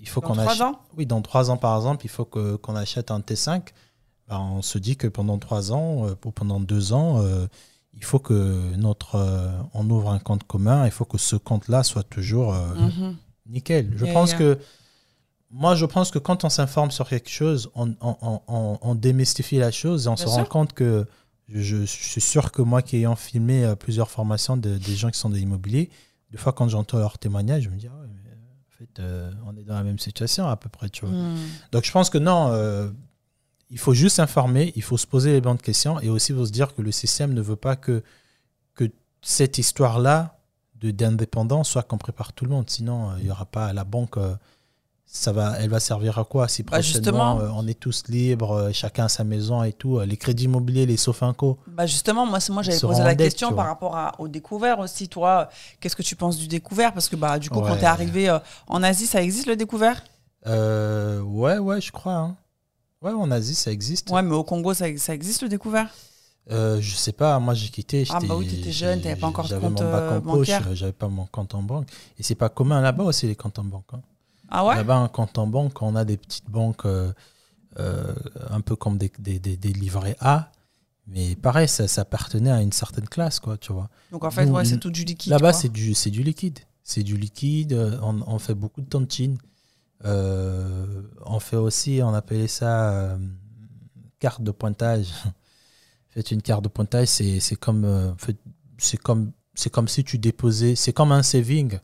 il 0.00 0.08
faut 0.08 0.20
Dans 0.20 0.28
qu'on 0.28 0.34
trois 0.34 0.52
achète. 0.52 0.62
ans? 0.62 0.78
Oui, 0.96 1.06
dans 1.06 1.22
trois 1.22 1.50
ans, 1.50 1.56
par 1.56 1.76
exemple, 1.76 2.04
il 2.04 2.08
faut 2.08 2.24
que- 2.24 2.56
qu'on 2.56 2.76
achète 2.76 3.10
un 3.10 3.20
T5. 3.20 3.62
Ben, 4.28 4.38
on 4.38 4.62
se 4.62 4.78
dit 4.78 4.96
que 4.96 5.06
pendant 5.08 5.38
trois 5.38 5.72
ans 5.72 6.06
euh, 6.06 6.14
ou 6.24 6.30
pendant 6.30 6.60
deux 6.60 6.92
ans, 6.92 7.20
euh, 7.22 7.46
il 7.94 8.04
faut 8.04 8.18
que 8.18 8.74
notre, 8.76 9.16
euh, 9.16 9.50
on 9.74 9.88
ouvre 9.90 10.10
un 10.10 10.18
compte 10.18 10.44
commun. 10.44 10.84
Il 10.86 10.90
faut 10.90 11.04
que 11.04 11.18
ce 11.18 11.36
compte-là 11.36 11.82
soit 11.82 12.04
toujours 12.04 12.54
Mhm. 12.54 13.16
nickel. 13.46 13.92
Je 13.96 14.04
Yeah, 14.06 14.14
pense 14.14 14.30
yeah. 14.30 14.38
que 14.38 14.58
moi, 15.50 15.74
je 15.74 15.84
pense 15.84 16.10
que 16.10 16.18
quand 16.18 16.44
on 16.44 16.48
s'informe 16.48 16.90
sur 16.90 17.08
quelque 17.08 17.28
chose, 17.28 17.70
on, 17.74 17.90
on- 18.00 18.16
on- 18.22 18.40
on- 18.48 18.78
on 18.80 18.94
démystifie 18.94 19.58
la 19.58 19.70
chose 19.70 20.06
et 20.06 20.08
on 20.08 20.14
Bien 20.14 20.24
se 20.24 20.30
sûr. 20.30 20.38
rend 20.38 20.44
compte 20.46 20.72
que 20.72 21.06
je, 21.48 21.60
je 21.80 21.84
suis 21.84 22.20
sûr 22.22 22.50
que 22.52 22.62
moi 22.62 22.80
qui 22.80 22.96
ayant 22.96 23.16
filmé 23.16 23.74
plusieurs 23.78 24.08
formations 24.10 24.56
de- 24.56 24.78
des 24.78 24.96
gens 24.96 25.10
qui 25.10 25.18
sont 25.18 25.28
de 25.28 25.36
l'immobilier, 25.36 25.90
des 26.30 26.38
fois 26.38 26.52
quand 26.54 26.68
j'entends 26.68 26.98
leur 26.98 27.18
témoignage, 27.18 27.64
je 27.64 27.68
me 27.68 27.76
dis, 27.76 27.88
ah 27.88 28.00
mais 28.08 28.30
en 28.30 28.70
fait, 28.78 29.00
euh, 29.00 29.30
on 29.46 29.54
est 29.58 29.64
dans 29.64 29.74
la 29.74 29.82
même 29.82 29.98
situation 29.98 30.48
à 30.48 30.56
peu 30.56 30.70
près, 30.70 30.88
tu 30.88 31.04
vois. 31.04 31.14
Mhm. 31.14 31.36
Donc 31.72 31.84
je 31.84 31.92
pense 31.92 32.08
que 32.08 32.16
non, 32.16 32.48
euh, 32.52 32.88
il 33.72 33.78
faut 33.78 33.94
juste 33.94 34.16
s'informer, 34.16 34.72
il 34.76 34.82
faut 34.82 34.98
se 34.98 35.06
poser 35.06 35.32
les 35.32 35.40
bonnes 35.40 35.58
questions 35.58 35.98
et 36.00 36.08
aussi 36.10 36.32
il 36.32 36.36
faut 36.38 36.46
se 36.46 36.52
dire 36.52 36.74
que 36.74 36.82
le 36.82 36.92
système 36.92 37.32
ne 37.32 37.40
veut 37.40 37.56
pas 37.56 37.74
que, 37.74 38.02
que 38.74 38.84
cette 39.22 39.58
histoire-là 39.58 40.38
de- 40.80 40.90
d'indépendance 40.90 41.70
soit 41.70 41.82
comprise 41.82 42.14
par 42.14 42.32
tout 42.34 42.44
le 42.44 42.50
monde. 42.50 42.68
Sinon, 42.68 43.10
euh, 43.10 43.14
il 43.18 43.24
n'y 43.24 43.30
aura 43.30 43.46
pas 43.46 43.72
la 43.72 43.84
banque. 43.84 44.16
euh, 44.18 44.34
ça 45.14 45.30
va, 45.32 45.58
elle 45.60 45.68
va 45.68 45.78
servir 45.80 46.18
à 46.18 46.24
quoi 46.24 46.48
si 46.48 46.62
Bah, 46.62 46.70
prochainement 46.78 47.38
euh, 47.40 47.48
on 47.54 47.66
est 47.66 47.78
tous 47.78 48.04
libres, 48.08 48.70
chacun 48.72 49.04
a 49.04 49.08
sa 49.08 49.24
maison 49.24 49.62
et 49.62 49.72
tout, 49.74 50.00
les 50.00 50.16
crédits 50.16 50.44
immobiliers, 50.44 50.86
les 50.86 50.96
Sofinco. 50.96 51.58
Bah 51.66 51.84
justement, 51.86 52.24
moi, 52.24 52.38
moi 52.48 52.62
j'avais 52.62 52.80
posé 52.80 53.02
la 53.02 53.14
dette, 53.14 53.32
question 53.32 53.52
par 53.54 53.66
rapport 53.66 53.94
à- 53.94 54.18
au 54.18 54.26
découvert 54.28 54.78
aussi. 54.78 55.08
Toi, 55.08 55.48
qu'est-ce 55.80 55.96
que 55.96 56.02
tu 56.02 56.16
penses 56.16 56.38
du 56.38 56.48
découvert? 56.48 56.94
Parce 56.94 57.08
que 57.10 57.16
bah, 57.16 57.38
du 57.38 57.50
coup, 57.50 57.60
quand 57.60 57.76
tu 57.76 57.82
es 57.82 57.86
arrivé 57.86 58.38
en 58.66 58.82
Asie, 58.82 59.06
ça 59.06 59.22
existe 59.22 59.46
le 59.46 59.56
découvert? 59.56 60.02
Euh, 60.46 61.20
ouais, 61.20 61.58
ouais, 61.58 61.80
je 61.80 61.92
crois. 61.92 62.14
hein. 62.14 62.36
Ouais, 63.02 63.12
en 63.12 63.30
Asie, 63.30 63.54
ça 63.54 63.72
existe. 63.72 64.10
Ouais, 64.10 64.22
mais 64.22 64.34
au 64.34 64.44
Congo, 64.44 64.74
ça, 64.74 64.86
ça 64.96 65.14
existe 65.14 65.42
le 65.42 65.48
découvert? 65.48 65.90
Euh, 66.50 66.80
je 66.80 66.96
sais 66.96 67.12
pas, 67.12 67.38
moi 67.38 67.54
j'ai 67.54 67.68
quitté. 67.68 68.04
Ah, 68.10 68.18
bah 68.20 68.34
oui, 68.36 68.46
t'étais 68.46 68.72
jeune, 68.72 69.00
t'avais 69.00 69.14
pas 69.16 69.28
encore 69.28 69.48
de 69.48 69.54
mon 69.58 69.68
compte, 69.68 69.78
bac 69.78 70.02
euh, 70.10 70.18
en 70.18 70.20
bancaire. 70.20 70.74
j'avais 70.74 70.92
pas 70.92 71.06
mon 71.08 71.26
compte 71.26 71.54
en 71.54 71.62
banque. 71.62 71.88
Et 72.18 72.22
c'est 72.24 72.34
pas 72.34 72.48
commun 72.48 72.80
là-bas 72.80 73.04
aussi 73.04 73.26
les 73.28 73.36
comptes 73.36 73.58
en 73.60 73.64
banque. 73.64 73.86
hein. 73.92 74.02
Ah 74.48 74.66
ouais? 74.66 74.74
Là-bas, 74.74 74.96
un 74.96 75.08
compte 75.08 75.38
en 75.38 75.46
banque, 75.46 75.80
on 75.82 75.94
a 75.94 76.04
des 76.04 76.16
petites 76.16 76.50
banques 76.50 76.84
euh, 76.84 77.12
euh, 77.78 78.12
un 78.50 78.60
peu 78.60 78.74
comme 78.76 78.98
des, 78.98 79.10
des, 79.20 79.38
des- 79.38 79.56
des 79.56 79.72
livrets 79.72 80.16
A. 80.20 80.50
Mais 81.06 81.36
pareil, 81.36 81.68
ça, 81.68 81.86
ça 81.88 82.02
appartenait 82.02 82.50
à 82.50 82.60
une 82.60 82.72
certaine 82.72 83.08
classe, 83.08 83.38
quoi, 83.40 83.56
tu 83.56 83.72
vois. 83.72 83.88
Donc 84.10 84.24
en 84.24 84.30
fait, 84.32 84.46
Nous, 84.46 84.52
ouais, 84.52 84.64
c'est 84.64 84.78
tout 84.78 84.90
du 84.90 85.04
liquide. 85.04 85.30
Là-bas, 85.32 85.52
c'est 85.52 85.68
du, 85.68 85.94
c'est 85.94 86.10
du 86.10 86.22
liquide. 86.24 86.58
C'est 86.82 87.02
du 87.04 87.16
liquide. 87.16 87.98
On, 88.02 88.20
on 88.26 88.38
fait 88.40 88.54
beaucoup 88.54 88.80
de 88.80 88.86
tontines. 88.88 89.38
Euh, 90.04 91.02
on 91.24 91.40
fait 91.40 91.56
aussi, 91.56 92.00
on 92.02 92.12
appelait 92.14 92.48
ça 92.48 92.90
euh, 92.92 93.16
carte 94.18 94.42
de 94.42 94.50
pointage. 94.50 95.08
En 96.04 96.14
fait, 96.16 96.30
une 96.30 96.42
carte 96.42 96.62
de 96.62 96.68
pointage, 96.68 97.08
c'est 97.08 97.56
comme, 97.58 97.86
euh, 97.86 98.12
c'est 98.76 98.98
comme, 98.98 99.32
c'est 99.54 99.70
comme 99.70 99.88
si 99.88 100.04
tu 100.04 100.18
déposais, 100.18 100.74
c'est 100.76 100.92
comme 100.92 101.10
un 101.10 101.22
saving. 101.22 101.78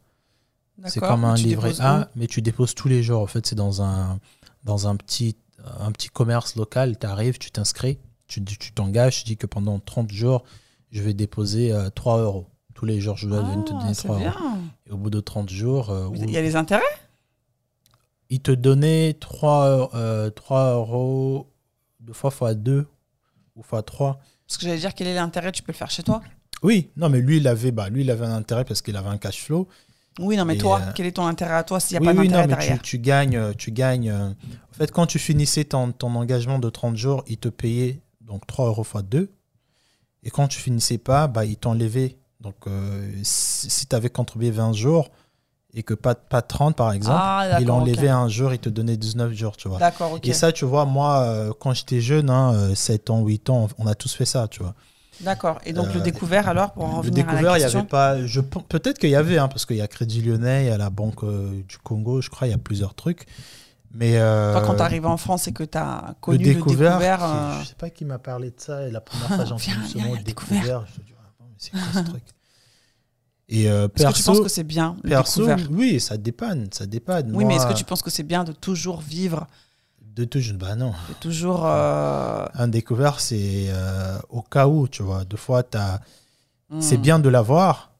C'est 0.84 1.00
comme 1.00 1.24
un 1.24 1.34
livret 1.34 1.80
A, 1.80 2.10
mais 2.14 2.26
tu 2.26 2.42
déposes 2.42 2.74
tous 2.74 2.88
les 2.88 3.02
jours. 3.02 3.22
En 3.22 3.26
fait, 3.26 3.46
c'est 3.46 3.54
dans 3.54 3.80
un, 3.80 4.20
dans 4.64 4.86
un 4.86 4.96
petit, 4.96 5.34
un 5.80 5.90
petit 5.92 6.08
commerce 6.10 6.56
local. 6.56 6.98
Tu 6.98 7.06
arrives, 7.06 7.38
tu 7.38 7.50
t'inscris, 7.50 7.98
tu 8.26 8.42
t'engages, 8.74 9.20
tu 9.20 9.24
dis 9.24 9.36
que 9.38 9.46
pendant 9.46 9.78
30 9.78 10.10
jours, 10.12 10.44
je 10.90 11.02
vais 11.02 11.14
déposer 11.14 11.72
euh, 11.72 11.88
3 11.88 12.18
euros. 12.18 12.48
Tous 12.74 12.84
les 12.84 13.00
jours, 13.00 13.16
je 13.16 13.26
dois 13.28 13.42
Ah, 13.42 13.62
te 13.64 13.70
donner 13.70 13.94
c'est 13.94 14.08
3 14.08 14.18
euros. 14.18 14.58
Et 14.86 14.90
au 14.92 14.98
bout 14.98 15.08
de 15.08 15.20
30 15.20 15.48
jours, 15.48 15.88
euh, 15.88 16.10
Il 16.14 16.30
y 16.30 16.36
a 16.36 16.42
les 16.42 16.54
intérêts? 16.54 16.82
Il 18.30 18.40
te 18.40 18.50
donnait 18.50 19.14
3, 19.14 19.90
euh, 19.94 20.30
3 20.30 20.72
euros 20.74 21.50
deux 22.00 22.12
fois 22.12 22.30
fois 22.30 22.54
2 22.54 22.86
ou 23.56 23.62
fois 23.62 23.82
3. 23.82 24.20
Parce 24.46 24.58
que 24.58 24.64
j'allais 24.66 24.78
dire, 24.78 24.94
quel 24.94 25.06
est 25.08 25.14
l'intérêt? 25.14 25.52
Tu 25.52 25.62
peux 25.62 25.72
le 25.72 25.76
faire 25.76 25.90
chez 25.90 26.02
toi 26.02 26.20
Oui, 26.62 26.90
non, 26.96 27.08
mais 27.08 27.20
lui, 27.20 27.38
il 27.38 27.46
avait, 27.48 27.70
bah, 27.70 27.88
lui, 27.88 28.02
il 28.02 28.10
avait 28.10 28.26
un 28.26 28.34
intérêt 28.34 28.64
parce 28.64 28.82
qu'il 28.82 28.96
avait 28.96 29.08
un 29.08 29.18
cash 29.18 29.42
flow. 29.42 29.68
Oui, 30.20 30.36
non, 30.36 30.44
mais 30.44 30.56
Et, 30.56 30.58
toi, 30.58 30.80
euh, 30.82 30.92
quel 30.94 31.06
est 31.06 31.12
ton 31.12 31.26
intérêt 31.26 31.54
à 31.54 31.62
toi 31.64 31.78
s'il 31.80 31.98
n'y 31.98 32.06
a 32.06 32.10
oui, 32.10 32.14
pas 32.16 32.20
oui, 32.20 32.28
d'intérêt 32.28 32.46
derrière 32.48 32.76
tu, 32.82 32.82
tu 32.82 32.98
gagnes, 32.98 33.36
euh, 33.36 33.52
tu 33.56 33.70
gagnes. 33.70 34.10
euh, 34.10 34.30
En 34.30 34.74
fait, 34.74 34.90
quand 34.90 35.06
tu 35.06 35.18
finissais 35.18 35.64
ton, 35.64 35.92
ton 35.92 36.14
engagement 36.16 36.58
de 36.58 36.68
30 36.70 36.96
jours, 36.96 37.24
il 37.28 37.36
te 37.38 37.48
payait 37.48 38.00
donc 38.20 38.46
3 38.46 38.66
euros 38.66 38.84
fois 38.84 39.02
2. 39.02 39.30
Et 40.24 40.30
quand 40.30 40.48
tu 40.48 40.58
finissais 40.58 40.98
pas, 40.98 41.28
bah, 41.28 41.44
il 41.44 41.56
t'enlevait. 41.56 42.16
Donc, 42.40 42.56
si, 43.22 43.68
si 43.70 43.86
tu 43.86 43.94
avais 43.96 44.10
contribué 44.10 44.50
20 44.50 44.72
jours 44.72 45.10
et 45.74 45.82
que 45.82 45.94
pas, 45.94 46.14
pas 46.14 46.42
30, 46.42 46.76
par 46.76 46.92
exemple, 46.92 47.18
Ah, 47.20 47.58
il 47.60 47.70
enlevait 47.70 48.08
un 48.08 48.28
jour, 48.28 48.52
il 48.52 48.58
te 48.58 48.68
donnait 48.68 48.96
19 48.96 49.32
jours, 49.32 49.56
tu 49.56 49.68
vois. 49.68 49.78
Et 50.24 50.32
ça, 50.32 50.50
tu 50.52 50.64
vois, 50.64 50.84
moi, 50.86 51.20
euh, 51.22 51.52
quand 51.58 51.72
j'étais 51.74 52.00
jeune, 52.00 52.30
hein, 52.30 52.52
euh, 52.54 52.74
7 52.74 53.10
ans, 53.10 53.22
8 53.22 53.50
ans, 53.50 53.68
on 53.78 53.86
a 53.86 53.94
tous 53.94 54.12
fait 54.14 54.24
ça, 54.24 54.48
tu 54.48 54.62
vois. 54.62 54.74
D'accord. 55.20 55.58
Et 55.64 55.72
donc 55.72 55.92
le 55.94 56.00
Euh, 56.00 56.02
découvert, 56.04 56.48
alors, 56.48 56.72
pour 56.72 56.84
en 56.84 56.92
Le 56.92 56.98
revenir 56.98 57.28
à 57.28 57.32
découvert, 57.32 57.56
il 57.56 57.60
y 57.60 57.62
question 57.62 57.80
avait 57.80 57.88
pas. 57.88 58.24
Je, 58.24 58.40
pe- 58.40 58.60
peut-être 58.60 58.98
qu'il 58.98 59.10
y 59.10 59.16
avait, 59.16 59.38
hein, 59.38 59.48
parce 59.48 59.66
qu'il 59.66 59.76
y 59.76 59.80
a 59.80 59.88
Crédit 59.88 60.22
Lyonnais, 60.22 60.64
il 60.64 60.68
y 60.68 60.70
a 60.70 60.78
la 60.78 60.90
Banque 60.90 61.24
euh, 61.24 61.60
du 61.68 61.76
Congo, 61.78 62.20
je 62.20 62.30
crois, 62.30 62.46
il 62.46 62.50
y 62.52 62.54
a 62.54 62.58
plusieurs 62.58 62.94
trucs. 62.94 63.26
Mais. 63.92 64.16
euh, 64.18 64.52
Toi, 64.52 64.62
quand 64.62 64.74
t'es 64.76 64.82
arrivé 64.82 65.06
en 65.06 65.16
France 65.16 65.48
et 65.48 65.52
que 65.52 65.64
t'as 65.64 66.08
le 66.08 66.14
connu 66.20 66.38
le 66.44 66.54
découvert, 66.54 66.98
découvert, 66.98 67.18
qui- 67.18 67.24
euh, 67.24 67.60
je 67.62 67.68
sais 67.68 67.74
pas 67.74 67.90
qui 67.90 68.04
m'a 68.04 68.18
parlé 68.18 68.50
de 68.50 68.60
ça, 68.60 68.86
et 68.86 68.90
la 68.90 69.00
première 69.00 69.28
fois 69.36 69.44
entendu 69.44 69.58
ce 69.88 69.98
mot, 69.98 70.16
découvert. 70.16 70.22
découvert. 70.24 70.86
Je 70.86 71.00
me 71.00 71.04
dis, 71.06 71.12
ah, 71.18 71.44
c'est 71.58 71.72
quoi 71.72 71.80
ce 71.92 72.08
truc? 72.08 72.22
Et 73.50 73.70
euh, 73.70 73.88
est-ce 73.96 74.06
que 74.06 74.12
tu 74.12 74.22
penses 74.22 74.40
que 74.40 74.48
c'est 74.48 74.62
bien, 74.64 74.96
le 75.02 75.08
perso 75.10 75.46
découvert 75.46 75.70
oui, 75.70 76.00
ça 76.00 76.16
dépanne, 76.18 76.68
ça 76.72 76.84
dépanne. 76.86 77.34
Oui, 77.34 77.44
mais 77.46 77.56
est-ce 77.56 77.66
que 77.66 77.72
tu 77.72 77.84
penses 77.84 78.02
que 78.02 78.10
c'est 78.10 78.22
bien 78.22 78.44
de 78.44 78.52
toujours 78.52 79.00
vivre, 79.00 79.46
De 80.02 80.24
toujours, 80.24 80.58
bah 80.58 80.76
non. 80.76 80.90
de 81.08 81.14
toujours... 81.20 81.64
euh, 81.64 82.44
Un 82.54 82.68
découvert, 82.68 83.20
c'est 83.20 83.66
euh, 83.70 84.18
au 84.28 84.42
cas 84.42 84.66
où, 84.68 84.86
tu 84.86 85.02
vois. 85.02 85.24
Deux 85.24 85.38
fois, 85.38 85.62
hmm. 86.70 86.80
C'est 86.80 86.98
bien 86.98 87.18
de 87.18 87.28
l'avoir. 87.30 87.92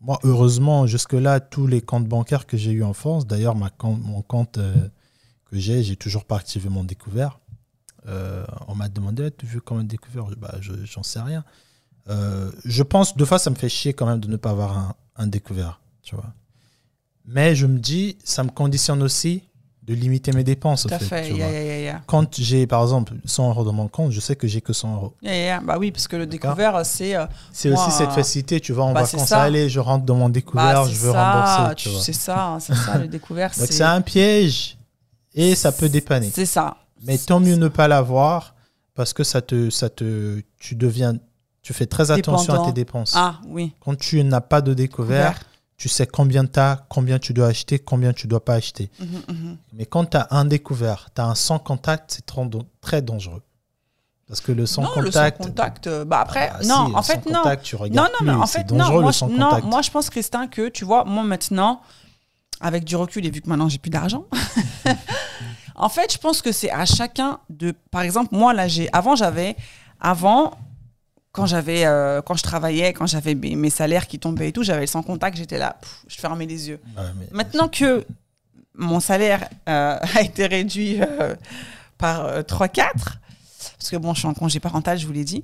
Moi, 0.00 0.18
heureusement, 0.22 0.86
jusque-là, 0.86 1.40
tous 1.40 1.66
les 1.66 1.82
comptes 1.82 2.08
bancaires 2.08 2.46
que 2.46 2.56
j'ai 2.56 2.70
eu 2.72 2.82
en 2.82 2.94
France, 2.94 3.26
d'ailleurs, 3.26 3.56
ma 3.56 3.68
com- 3.70 4.00
mon 4.02 4.22
compte 4.22 4.58
que 4.58 5.58
j'ai, 5.58 5.82
j'ai 5.82 5.96
toujours 5.96 6.24
pas 6.24 6.36
activé 6.36 6.68
mon 6.70 6.84
découvert. 6.84 7.40
On 8.68 8.74
m'a 8.74 8.88
demandé, 8.88 9.24
Ah, 9.26 9.30
tu 9.30 9.44
veux 9.46 9.60
comment 9.60 9.82
découvert? 9.82 10.24
Bah, 10.38 10.54
je- 10.60 10.84
J'en 10.84 11.02
sais 11.02 11.20
rien. 11.20 11.44
Euh, 12.10 12.50
je 12.64 12.82
pense, 12.82 13.16
deux 13.16 13.24
fois, 13.24 13.38
ça 13.38 13.50
me 13.50 13.54
fait 13.54 13.68
chier 13.68 13.94
quand 13.94 14.06
même 14.06 14.20
de 14.20 14.28
ne 14.28 14.36
pas 14.36 14.50
avoir 14.50 14.76
un, 14.78 14.94
un 15.16 15.26
découvert, 15.26 15.80
tu 16.02 16.14
vois. 16.14 16.32
Mais 17.26 17.54
je 17.54 17.66
me 17.66 17.78
dis, 17.78 18.18
ça 18.24 18.42
me 18.44 18.50
conditionne 18.50 19.02
aussi 19.02 19.42
de 19.82 19.94
limiter 19.94 20.32
mes 20.32 20.44
dépenses. 20.44 20.82
Tout 20.82 20.90
au 20.90 20.94
à 20.94 20.98
fait, 20.98 21.06
fait. 21.06 21.28
tu 21.30 21.34
Yeah, 21.36 21.46
vois. 21.46 21.54
yeah, 21.54 21.64
yeah, 21.64 21.80
yeah. 21.80 22.02
Quand 22.06 22.34
j'ai, 22.38 22.66
par 22.66 22.82
exemple, 22.82 23.14
100 23.24 23.50
euros 23.50 23.64
dans 23.64 23.72
mon 23.72 23.88
compte, 23.88 24.12
je 24.12 24.20
sais 24.20 24.34
que 24.36 24.46
j'ai 24.46 24.60
que 24.60 24.72
100 24.72 24.94
euros. 24.94 25.14
Yeah, 25.22 25.34
yeah. 25.36 25.60
Bah 25.60 25.76
oui, 25.78 25.90
parce 25.92 26.08
que 26.08 26.16
le 26.16 26.26
découvert, 26.26 26.84
c'est. 26.84 27.14
euh, 27.16 27.26
C'est 27.52 27.70
aussi 27.70 27.90
cette 27.90 28.10
facilité, 28.12 28.60
tu 28.60 28.72
vois, 28.72 28.84
on 28.84 28.92
bah, 28.92 29.00
va 29.00 29.06
c'est 29.06 29.16
quand 29.18 29.22
ça. 29.24 29.36
ça 29.36 29.42
allait, 29.42 29.68
je 29.70 29.80
rentre 29.80 30.04
dans 30.04 30.16
mon 30.16 30.28
découvert, 30.30 30.84
bah, 30.84 30.88
je 30.90 30.94
veux 30.96 31.12
ça, 31.12 31.62
rembourser. 31.62 31.90
C'est 32.00 32.12
ça, 32.14 32.46
hein, 32.48 32.60
c'est 32.60 32.74
ça, 32.74 32.98
le 32.98 33.08
découvert. 33.08 33.50
Donc 33.50 33.58
c'est 33.66 33.72
c'est 33.72 33.82
un 33.84 34.00
piège 34.00 34.76
et 35.34 35.54
ça 35.54 35.70
peut 35.72 35.88
dépanner. 35.90 36.30
C'est 36.32 36.46
ça. 36.46 36.76
Mais 37.06 37.18
tant 37.18 37.40
mieux 37.40 37.56
ne 37.56 37.68
pas 37.68 37.86
l'avoir 37.88 38.54
parce 38.94 39.12
que 39.12 39.22
ça 39.24 39.42
te, 39.42 39.68
ça 39.68 39.90
te, 39.90 40.40
tu 40.58 40.74
deviens, 40.76 41.14
tu 41.64 41.72
fais 41.72 41.86
très 41.86 42.12
attention 42.12 42.52
Dépendant. 42.52 42.62
à 42.62 42.66
tes 42.66 42.72
dépenses. 42.72 43.14
Ah 43.16 43.40
oui. 43.48 43.72
Quand 43.80 43.96
tu 43.98 44.22
n'as 44.22 44.40
pas 44.40 44.60
de 44.60 44.72
découvert, 44.74 45.40
tu 45.76 45.88
sais 45.88 46.06
combien 46.06 46.44
tu 46.46 46.60
as, 46.60 46.84
combien 46.88 47.18
tu 47.18 47.32
dois 47.32 47.48
acheter, 47.48 47.78
combien 47.80 48.12
tu 48.12 48.26
dois 48.28 48.44
pas 48.44 48.54
acheter. 48.54 48.90
Mhm, 49.00 49.08
mhm. 49.28 49.56
Mais 49.72 49.86
quand 49.86 50.04
tu 50.10 50.16
as 50.16 50.28
un 50.30 50.44
découvert, 50.44 51.08
tu 51.14 51.20
as 51.20 51.24
un 51.26 51.34
sans 51.34 51.58
contact, 51.58 52.12
c'est 52.12 52.26
très 52.80 53.02
dangereux. 53.02 53.42
Parce 54.28 54.40
que 54.40 54.52
le 54.52 54.64
sans 54.66 54.82
non, 54.82 54.88
contact. 54.88 55.04
le 55.06 55.12
sans 55.12 55.30
contact. 55.48 55.86
euh, 55.86 56.04
bah 56.04 56.20
après, 56.20 56.50
Ah, 56.54 56.58
non, 56.64 56.86
si, 56.88 56.94
en 56.96 57.02
fait, 57.02 57.26
non. 57.26 57.38
contact, 57.42 57.64
tu 57.64 57.76
Non, 57.76 57.82
regardes 57.82 58.08
non, 58.12 58.18
mais 58.22 58.32
plus, 58.32 58.40
en 58.42 58.46
fait, 58.46 58.70
non. 58.70 58.90
Moi, 58.90 59.00
le 59.02 59.06
je, 59.08 59.12
sans 59.12 59.28
non, 59.28 59.48
contact. 59.50 59.66
moi, 59.66 59.82
je 59.82 59.90
pense, 59.90 60.10
Christin, 60.10 60.46
que 60.46 60.68
tu 60.68 60.84
vois, 60.84 61.04
moi 61.04 61.24
maintenant, 61.24 61.80
avec 62.60 62.84
du 62.84 62.96
recul 62.96 63.26
et 63.26 63.30
vu 63.30 63.40
que 63.42 63.48
maintenant 63.48 63.68
j'ai 63.68 63.78
plus 63.78 63.90
d'argent, 63.90 64.24
en 65.74 65.88
fait, 65.88 66.12
je 66.12 66.18
pense 66.18 66.40
que 66.42 66.52
c'est 66.52 66.70
à 66.70 66.84
chacun 66.86 67.38
de. 67.50 67.74
Par 67.90 68.02
exemple, 68.02 68.34
moi, 68.34 68.52
là, 68.54 68.68
j'ai. 68.68 68.88
Avant, 68.92 69.16
j'avais. 69.16 69.56
Avant, 70.00 70.52
quand 71.34 71.46
j'avais. 71.46 71.84
euh, 71.84 72.22
quand 72.22 72.36
je 72.36 72.44
travaillais, 72.44 72.92
quand 72.92 73.06
j'avais 73.06 73.34
mes, 73.34 73.68
salaires 73.70 74.06
qui 74.06 74.18
tombaient 74.20 74.48
et 74.48 74.52
tout, 74.52 74.62
j'avais 74.62 74.82
le 74.82 74.86
sans 74.86 75.02
contact, 75.02 75.36
j'étais 75.36 75.58
là, 75.58 75.76
pff, 75.80 76.04
je 76.06 76.16
fermais 76.18 76.46
les 76.46 76.68
yeux. 76.68 76.80
Ouais, 76.96 77.02
mais- 77.18 77.28
Maintenant 77.32 77.68
que 77.68 78.06
mon 78.76 79.00
salaire 79.00 79.48
euh, 79.68 79.98
a 80.14 80.22
été 80.22 80.46
réduit 80.46 81.00
euh, 81.02 81.34
par 81.98 82.24
euh, 82.24 82.42
3-4, 82.42 82.92
parce 82.94 83.90
que 83.90 83.96
bon, 83.96 84.14
je 84.14 84.20
suis 84.20 84.28
en 84.28 84.34
congé 84.34 84.60
parental, 84.60 84.96
je 84.96 85.06
vous 85.06 85.12
l'ai 85.12 85.24
dit, 85.24 85.42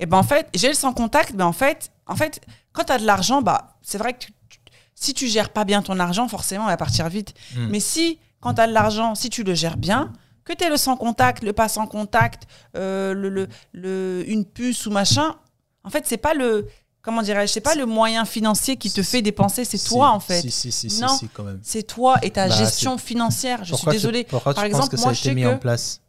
et 0.00 0.06
ben 0.06 0.16
en 0.16 0.22
fait, 0.22 0.48
j'ai 0.54 0.68
le 0.68 0.74
sans 0.74 0.94
contact, 0.94 1.34
mais 1.36 1.44
en 1.44 1.52
fait, 1.52 1.90
en 2.06 2.16
fait 2.16 2.40
quand 2.72 2.84
tu 2.84 2.92
as 2.92 2.98
de 2.98 3.04
l'argent, 3.06 3.42
bah, 3.42 3.76
c'est 3.82 3.98
vrai 3.98 4.14
que 4.14 4.20
tu- 4.24 4.32
tu- 4.48 4.58
si 4.94 5.12
tu 5.14 5.28
gères 5.28 5.50
pas 5.50 5.64
bien 5.64 5.82
ton 5.82 6.00
argent, 6.00 6.26
forcément, 6.28 6.64
il 6.64 6.68
va 6.70 6.76
partir 6.78 7.08
vite. 7.10 7.34
Mm. 7.56 7.66
Mais 7.68 7.80
si, 7.80 8.18
quand 8.40 8.54
tu 8.54 8.60
as 8.62 8.66
de 8.66 8.72
l'argent, 8.72 9.14
si 9.14 9.28
tu 9.30 9.42
le 9.44 9.54
gères 9.54 9.76
bien, 9.76 10.12
que 10.44 10.52
tu 10.52 10.64
aies 10.64 10.68
le 10.68 10.76
sans 10.76 10.96
contact, 10.96 11.42
le 11.42 11.52
pas 11.52 11.68
sans 11.68 11.86
contact, 11.86 12.44
euh, 12.76 13.14
le, 13.14 13.28
le, 13.28 13.48
le- 13.72 14.24
une 14.28 14.44
puce 14.44 14.86
ou 14.86 14.90
machin, 14.90 15.36
en 15.84 15.90
fait, 15.90 16.04
c'est 16.06 16.16
pas 16.18 16.34
le. 16.34 16.66
Comment 17.02 17.20
dirais-je 17.22 17.52
C'est 17.52 17.60
pas 17.60 17.74
le 17.74 17.84
moyen 17.84 18.24
financier 18.24 18.76
qui 18.78 18.90
te 18.90 19.02
fait 19.02 19.20
dépenser, 19.20 19.64
c'est 19.66 19.78
toi 19.82 20.10
en 20.10 20.20
fait. 20.20 20.40
Si, 20.40 20.50
si, 20.50 20.72
si, 20.72 20.88
si, 20.88 21.00
Non. 21.02 21.08
si, 21.08 21.28
quand 21.28 21.42
même. 21.44 21.60
C'est 21.62 21.82
toi 21.82 22.16
et 22.22 22.30
ta 22.30 22.48
Bah, 22.48 22.54
gestion 22.56 22.96
financière. 22.96 23.62
Je 23.64 23.70
Pourquoi 23.72 23.92
suis 23.92 24.00
tu- 24.00 24.06
désolée. 24.06 24.24
pourquoi 24.24 24.54
Par 24.54 24.64
tu 24.64 24.70
penses 24.70 24.80
exemple, 24.84 24.96
que 24.96 25.00
moi, 25.02 25.14
ça 25.14 25.18
a 25.28 25.32
été 25.32 25.34
mis 25.34 25.42
que- 25.42 25.48
en 25.48 25.58
place 25.58 26.00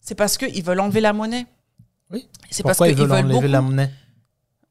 C'est 0.00 0.14
parce 0.14 0.38
qu'ils 0.38 0.64
veulent 0.64 0.80
enlever 0.80 1.02
la 1.02 1.12
monnaie. 1.12 1.46
Oui. 2.10 2.26
C'est 2.50 2.62
parce 2.62 2.78
Pourquoi 2.78 2.88
ils 2.88 2.94
qu'ils 2.94 3.02
veulent 3.04 3.12
enlever 3.12 3.34
beaucoup. 3.34 3.46
la 3.46 3.60
monnaie 3.60 3.90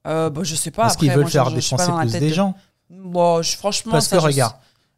Euh, 0.08 0.30
bah, 0.32 0.42
je 0.44 0.56
sais 0.56 0.72
pas. 0.72 0.84
Parce 0.84 0.96
qu'ils 0.98 1.12
veulent 1.12 1.22
moi, 1.22 1.30
faire 1.30 1.46
je- 1.52 1.60
je 1.60 1.70
dépenser 1.76 1.92
plus 2.02 2.12
des 2.20 2.30
de- 2.30 2.34
gens. 2.34 2.56
Bon, 2.90 3.42
je- 3.44 3.56
franchement, 3.58 3.92
Parce 3.92 4.08
ça, 4.08 4.18
que 4.18 4.22
regarde, 4.24 4.56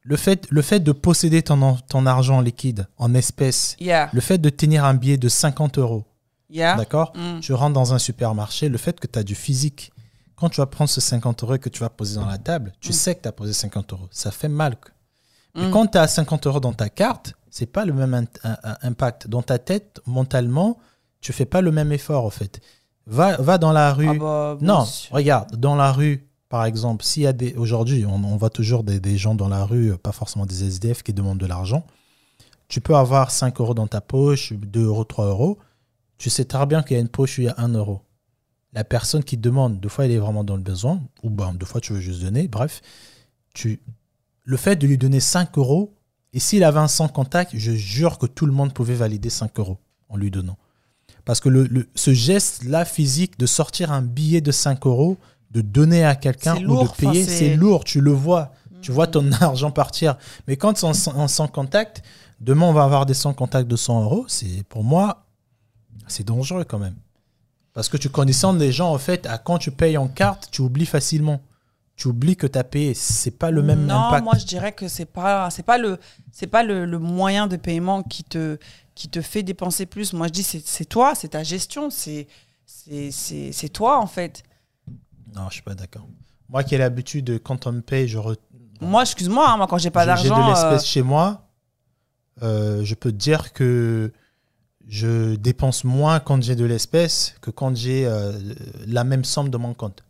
le 0.10 0.18
fait, 0.18 0.48
le 0.50 0.62
fait 0.64 0.80
de 0.80 0.92
posséder 0.92 1.42
ton, 1.44 1.76
ton 1.88 2.06
argent 2.08 2.42
liquide 2.42 2.88
en 2.98 3.14
espèces, 3.14 3.76
Yeah, 3.80 4.10
le 4.12 4.22
fait 4.22 4.40
de 4.40 4.50
tenir 4.50 4.84
un 4.84 4.96
billet 4.96 5.18
de 5.18 5.30
50 5.30 5.78
euros, 5.78 6.04
yeah. 6.50 6.76
d'accord 6.76 7.14
Mm. 7.16 7.40
Tu 7.42 7.54
rentres 7.54 7.74
dans 7.74 7.94
un 7.94 8.00
supermarché, 8.00 8.70
le 8.70 8.78
fait 8.80 9.00
que 9.00 9.06
tu 9.08 9.20
as 9.20 9.24
du 9.24 9.36
physique, 9.36 9.92
quand 10.36 10.50
tu 10.50 10.62
vas 10.62 10.66
prendre 10.66 10.90
ce 10.90 11.00
50 11.00 11.44
euros 11.44 11.56
et 11.56 11.60
que 11.60 11.70
tu 11.70 11.80
vas 11.82 11.90
poser 11.90 12.16
dans 12.16 12.26
la 12.26 12.40
table, 12.40 12.74
tu 12.82 12.90
Mm. 12.90 12.94
sais 12.94 13.16
que 13.16 13.22
tu 13.22 13.28
as 13.28 13.32
posé 13.32 13.54
50 13.54 13.94
euros. 13.94 14.08
Ça 14.12 14.32
fait 14.32 14.48
mal. 14.50 14.76
Mais 15.56 15.68
Mm. 15.68 15.72
quand 15.72 15.86
tu 15.88 15.98
as 16.00 16.08
50 16.08 16.48
euros 16.48 16.60
dans 16.60 16.74
ta 16.74 16.90
carte, 16.90 17.34
c'est 17.52 17.66
pas 17.68 17.86
le 17.86 17.94
même 17.94 18.26
impact. 18.82 19.28
Dans 19.28 19.42
ta 19.44 19.60
tête, 19.60 20.02
mentalement, 20.08 20.78
tu 21.22 21.34
fais 21.34 21.46
pas 21.46 21.62
le 21.62 21.72
même 21.72 21.92
effort, 21.92 22.26
en 22.26 22.30
fait. 22.30 22.62
Va, 23.06 23.38
va 23.38 23.58
dans 23.58 23.72
la 23.72 23.94
rue. 23.94 24.08
Ah 24.10 24.14
bah, 24.14 24.58
Non, 24.62 24.88
regarde, 25.12 25.56
dans 25.56 25.76
la 25.76 25.92
rue, 25.92 26.26
par 26.50 26.66
exemple, 26.66 27.06
s'il 27.06 27.24
y 27.24 27.28
a 27.28 27.34
des. 27.34 27.54
Aujourd'hui, 27.54 28.06
on, 28.06 28.36
voit 28.36 28.50
toujours 28.50 28.84
des, 28.84 29.18
gens 29.18 29.36
dans 29.36 29.48
la 29.48 29.64
rue, 29.64 29.92
euh, 29.92 29.98
pas 29.98 30.12
forcément 30.12 30.48
des 30.48 30.64
SDF, 30.64 31.04
qui 31.04 31.14
demandent 31.14 31.38
de 31.38 31.46
l'argent. 31.46 31.86
Tu 32.68 32.82
peux 32.82 32.96
avoir 32.96 33.32
5 33.32 33.60
euros 33.62 33.76
dans 33.76 33.88
ta 33.88 34.02
poche, 34.02 34.54
2 34.54 34.84
euros, 34.84 35.04
3 35.04 35.28
euros. 35.28 35.60
Tu 36.18 36.30
sais 36.30 36.46
très 36.46 36.66
bien 36.66 36.82
qu'il 36.84 36.98
y 36.98 37.00
a 37.00 37.02
une 37.02 37.08
poche 37.08 37.38
où 37.38 37.42
il 37.42 37.46
y 37.46 37.50
a 37.50 37.56
1 37.58 37.70
euro. 37.70 38.02
La 38.74 38.84
personne 38.84 39.24
qui 39.24 39.38
demande, 39.38 39.80
deux 39.80 39.90
fois, 39.90 40.06
elle 40.06 40.12
est 40.12 40.18
vraiment 40.18 40.44
dans 40.44 40.56
le 40.56 40.62
besoin, 40.62 41.02
ou 41.24 41.30
ben, 41.30 41.54
deux 41.54 41.66
fois, 41.66 41.82
tu 41.82 41.94
veux 41.94 42.00
juste 42.00 42.22
donner. 42.22 42.48
Bref, 42.48 42.82
tu, 43.54 43.80
le 44.44 44.58
fait 44.58 44.76
de 44.76 44.86
lui 44.86 44.98
donner 44.98 45.20
5 45.20 45.58
euros, 45.58 45.94
et 46.34 46.40
s'il 46.40 46.64
avait 46.64 46.80
un 46.80 46.88
sans 46.88 47.08
contact, 47.08 47.52
je 47.56 47.72
jure 47.72 48.18
que 48.18 48.28
tout 48.28 48.46
le 48.46 48.52
monde 48.52 48.74
pouvait 48.74 48.96
valider 48.96 49.30
5 49.30 49.58
euros 49.60 49.78
en 50.10 50.18
lui 50.18 50.30
donnant. 50.30 50.58
Parce 51.26 51.40
que 51.40 51.50
le, 51.50 51.64
le- 51.66 51.88
ce 51.96 52.14
geste-là 52.14 52.86
physique 52.86 53.40
de 53.40 53.46
sortir 53.46 53.92
un 53.92 54.02
billet 54.02 54.42
de 54.42 54.52
5 54.52 54.86
euros, 54.86 55.18
de 55.52 55.62
donner 55.62 56.04
à 56.06 56.16
quelqu'un 56.16 56.58
ou 56.58 56.62
lourd, 56.68 56.84
de 56.84 56.90
payer, 56.96 57.24
c'est- 57.26 57.56
lourd, 57.56 57.84
tu 57.84 58.02
le 58.02 58.12
vois. 58.12 58.52
Tu 58.82 58.92
vois 58.92 59.08
ton 59.08 59.30
argent 59.42 59.72
partir. 59.72 60.18
Mais 60.48 60.56
quand 60.56 60.78
c'est 60.78 60.86
en, 60.86 60.94
sans- 60.94 61.16
en 61.16 61.28
sans 61.28 61.48
contact, 61.48 62.02
demain 62.40 62.66
on 62.68 62.74
va 62.74 62.84
avoir 62.84 63.06
des 63.06 63.14
sans 63.14 63.34
contact 63.34 63.68
de 63.68 63.76
100 63.76 64.04
euros, 64.04 64.26
c'est 64.28 64.64
pour 64.70 64.84
moi, 64.84 65.26
c'est 66.08 66.26
dangereux 66.26 66.64
quand 66.64 66.80
même. 66.80 66.96
Parce 67.74 67.90
que 67.90 67.98
tu 67.98 68.10
conditionnes 68.10 68.58
les 68.58 68.72
gens, 68.72 68.92
en 68.94 68.98
fait, 68.98 69.26
à 69.26 69.38
quand 69.38 69.58
tu 69.58 69.72
payes 69.72 69.98
en 69.98 70.08
carte, 70.08 70.48
tu 70.52 70.62
oublies 70.62 70.86
facilement. 70.86 71.42
Tu 71.98 72.08
oublies 72.08 72.38
que 72.38 72.48
tu 72.48 72.58
as 72.58 72.64
payé. 72.64 72.94
C'est 72.94 73.32
pas 73.32 73.52
le 73.52 73.62
même 73.62 73.86
non, 73.86 73.96
impact. 73.96 74.24
moi 74.24 74.38
je 74.38 74.46
dirais 74.46 74.72
que 74.72 74.88
c'est 74.88 75.06
pas 75.06 75.50
c'est 75.50 75.64
pas 75.64 75.78
le 75.78 76.00
c'est 76.32 76.48
pas 76.48 76.64
le, 76.64 76.86
le 76.86 76.98
moyen 77.00 77.48
de 77.48 77.58
paiement 77.58 78.04
qui 78.04 78.24
te 78.24 78.58
qui 78.96 79.10
te 79.10 79.22
fait 79.22 79.44
dépenser 79.44 79.86
plus. 79.86 80.14
Moi 80.14 80.28
je 80.28 80.32
dis 80.32 80.44
c'est 80.44 80.86
toi, 80.86 81.14
c'est 81.16 81.30
ta 81.30 81.44
gestion, 81.44 81.90
c'est 81.90 82.28
c'est 82.66 83.70
toi 83.74 84.00
en 84.00 84.08
fait. 84.08 84.44
Non, 85.36 85.48
je 85.50 85.54
suis 85.56 85.62
pas 85.64 85.76
d'accord. 85.76 86.08
Moi 86.50 86.64
qui 86.64 86.76
ai 86.76 86.78
l'habitude, 86.78 87.26
de, 87.26 87.38
quand 87.38 87.68
on 87.68 87.72
me 87.74 87.82
paye, 87.82 88.08
je, 88.08 88.18
re- 88.18 88.36
Moi 88.82 89.02
excuse-moi, 89.04 89.50
hein, 89.50 89.58
moi 89.58 89.68
quand 89.68 89.78
j'ai 89.78 89.92
pas 89.92 90.02
je- 90.16 90.22
j'ai 90.24 90.30
d'argent, 90.30 90.44
de 90.46 90.50
l'espèce 90.50 90.84
euh, 90.84 90.86
chez 90.86 91.02
moi, 91.02 91.48
euh, 92.42 92.84
je 92.84 92.96
peux 92.96 93.12
te 93.12 93.18
dire 93.18 93.54
que 93.54 94.12
je 94.88 95.36
dépense 95.36 95.84
moins 95.84 96.20
quand 96.20 96.42
j'ai 96.42 96.56
de 96.56 96.66
l'espèce 96.66 97.36
que 97.42 97.52
quand 97.52 97.76
j'ai 97.76 98.08
euh, 98.08 98.32
la 98.88 99.04
même 99.04 99.24
somme 99.24 99.50
dans 99.50 99.60
mon 99.60 99.74
compte. 99.76 100.04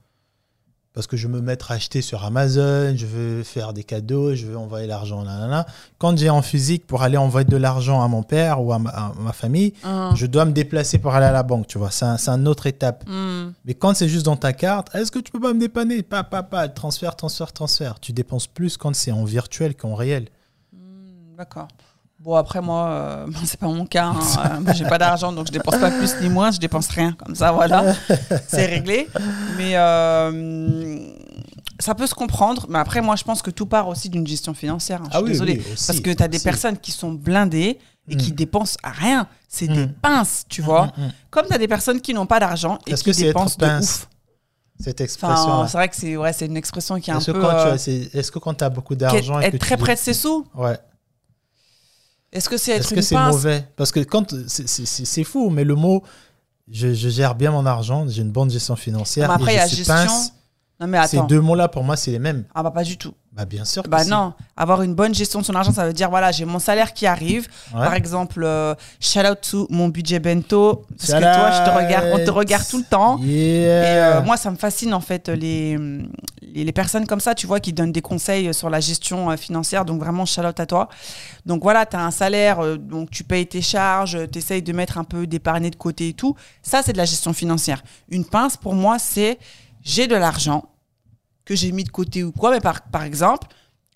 Parce 0.94 1.06
que 1.06 1.16
je 1.18 1.28
veux 1.28 1.34
me 1.34 1.42
mettre 1.42 1.72
à 1.72 1.76
acheter 1.76 2.02
sur 2.02 2.26
Amazon, 2.26 2.94
je 2.96 3.06
veux 3.06 3.44
faire 3.44 3.74
des 3.74 3.84
cadeaux, 3.84 4.34
je 4.34 4.48
veux 4.48 4.58
envoyer 4.58 4.88
l'argent. 4.88 5.24
là, 5.24 5.40
là, 5.40 5.48
là. 5.48 5.66
Quand 6.00 6.18
j'ai 6.18 6.32
en 6.32 6.42
physique 6.42 6.88
pour 6.88 7.04
aller 7.04 7.16
envoyer 7.16 7.46
de 7.48 7.58
l'argent 7.58 8.02
à 8.02 8.08
mon 8.08 8.24
père 8.24 8.62
ou 8.62 8.74
à 8.74 8.80
ma, 8.80 8.90
à 8.90 9.14
ma 9.20 9.32
famille, 9.32 9.74
hein. 9.84 10.12
je 10.16 10.26
dois 10.26 10.46
me 10.46 10.52
déplacer 10.52 10.98
pour 10.98 11.14
aller 11.14 11.28
à 11.28 11.32
la 11.32 11.44
banque, 11.44 11.68
tu 11.68 11.78
vois. 11.78 11.92
C'est 11.92 12.06
un, 12.06 12.38
une 12.38 12.48
autre 12.48 12.66
étape. 12.66 13.04
Hmm. 13.08 13.52
Mais 13.66 13.76
quand 13.76 13.96
c'est 13.96 14.10
juste 14.10 14.26
dans 14.26 14.36
ta 14.36 14.52
carte, 14.52 14.94
est-ce 14.96 15.12
que 15.12 15.20
tu 15.20 15.32
peux 15.32 15.40
pas 15.40 15.54
me 15.54 15.60
dépanner? 15.60 16.02
Pas, 16.02 16.24
pas, 16.24 16.42
pas. 16.42 16.68
Transfert, 16.68 17.16
transfert, 17.16 17.54
transfert. 17.54 18.00
Tu 18.00 18.12
dépenses 18.12 18.48
plus 18.48 18.76
quand 18.76 18.96
c'est 18.96 19.12
en 19.12 19.26
virtuel 19.26 19.76
qu'en 19.76 19.94
réel. 19.94 20.28
Hmm, 20.74 21.38
D'accord. 21.38 21.68
Bon 22.22 22.36
après 22.36 22.62
moi 22.62 22.88
euh, 22.90 23.26
bon, 23.28 23.40
c'est 23.46 23.60
pas 23.60 23.68
mon 23.68 23.86
cas. 23.86 24.08
hein. 24.08 24.20
Euh, 24.56 24.60
moi, 24.60 24.74
j'ai 24.74 24.86
pas 24.86 24.98
d'argent 24.98 25.32
donc 25.32 25.48
je 25.48 25.52
dépense 25.52 25.78
pas 25.78 25.90
plus 25.92 26.16
ni 26.22 26.30
moins, 26.30 26.52
je 26.52 26.60
dépense 26.60 26.88
rien 26.90 27.14
comme 27.14 27.34
ça 27.36 27.52
voilà, 27.52 27.94
c'est 28.48 28.66
réglé. 28.66 29.08
Mais 29.58 29.76
euh, 29.78 31.00
ça 31.80 31.96
peut 31.96 32.08
se 32.08 32.14
comprendre. 32.14 32.66
Mais 32.70 32.80
après 32.80 33.02
moi 33.02 33.16
je 33.16 33.24
pense 33.24 33.42
que 33.42 33.52
tout 33.52 33.66
part 33.66 33.88
aussi 33.88 34.10
d'une 34.10 34.28
gestion 34.28 34.54
financière. 34.54 35.02
hein. 35.02 35.08
Je 35.14 35.18
suis 35.18 35.28
désolée. 35.28 35.64
aussi, 35.74 35.88
Parce 35.88 36.00
que 36.02 36.12
tu 36.12 36.24
as 36.24 36.28
des 36.28 36.40
personnes 36.40 36.78
qui 36.78 36.92
sont 36.92 37.12
blindées 37.14 37.80
et 38.10 38.16
qui 38.18 38.32
Mm. 38.32 38.36
dépensent 38.36 38.78
à 38.84 38.90
rien. 38.92 39.28
C'est 39.48 39.68
des 39.68 39.86
Mm. 39.86 39.94
pinces, 40.02 40.46
tu 40.50 40.62
vois. 40.62 40.88
Mm, 40.98 41.02
mm, 41.02 41.06
mm. 41.06 41.12
Comme 41.30 41.46
tu 41.48 41.54
as 41.54 41.58
des 41.58 41.68
personnes 41.68 42.02
qui 42.02 42.14
n'ont 42.14 42.26
pas 42.26 42.40
d'argent 42.40 42.80
et 42.86 42.96
qui 42.96 43.12
dépensent 43.12 43.56
de 43.58 43.66
pince 43.66 43.84
ouf. 43.86 44.10
Cette 44.82 45.00
Enfin, 45.02 45.04
expression. 45.04 45.68
c'est 45.68 45.78
vrai 45.78 45.90
que 45.90 45.96
c'est 45.96 46.16
ouais, 46.18 46.32
une 46.42 46.58
expression 46.58 47.00
qui 47.00 47.12
est 47.12 47.14
un 47.14 47.18
Est-ce 47.20 47.32
que, 47.32 47.38
peu. 47.38 47.46
euh, 47.46 47.76
est-ce 48.20 48.32
que 48.32 48.40
quand 48.40 48.54
tu 48.56 48.64
as 48.64 48.70
beaucoup 48.70 48.96
d'argent 48.96 49.40
est- 49.40 49.48
et 49.48 49.52
que 49.52 49.56
être 49.58 49.62
très 49.62 49.76
tu 49.76 49.82
près 49.84 49.94
de 49.96 50.00
ses 50.00 50.14
sous. 50.14 50.46
Ouais. 50.56 50.78
Est-ce 52.32 52.48
que 52.50 52.58
c'est 52.58 52.72
être 52.74 52.82
Est-ce 52.82 52.90
que 52.90 52.96
une 52.96 53.02
c'est 53.02 53.16
pince 53.16 53.32
mauvais? 53.34 53.66
Parce 53.76 53.92
que 53.92 54.00
quand 54.02 54.34
c'est- 54.48 55.24
fou, 55.24 55.50
mais 55.50 55.64
le 55.64 55.76
mot, 55.76 56.04
je, 56.72 56.94
je 56.94 57.10
gère 57.10 57.34
bien 57.36 57.52
mon 57.52 57.66
argent, 57.66 58.06
j'ai 58.08 58.22
une 58.22 58.32
bonne 58.32 58.52
gestion 58.52 58.76
financière. 58.76 59.28
Mais 59.30 59.34
après, 59.36 59.54
et 59.56 59.58
je 59.58 59.62
a 59.64 59.68
suis 59.68 59.78
gestion. 59.78 59.96
pince. 59.96 60.34
Non 60.80 60.88
mais 60.88 61.06
Ces 61.08 61.18
attends. 61.18 61.28
deux 61.28 61.42
mots-là, 61.42 61.68
pour 61.68 61.84
moi, 61.84 61.98
c'est 61.98 62.12
les 62.12 62.20
mêmes. 62.20 62.46
Ah 62.56 62.64
bah 62.64 62.72
pas 62.72 62.84
du 62.84 62.98
tout. 62.98 63.14
Bah, 63.40 63.46
bien 63.46 63.64
sûr. 63.64 63.84
que 63.84 63.88
Bah 63.88 64.04
si. 64.04 64.10
non, 64.10 64.34
avoir 64.58 64.82
une 64.82 64.94
bonne 64.94 65.16
gestion 65.16 65.40
de 65.40 65.46
son 65.46 65.56
argent, 65.56 65.72
ça 65.72 65.86
veut 65.86 65.94
dire 65.94 66.10
voilà, 66.10 66.32
j'ai 66.34 66.44
mon 66.44 66.60
salaire 66.60 66.94
qui 66.94 67.08
arrive. 67.08 67.48
Ouais. 67.74 67.80
Par 67.84 67.94
exemple, 67.94 68.44
euh, 68.44 68.76
shout 69.00 69.20
out 69.20 69.40
to 69.50 69.68
mon 69.70 69.88
budget 69.88 70.20
bento 70.20 70.86
parce 70.98 71.12
Shout 71.12 71.18
que 71.18 71.22
toi, 71.22 71.52
je 71.52 71.64
te 71.64 71.70
regarde, 71.70 72.08
on 72.12 72.26
te 72.26 72.30
regarde 72.32 72.68
tout 72.68 72.80
le 72.80 72.84
temps. 72.84 73.18
Yeah. 73.20 73.30
Et 73.32 73.98
euh, 74.18 74.22
moi, 74.24 74.36
ça 74.36 74.52
me 74.52 74.58
fascine 74.58 74.94
en 74.94 75.00
fait 75.00 75.30
les, 75.30 75.78
les, 76.42 76.66
les 76.66 76.72
personnes 76.74 77.08
comme 77.08 77.22
ça, 77.22 77.34
tu 77.34 77.48
vois, 77.48 77.62
qui 77.62 77.72
donnent 77.72 77.94
des 77.94 78.02
conseils 78.02 78.54
sur 78.54 78.70
la 78.70 78.82
gestion 78.82 79.32
euh, 79.32 79.38
financière. 79.38 79.86
Donc 79.86 80.02
vraiment, 80.02 80.26
shout 80.26 80.42
out 80.42 80.60
à 80.60 80.66
toi. 80.66 80.90
Donc 81.46 81.64
voilà, 81.64 81.86
tu 81.86 81.96
as 81.96 82.04
un 82.04 82.12
salaire, 82.12 82.60
euh, 82.60 82.76
donc 82.76 83.10
tu 83.10 83.24
payes 83.24 83.48
tes 83.48 83.62
charges, 83.62 84.18
tu 84.30 84.38
essayes 84.38 84.62
de 84.64 84.74
mettre 84.74 84.98
un 84.98 85.06
peu 85.06 85.28
d'épargner 85.28 85.70
de 85.70 85.78
côté 85.78 86.10
et 86.10 86.14
tout. 86.14 86.36
Ça, 86.62 86.82
c'est 86.84 86.92
de 86.92 86.98
la 86.98 87.06
gestion 87.06 87.32
financière. 87.32 87.84
Une 88.10 88.26
pince, 88.26 88.58
pour 88.58 88.76
moi, 88.76 89.00
c'est 89.00 89.40
j'ai 89.82 90.08
de 90.08 90.16
l'argent 90.16 90.66
que 91.50 91.56
j'ai 91.56 91.72
mis 91.72 91.84
de 91.84 91.90
côté 91.90 92.24
ou 92.24 92.32
quoi. 92.32 92.52
Mais 92.52 92.60
par, 92.62 92.84
par 92.84 93.02
exemple, 93.04 93.48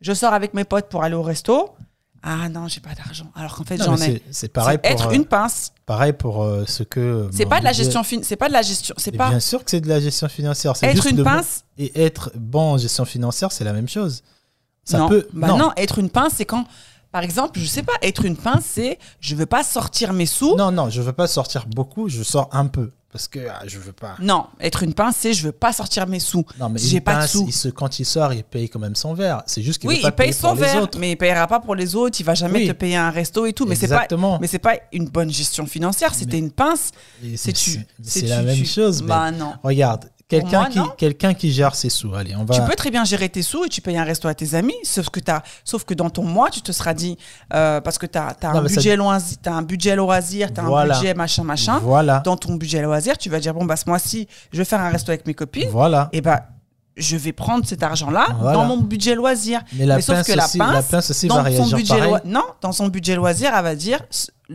je 0.02 0.12
sors 0.14 0.34
avec 0.34 0.54
mes 0.56 0.64
potes 0.64 0.90
pour 0.90 1.04
aller 1.04 1.16
au 1.16 1.22
resto. 1.22 1.70
Ah 2.24 2.50
non, 2.50 2.68
j'ai 2.68 2.80
pas 2.80 2.96
d'argent. 2.96 3.30
Alors 3.36 3.54
qu'en 3.56 3.64
fait, 3.66 3.78
j'en 3.78 3.96
ai. 3.96 4.00
c'est- 4.00 4.22
C'est 4.32 4.48
pareil 4.48 4.80
C'est 4.84 4.90
pour, 4.90 5.02
être 5.02 5.08
euh, 5.10 5.16
une 5.16 5.26
pince. 5.26 5.72
pareil 5.86 6.14
pour 6.14 6.42
euh, 6.44 6.64
ce 6.66 6.82
que. 6.84 7.30
C'est 7.32 7.44
mon 7.44 7.50
pas 7.52 7.60
de 7.60 7.66
la 7.66 7.74
gestion 7.74 8.02
c'est 8.24 8.36
pas 8.38 8.48
de 8.48 8.54
la 8.54 8.62
gestion, 8.62 8.96
c'est 8.98 9.12
pas 9.12 9.30
Bien 9.30 9.40
sûr 9.40 9.64
que 9.64 9.70
c'est 9.70 9.82
de 9.82 9.90
la 9.90 10.00
gestion 10.00 10.28
financière. 10.30 10.76
c'est 10.76 10.88
être 10.88 10.96
juste 10.96 11.12
une 11.12 11.18
de- 11.18 11.24
pince. 11.24 11.64
Et 11.78 12.02
être 12.04 12.32
bon 12.36 12.74
en 12.74 12.78
gestion 12.78 13.06
financière, 13.06 13.52
c'est 13.52 13.64
la 13.66 13.74
même 13.74 13.88
chose. 13.90 14.24
Ça 14.86 14.98
non. 15.00 15.10
peut. 15.10 15.28
Bah 15.34 15.48
non. 15.50 15.72
être 15.78 16.00
une 16.00 16.10
pince, 16.10 16.34
c'est 16.38 16.46
quand, 16.46 16.66
par 17.12 17.24
exemple, 17.24 17.60
je 17.60 17.66
sais 17.66 17.84
pas, 17.84 17.94
être 18.02 18.26
une 18.26 18.38
pince, 18.38 18.66
c'est 18.66 18.98
je 19.20 19.36
veux 19.36 19.46
pas 19.46 19.64
sortir 19.64 20.12
mes 20.14 20.26
sous. 20.26 20.56
Non, 20.56 20.72
non, 20.72 20.90
je 20.90 21.02
veux 21.02 21.14
pas 21.14 21.28
sortir 21.28 21.66
beaucoup, 21.68 22.10
je 22.10 22.24
sors 22.24 22.50
un 22.54 22.66
peu. 22.68 22.92
Parce 23.14 23.28
que 23.28 23.40
ah, 23.48 23.62
je 23.68 23.78
veux 23.78 23.94
pas. 23.94 24.16
Non, 24.20 24.48
être 24.60 24.82
une 24.82 24.96
pince, 24.96 25.16
c'est 25.20 25.34
je 25.34 25.44
veux 25.46 25.52
pas 25.52 25.72
sortir 25.72 26.08
mes 26.08 26.20
sous. 26.20 26.44
Non, 26.60 26.68
mais 26.68 26.80
J'ai 26.80 27.00
pas 27.00 27.22
de 27.22 27.28
sous. 27.28 27.46
il 27.48 27.54
se, 27.54 27.70
quand 27.70 28.00
il 28.00 28.06
sort, 28.06 28.34
il 28.34 28.44
paye 28.44 28.68
quand 28.68 28.80
même 28.80 28.96
son 28.96 29.14
verre. 29.14 29.44
C'est 29.46 29.62
juste 29.62 29.80
qu'il 29.80 29.88
Oui, 29.90 29.98
veut 29.98 30.02
pas 30.02 30.08
il 30.08 30.12
paye 30.14 30.28
payer 30.30 30.34
son 30.34 30.48
pour 30.48 30.56
les 30.56 30.62
verre, 30.62 30.82
autres. 30.82 30.98
mais 31.00 31.12
il 31.12 31.16
payera 31.16 31.46
pas 31.46 31.60
pour 31.60 31.76
les 31.76 31.96
autres. 31.96 32.20
Il 32.20 32.24
va 32.24 32.34
jamais 32.34 32.60
Oui. 32.62 32.68
te 32.68 32.72
payer 32.74 32.96
un 32.96 33.12
resto 33.12 33.46
et 33.46 33.54
tout. 33.54 33.68
Mais 33.68 33.76
c'est 33.76 33.88
pas, 33.88 33.94
Exactement. 33.98 34.40
mais 34.42 34.48
c'est 34.48 34.58
pas 34.58 34.74
une 34.92 35.06
bonne 35.10 35.32
gestion 35.32 35.68
financière. 35.68 36.16
C'était 36.16 36.40
une 36.40 36.50
pince. 36.52 36.90
C'est 37.36 37.54
tu. 37.54 37.86
la 38.26 38.40
tu- 38.40 38.46
même 38.46 38.58
tu- 38.58 38.66
chose. 38.66 39.04
Bah 39.04 39.30
non. 39.30 39.54
Regarde, 39.62 40.06
quelqu'un 40.42 40.66
qui, 40.66 40.80
quelqu'un 40.98 41.34
qui 41.34 41.52
gère 41.52 41.76
ses 41.76 41.90
sous. 41.90 42.14
Allez, 42.14 42.36
on 42.36 42.44
va. 42.46 42.56
Tu 42.56 42.62
peux 42.62 42.76
très 42.76 42.92
bien 42.92 43.04
gérer 43.06 43.30
tes 43.30 43.42
sous 43.42 43.66
et 43.66 43.70
tu 43.70 43.82
payes 43.82 43.98
un 43.98 44.04
resto 44.04 44.28
à 44.28 44.34
tes 44.34 44.56
amis, 44.56 44.76
sauf 44.84 45.10
que, 45.10 45.20
t'as, 45.20 45.42
sauf 45.64 45.84
que 45.86 45.94
dans 45.94 46.10
ton 46.10 46.24
mois, 46.24 46.50
tu 46.50 46.62
te 46.62 46.72
seras 46.72 46.94
dit, 46.94 47.18
euh, 47.54 47.82
parce 47.82 47.98
que 47.98 48.06
tu 48.06 48.18
as, 48.18 48.36
Non, 48.44 48.50
un, 48.50 48.54
ça- 48.68 48.76
budget 48.76 48.96
loisir, 48.96 49.38
t'as 49.42 49.52
un 49.54 49.62
budget 49.62 49.96
loisir, 49.96 50.54
tu 50.54 50.60
as 50.60 50.64
Voilà. 50.64 50.96
un 50.96 51.00
budget 51.00 51.14
machin, 51.14 51.44
machin. 51.44 51.80
Voilà. 51.84 52.20
Dans 52.26 52.38
ton 52.38 52.56
budget 52.56 52.82
loisir, 52.82 53.18
tu 53.18 53.30
vas 53.30 53.40
dire, 53.40 53.54
bon, 53.54 53.66
bah, 53.66 53.76
ce 53.76 53.86
mois-ci, 53.88 54.28
je 54.52 54.58
vais 54.58 54.66
faire 54.66 54.82
un 54.82 54.90
resto 54.90 55.12
avec 55.12 55.26
mes 55.28 55.34
copines, 55.34 55.70
Voilà. 55.70 56.10
et 56.14 56.22
bah, 56.22 56.44
je 56.96 57.18
vais 57.18 57.32
prendre 57.34 57.66
cet 57.66 57.82
argent-là 57.82 58.28
Voilà. 58.40 58.54
dans 58.54 58.66
mon 58.66 58.78
budget 58.78 59.16
loisir. 59.16 59.62
Mais 59.74 59.86
la 59.88 60.00
sauf 60.00 60.18
pince 60.18 60.28
que 60.28 60.34
la 60.34 60.46
aussi- 60.46 60.58
pince, 60.60 60.74
la 60.74 60.82
pince 60.84 61.10
aussi 61.10 61.28
dans 61.28 61.42
va 61.42 61.52
son 61.52 61.68
budget 61.76 61.98
pareil. 61.98 62.14
non, 62.26 62.44
dans 62.62 62.72
son 62.72 62.88
budget 62.88 63.16
loisir, 63.16 63.52
elle 63.56 63.64
va 63.64 63.74
dire, 63.76 64.00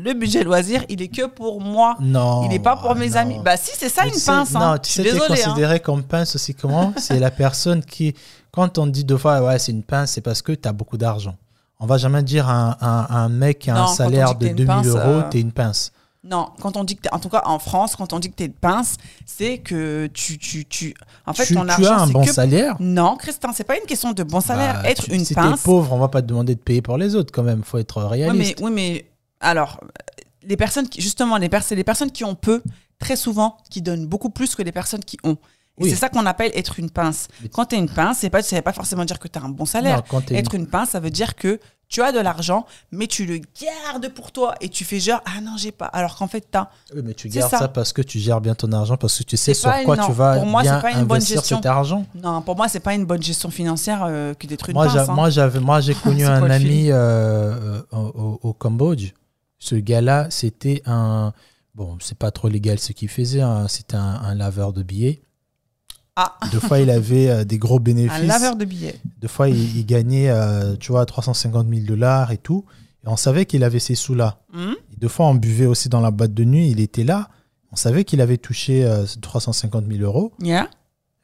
le 0.05 0.15
budget 0.15 0.45
loisir, 0.45 0.85
il 0.89 1.03
est 1.03 1.09
que 1.09 1.27
pour 1.27 1.61
moi. 1.61 1.97
Non. 2.01 2.43
il 2.45 2.49
n'est 2.51 2.59
pas 2.59 2.77
pour 2.77 2.95
mes 2.95 3.11
non. 3.11 3.17
amis. 3.17 3.37
Bah 3.45 3.57
si, 3.57 3.71
c'est 3.77 3.89
ça 3.89 4.03
Mais 4.05 4.11
une 4.11 4.21
pince. 4.21 4.53
Non, 4.53 4.61
hein. 4.61 4.79
tu 4.79 4.93
sais, 4.93 5.03
désolée. 5.03 5.25
hein. 5.43 5.45
considéré 5.47 5.81
comme 5.81 6.03
pince 6.03 6.35
aussi 6.35 6.55
comment? 6.55 6.93
C'est 6.97 7.19
la 7.19 7.31
personne 7.31 7.83
qui, 7.85 8.15
quand 8.53 8.79
on 8.79 8.87
dit 8.87 9.05
deux 9.05 9.17
fois, 9.19 9.41
ouais, 9.43 9.59
c'est 9.59 9.73
une 9.73 9.83
pince, 9.83 10.13
c'est 10.13 10.21
parce 10.21 10.43
que 10.43 10.53
tu 10.53 10.69
as 10.69 10.73
beaucoup 10.73 10.97
d'argent. 10.99 11.37
On 11.81 11.87
va 11.87 11.97
jamais 11.97 12.23
dire 12.23 12.49
à 12.49 12.53
un, 12.55 12.71
à 12.81 13.13
un- 13.15 13.25
un 13.25 13.29
mec 13.29 13.61
qui 13.61 13.71
a 13.71 13.75
Non, 13.75 13.83
un 13.83 13.87
salaire 13.89 14.35
de 14.35 14.45
t'es 14.47 14.51
une 14.51 14.57
2000 14.57 14.67
pince, 14.67 14.87
euros, 14.87 14.99
euh, 15.01 15.23
t'es 15.31 15.41
une 15.41 15.53
pince. 15.53 15.93
Non, 16.25 16.49
quand 16.61 16.77
on 16.77 16.83
dit 16.83 16.97
que 16.97 17.09
en 17.13 17.21
tout 17.21 17.29
cas 17.29 17.43
en 17.47 17.61
France, 17.61 17.95
quand 17.95 18.13
on 18.13 18.19
dit 18.19 18.29
que 18.29 18.35
t'es 18.35 18.49
de 18.49 18.53
pince, 18.61 18.97
c'est 19.25 19.59
que 19.59 20.09
tu, 20.13 20.37
tu, 20.37 20.65
tu, 20.67 20.93
en 21.25 21.33
fait, 21.33 21.47
tu, 21.47 21.55
ton 21.55 21.63
tu 21.65 21.71
argent, 21.71 21.93
as 21.97 22.01
un 22.03 22.07
c'est 22.09 22.13
bon 22.13 22.25
que- 22.25 22.33
salaire? 22.33 22.75
Non, 22.81 23.17
Christin, 23.17 23.53
c'est 23.55 23.63
pas 23.65 23.77
une 23.77 23.87
question 23.87 24.13
de 24.13 24.25
bon 24.25 24.41
salaire. 24.41 24.81
Bah, 24.83 24.91
être 24.91 25.05
tu- 25.05 25.13
une 25.15 25.25
si 25.25 25.35
pince. 25.35 25.61
t'es 25.61 25.65
pauvre, 25.65 25.93
on 25.93 25.99
va 25.99 26.09
pas 26.09 26.21
te 26.21 26.27
demander 26.27 26.57
de 26.57 26.61
payer 26.61 26.83
pour 26.83 26.99
les 26.99 27.15
autres 27.15 27.33
quand 27.33 27.45
même. 27.45 27.63
Faut 27.63 27.79
être 27.79 27.99
oui, 28.03 28.09
mais, 28.11 28.25
réaliste. 28.25 28.59
oui, 28.61 28.71
mais 28.73 29.05
alors, 29.41 29.81
les 30.43 30.57
personnes 30.57 30.89
qui, 30.89 31.01
justement, 31.01 31.37
les 31.37 31.49
c'est 31.63 31.75
les 31.77 31.85
personnes 31.85 32.11
qui 32.11 32.25
ont 32.25 32.35
peu, 32.35 32.63
très 32.99 33.17
souvent, 33.17 33.57
qui 33.71 33.83
donnent 33.83 34.07
beaucoup 34.07 34.31
plus 34.31 34.55
que 34.55 34.63
les 34.63 34.73
personnes 34.73 35.05
qui 35.05 35.19
ont. 35.25 35.37
Et 35.81 35.85
Oui. 35.85 35.91
c'est 35.91 35.97
ça 35.97 36.09
qu'on 36.09 36.27
appelle 36.27 36.51
être 36.55 36.81
une 36.81 36.91
pince. 36.91 37.29
Quand 37.53 37.67
tu 37.67 37.77
es 37.77 37.79
une 37.79 37.89
pince, 37.89 38.19
c'est 38.19 38.31
pas, 38.31 38.43
ça 38.43 38.57
veut 38.57 38.63
pas 38.63 38.73
forcément 38.73 39.05
dire 39.05 39.21
que 39.21 39.29
tu 39.29 39.39
as 39.39 39.43
un 39.43 39.49
bon 39.49 39.65
salaire. 39.65 40.03
Non, 40.13 40.21
Être 40.33 40.55
une 40.57 40.67
pince, 40.67 40.91
ça 40.91 40.99
veut 41.01 41.11
dire 41.11 41.37
que 41.37 41.61
tu 41.89 42.03
as 42.03 42.11
de 42.11 42.19
l'argent, 42.19 42.67
mais 42.91 43.07
tu 43.07 43.25
le 43.27 43.39
gardes 43.63 44.09
pour 44.13 44.33
toi 44.33 44.57
et 44.61 44.69
tu 44.69 44.85
fais 44.85 44.99
genre, 44.99 45.21
ah 45.25 45.41
non, 45.41 45.53
j'ai 45.57 45.71
pas. 45.71 45.87
Alors 45.87 46.17
qu'en 46.17 46.27
fait, 46.27 46.49
tu 46.51 46.59
as. 46.59 46.69
Oui, 46.97 47.03
mais 47.05 47.15
tu 47.15 47.29
gardes 47.29 47.49
ça. 47.51 47.59
ça. 47.61 47.69
parce 47.69 47.93
que 47.93 48.03
tu 48.03 48.19
gères 48.19 48.41
bien 48.41 48.57
ton 48.57 48.73
argent, 48.73 48.97
parce 48.97 49.17
que 49.19 49.23
tu 49.23 49.37
sais 49.37 49.55
sur 49.55 49.71
quoi 49.85 49.95
une- 49.97 50.05
tu 50.05 50.13
vas 50.13 50.35
Pour 50.35 50.47
moi, 50.47 50.63
bien 50.63 50.81
pas 50.81 50.91
une 50.91 51.05
bonne 51.05 51.21
gestion. 51.25 51.59
cet 51.59 51.67
argent. 51.67 52.05
Non, 52.17 52.43
pour 52.43 52.57
moi, 52.57 52.67
c'est 52.69 52.81
pas 52.81 52.95
une 52.95 53.05
bonne 53.05 53.23
gestion 53.23 53.49
financière 53.51 54.03
euh, 54.05 54.35
que 54.35 54.49
d'être 54.49 54.69
une 54.71 54.75
Moi, 54.75 54.87
pince. 54.87 55.09
hein. 55.09 55.13
moi, 55.15 55.31
j'avais, 55.31 55.61
moi, 55.61 55.81
j'ai 55.81 55.95
connu 56.05 56.27
un 56.27 56.51
ami 56.51 56.91
euh, 56.91 56.97
euh, 56.97 57.83
au, 57.93 58.41
au 58.43 58.53
Cambodge. 58.53 59.13
Ce 59.59 59.75
gars-là, 59.75 60.29
c'était 60.31 60.83
un. 60.87 61.33
Bon, 61.75 61.97
c'est 62.01 62.19
pas 62.19 62.31
trop 62.31 62.49
légal 62.49 62.79
ce 62.79 62.93
qu'il 62.93 63.09
faisait. 63.09 63.41
hein, 63.41 63.67
C'était 63.69 63.97
un, 63.97 64.01
un 64.23 64.35
laveur 64.35 64.73
de 64.73 64.83
billets. 64.83 65.23
Ah. 66.17 66.37
Deux 66.51 66.59
fois, 66.61 66.81
il 66.81 66.91
avait 66.91 67.29
euh, 67.31 67.45
des 67.45 67.59
gros 67.59 67.79
bénéfices. 67.81 68.13
un 68.23 68.27
laveur 68.27 68.57
de 68.57 68.65
billets. 68.65 68.99
Deux 69.21 69.29
fois, 69.29 69.49
il, 69.49 69.77
il 69.77 69.87
gagnait, 69.87 70.29
euh, 70.31 70.75
tu 70.77 70.91
vois, 70.93 71.07
350 71.07 71.69
000 71.69 71.87
dollars 71.87 72.33
et 72.33 72.39
tout. 72.39 72.65
Et 73.05 73.09
on 73.09 73.17
savait 73.17 73.47
qu'il 73.47 73.63
avait 73.63 73.79
ces 73.79 73.95
sous-là. 73.95 74.41
Et 74.93 74.97
deux 74.97 75.07
fois, 75.09 75.27
on 75.27 75.35
buvait 75.37 75.67
aussi 75.67 75.89
dans 75.89 76.01
la 76.01 76.11
boîte 76.11 76.35
de 76.35 76.43
nuit. 76.45 76.71
Il 76.71 76.81
était 76.81 77.05
là. 77.05 77.29
On 77.71 77.77
savait 77.77 78.05
qu'il 78.05 78.21
avait 78.21 78.39
touché 78.39 78.85
euh, 78.85 79.05
350 79.21 79.87
000 79.87 80.03
euros. 80.03 80.33
Yeah. 80.41 80.69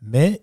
Mais 0.02 0.42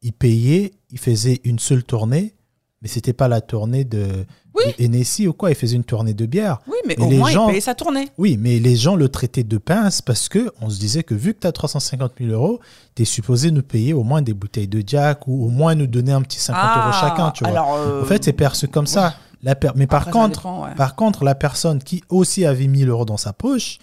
il 0.00 0.12
payait, 0.14 0.72
il 0.90 0.98
faisait 0.98 1.40
une 1.44 1.58
seule 1.58 1.84
tournée. 1.84 2.34
Mais 2.82 2.88
c'était 2.88 3.12
pas 3.12 3.28
la 3.28 3.40
tournée 3.40 3.84
de, 3.84 4.26
Oui. 4.56 4.64
de 4.78 4.84
Hennessy 4.84 5.28
ou 5.28 5.32
quoi. 5.32 5.50
Il 5.50 5.54
faisait 5.54 5.76
une 5.76 5.84
tournée 5.84 6.14
de 6.14 6.26
bière. 6.26 6.58
Oui, 6.66 6.74
mais 6.86 6.98
au 7.00 7.08
les 7.08 7.16
moins, 7.18 7.30
gens- 7.30 7.46
il 7.46 7.50
payait 7.50 7.60
sa 7.60 7.74
tournée. 7.76 8.08
Oui, 8.18 8.36
mais 8.40 8.58
les 8.58 8.74
gens 8.74 8.96
le 8.96 9.08
traitaient 9.08 9.44
de 9.44 9.56
pince 9.58 10.02
parce 10.02 10.28
que 10.28 10.50
on 10.60 10.68
se 10.68 10.80
disait 10.80 11.04
que 11.04 11.14
vu 11.14 11.32
que 11.32 11.38
tu 11.40 11.46
as 11.46 11.52
350 11.52 12.12
000 12.18 12.32
euros, 12.32 12.58
tu 12.96 13.02
es 13.02 13.04
supposé 13.04 13.50
nous 13.52 13.62
payer 13.62 13.92
au 13.92 14.02
moins 14.02 14.20
des 14.20 14.34
bouteilles 14.34 14.66
de 14.66 14.82
Jack 14.84 15.28
ou 15.28 15.46
au 15.46 15.48
moins 15.48 15.74
nous 15.76 15.86
donner 15.86 16.10
un 16.12 16.22
petit 16.22 16.40
50 16.40 16.60
euros 16.76 16.92
chacun, 17.00 17.30
tu 17.30 17.44
vois. 17.44 17.52
Ah, 17.56 17.56
Alors, 17.62 17.74
euh, 17.76 18.02
En 18.02 18.04
fait, 18.04 18.24
c'est 18.24 18.32
perçu 18.32 18.66
comme 18.66 18.86
ça. 18.88 19.14
La 19.44 19.54
per- 19.54 19.70
Mais 19.76 19.86
par 19.86 20.02
après, 20.02 20.12
contre, 20.12 20.40
dépend, 20.40 20.64
ouais. 20.64 20.74
par 20.76 20.94
contre, 20.96 21.24
la 21.24 21.34
personne 21.36 21.78
qui 21.82 22.02
aussi 22.08 22.44
avait 22.44 22.66
1000 22.66 22.88
euros 22.88 23.04
dans 23.04 23.16
sa 23.16 23.32
poche, 23.32 23.78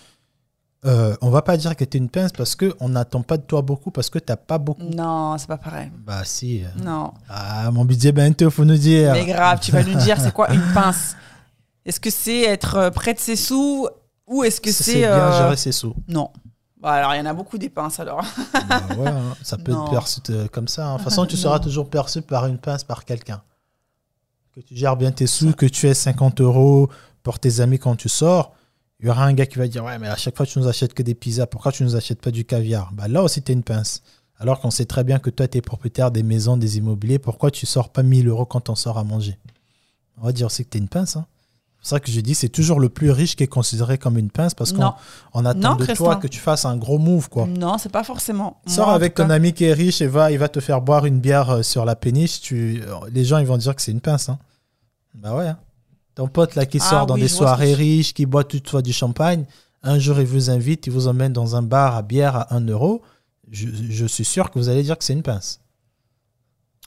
euh, 0.86 1.16
on 1.22 1.30
va 1.30 1.42
pas 1.42 1.58
dire 1.58 1.76
que 1.76 1.84
tu 1.84 1.98
es 1.98 2.00
une 2.00 2.10
pince 2.10 2.32
parce 2.32 2.56
qu'on 2.56 2.88
n'attend 2.90 3.22
pas 3.22 3.38
de 3.38 3.42
toi 3.44 3.62
beaucoup 3.62 3.92
parce 3.92 4.10
que 4.10 4.18
tu 4.20 4.34
pas 4.48 4.58
beaucoup. 4.58 4.82
Non, 4.84 5.38
c'est 5.38 5.48
pas 5.48 5.58
pareil. 5.58 5.92
Bah 6.06 6.22
si. 6.24 6.64
euh, 6.64 6.68
Non. 6.84 7.14
Ah, 7.30 7.70
mon 7.72 7.84
budget 7.86 8.12
bento, 8.14 8.50
faut 8.50 8.64
nous 8.66 8.78
dire. 8.78 9.12
Mais 9.14 9.26
grave, 9.26 9.60
tu 9.62 9.72
vas 9.72 9.84
nous 9.84 9.96
dire, 9.96 10.20
c'est 10.22 10.32
quoi 10.34 10.50
une 10.54 10.62
pince? 10.74 11.16
Est-ce 11.86 12.00
que 12.00 12.10
c'est 12.10 12.42
être 12.44 12.76
euh, 12.76 12.90
près 12.92 13.14
de 13.14 13.20
ses 13.20 13.36
sous 13.36 13.88
ou 14.28 14.44
est-ce 14.44 14.62
que 14.62 14.72
c'est 14.72 14.84
c'est. 14.84 15.00
bien 15.00 15.12
euh, 15.12 15.38
gérer 15.38 15.58
ses 15.58 15.72
sous. 15.72 15.94
Non. 16.08 16.30
Bah, 16.82 16.92
alors, 16.94 17.14
il 17.14 17.18
y 17.18 17.22
en 17.22 17.26
a 17.26 17.34
beaucoup 17.34 17.58
des 17.58 17.70
pinces 17.70 18.00
alors. 18.00 18.24
Bah 18.70 18.82
ouais, 18.98 19.08
hein, 19.10 19.36
ça 19.44 19.58
peut 19.58 19.74
Non. 19.74 19.84
être 19.86 19.92
perçu 19.92 20.22
comme 20.54 20.70
ça. 20.70 20.88
hein. 20.88 20.94
De 20.94 20.98
toute 21.00 21.10
façon, 21.10 21.26
tu 21.26 21.36
seras 21.36 21.60
toujours 21.60 21.90
perçu 21.90 22.22
par 22.22 22.46
une 22.46 22.58
pince, 22.58 22.86
par 22.86 23.04
quelqu'un. 23.04 23.42
Que 24.56 24.62
tu 24.62 24.76
gères 24.78 24.96
bien 24.96 25.12
tes 25.12 25.28
sous, 25.28 25.52
que 25.54 25.66
tu 25.66 25.88
aies 25.90 25.94
50 25.94 26.40
euros 26.42 26.90
pour 27.22 27.38
tes 27.40 27.60
amis 27.60 27.80
quand 27.80 27.96
tu 27.98 28.08
sors. 28.08 28.54
Il 29.00 29.08
y 29.08 29.10
aura 29.10 29.24
un 29.26 29.34
gars 29.34 29.46
qui 29.46 29.58
va 29.58 29.68
dire 29.68 29.84
Ouais, 29.84 29.98
mais 29.98 30.08
à 30.08 30.16
chaque 30.18 30.36
fois, 30.36 30.46
tu 30.46 30.60
nous 30.60 30.68
achètes 30.68 30.94
que 30.94 31.04
des 31.04 31.16
pizzas. 31.16 31.48
Pourquoi 31.48 31.72
tu 31.72 31.84
nous 31.84 31.96
achètes 31.96 32.22
pas 32.22 32.32
du 32.32 32.44
caviar? 32.46 32.92
Bah, 32.94 33.08
Là 33.08 33.24
aussi, 33.24 33.42
tu 33.42 33.52
es 33.52 33.56
une 33.56 33.64
pince. 33.64 34.02
Alors 34.38 34.60
qu'on 34.60 34.72
sait 34.72 34.86
très 34.86 35.04
bien 35.04 35.20
que 35.20 35.30
toi, 35.30 35.48
tu 35.48 35.58
es 35.58 35.62
propriétaire 35.62 36.12
des 36.12 36.24
maisons, 36.24 36.58
des 36.58 36.78
immobiliers. 36.78 37.20
Pourquoi 37.20 37.52
tu 37.52 37.66
sors 37.66 37.90
pas 37.90 38.04
1000 38.04 38.28
euros 38.28 38.46
quand 38.46 38.70
on 38.70 38.76
sort 38.76 38.98
à 38.98 39.04
manger? 39.04 39.38
On 40.22 40.26
va 40.26 40.32
dire 40.34 40.48
aussi 40.48 40.64
que 40.66 40.70
tu 40.70 40.78
es 40.78 40.82
une 40.82 40.88
pince. 40.90 41.16
hein. 41.18 41.26
C'est 41.82 41.92
ça 41.92 42.00
que 42.02 42.12
je 42.12 42.20
dis, 42.20 42.36
c'est 42.36 42.50
toujours 42.50 42.82
le 42.82 42.90
plus 42.90 43.10
riche 43.10 43.38
qui 43.38 43.44
est 43.44 43.48
considéré 43.48 43.98
comme 43.98 44.18
une 44.18 44.30
pince 44.30 44.54
parce 44.54 44.74
qu'on 44.74 44.94
on 45.34 45.46
attend 45.46 45.60
Non, 45.72 45.76
de 45.76 45.86
toi 45.86 46.18
que 46.18 46.28
tu 46.28 46.40
fasses 46.40 46.66
un 46.66 46.76
gros 46.76 46.98
move. 47.00 47.30
quoi. 47.30 47.48
Non, 47.48 47.78
c'est 47.78 47.88
pas 47.92 48.04
forcément. 48.04 48.60
Sors 48.68 48.88
Moi, 48.88 48.96
avec 48.96 49.14
ton 49.16 49.30
ami 49.30 49.54
qui 49.54 49.64
est 49.64 49.72
riche 49.74 50.02
et 50.02 50.08
va, 50.08 50.30
il 50.30 50.38
va 50.40 50.50
te 50.50 50.60
faire 50.60 50.82
boire 50.82 51.06
une 51.06 51.22
bière 51.22 51.50
euh, 51.50 51.64
sur 51.64 51.86
la 51.86 51.96
péniche. 51.96 52.42
Tu, 52.42 52.84
euh, 52.86 52.96
les 53.14 53.24
gens 53.24 53.38
ils 53.38 53.46
vont 53.48 53.56
dire 53.58 53.74
que 53.74 53.82
c'est 53.82 53.94
une 53.94 54.02
pince. 54.02 54.28
Hein. 54.28 54.40
Bah 55.16 55.34
ouais. 55.38 55.48
hein. 55.48 55.58
Ton 56.20 56.28
pote 56.28 56.56
là 56.56 56.66
qui 56.66 56.80
Ah 56.82 56.84
sort 56.84 57.06
dans 57.06 57.14
oui, 57.16 57.22
des 57.22 57.28
soirées 57.30 57.74
riches, 57.74 58.14
qui 58.14 58.26
boit 58.26 58.44
toutefois 58.44 58.82
du 58.82 58.92
champagne, 58.92 59.46
un 59.84 59.98
jour 60.00 60.20
il 60.20 60.26
vous 60.26 60.50
invite, 60.50 60.86
il 60.86 60.92
vous 60.92 61.08
emmène 61.08 61.32
dans 61.32 61.56
un 61.56 61.62
bar 61.62 61.96
à 61.96 62.02
bière 62.02 62.36
à 62.36 62.54
1 62.56 62.68
euro. 62.68 63.02
Je, 63.50 63.70
je 63.90 64.06
suis 64.06 64.26
sûr 64.26 64.52
que 64.52 64.60
vous 64.60 64.68
allez 64.68 64.84
dire 64.84 64.98
que 64.98 65.06
c'est 65.06 65.14
une 65.14 65.24
pince. 65.24 65.62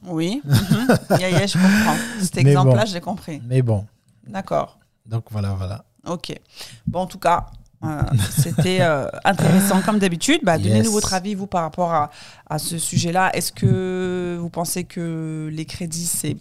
Oui. 0.05 0.43
mhm. 0.45 0.87
Yeah, 1.19 1.31
yeah, 1.31 1.47
je 1.47 1.55
comprends. 1.55 1.97
Cet 2.21 2.37
exemple-là, 2.45 2.83
bon. 2.83 2.87
je 2.87 2.93
l'ai 2.93 3.01
compris. 3.01 3.43
Mais 3.47 3.63
bon, 3.63 3.87
D'accord. 4.27 4.79
donc 5.07 5.25
voilà, 5.31 5.55
voilà. 5.55 5.87
Ok. 6.07 6.39
Bon, 6.87 7.01
en 7.01 7.07
tout 7.07 7.19
cas, 7.19 7.47
euh, 7.85 8.03
c'était 8.39 8.83
euh, 8.83 9.07
intéressant 9.25 9.81
comme 9.81 9.99
d'habitude. 9.99 10.43
Bah, 10.43 10.59
Donnez-nous 10.59 10.93
votre 10.93 11.15
avis, 11.15 11.35
vous, 11.35 11.47
par 11.47 11.63
rapport 11.63 11.95
à, 11.95 12.11
à 12.51 12.59
ce 12.59 12.77
sujet-là. 12.77 13.35
Est-ce 13.35 13.51
que 13.51 14.37
vous 14.39 14.51
pensez 14.51 14.85
que 14.85 15.49
les 15.51 15.65
crédits, 15.65 16.05
c'est 16.05 16.37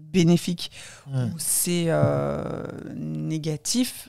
bénéfique 0.00 0.70
ou 1.12 1.38
c'est 1.38 1.84
euh, 1.88 2.62
négatif. 2.94 4.08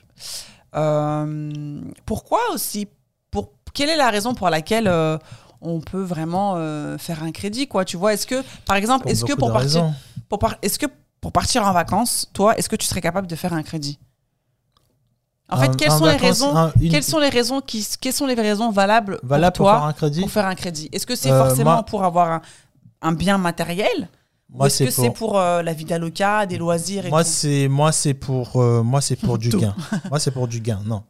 Euh, 0.74 1.80
Pourquoi 2.06 2.40
aussi 2.54 2.88
pour, 3.30 3.50
Quelle 3.74 3.90
est 3.90 3.96
la 3.96 4.10
raison 4.10 4.34
pour 4.34 4.48
laquelle 4.50 4.88
euh, 4.88 5.18
on 5.60 5.80
peut 5.80 6.02
vraiment 6.02 6.56
faire 6.98 7.22
un 7.22 7.32
crédit 7.32 7.66
quoi 7.68 7.84
Tu 7.84 7.96
vois, 7.96 8.14
est-ce 8.14 8.26
que, 8.26 8.42
par 8.66 8.76
exemple, 8.76 9.08
est-ce 9.08 9.24
que 9.24 9.32
pour 9.34 9.52
partir, 9.52 9.92
pour 10.28 10.38
par- 10.38 10.56
est-ce 10.62 10.78
que 10.78 10.86
pour 11.20 11.30
partir 11.32 11.64
en 11.66 11.72
vacances, 11.72 12.28
toi, 12.32 12.56
est-ce 12.58 12.68
que 12.68 12.76
tu 12.76 12.86
serais 12.86 13.00
capable 13.00 13.26
de 13.28 13.36
faire 13.36 13.52
un 13.52 13.62
crédit? 13.62 13.98
En 15.48 15.58
fait, 15.58 15.66
Un- 15.68 15.74
quelles 15.74 15.90
un 15.90 15.98
sont 15.98 16.04
vacances- 16.06 16.20
raisons 16.22 16.56
un- 16.56 16.72
une- 16.80 16.90
Quelles 16.90 17.04
sont 17.04 17.18
les 17.18 17.28
raisons 17.28 17.60
qui 17.60 17.86
quelles 18.00 18.12
sont 18.14 18.26
les 18.26 18.34
raisons 18.34 18.70
valables, 18.70 19.20
Valable 19.22 19.54
pour 19.56 19.66
pour 19.66 19.66
toi 19.66 19.78
faire 19.80 19.88
un 19.88 19.92
crédit? 19.92 20.20
pour 20.20 20.30
faire 20.30 20.46
un 20.46 20.54
crédit? 20.54 20.88
Est-ce 20.92 21.06
que 21.06 21.14
c'est 21.14 21.28
forcément 21.28 21.74
moi- 21.74 21.82
pour 21.84 22.04
avoir 22.04 22.40
un, 23.02 23.12
bien 23.12 23.36
matériel? 23.38 24.08
Moi, 24.52 24.66
est-ce 24.66 24.76
c'est 24.78 24.84
que 24.86 24.90
c'est 24.90 25.10
pour. 25.10 25.38
euh, 25.38 25.62
la 25.62 25.72
vie 25.72 25.84
d'aloca, 25.84 26.46
des 26.46 26.58
loisirs 26.58 27.06
et 27.06 27.10
Moi, 27.10 27.24
tout? 27.24 27.30
c'est 27.30 27.68
moi, 27.68 27.90
c'est 27.92 28.14
pour 28.14 28.56
euh, 28.60 28.82
moi, 28.82 29.00
c'est 29.00 29.16
pour 29.16 29.38
du 29.38 29.48
Tout. 29.48 29.60
gain. 29.60 29.74
Moi, 30.10 30.18
c'est 30.18 30.30
pour 30.30 30.46
du 30.48 30.60
gain. 30.60 30.80
Non. 30.84 31.02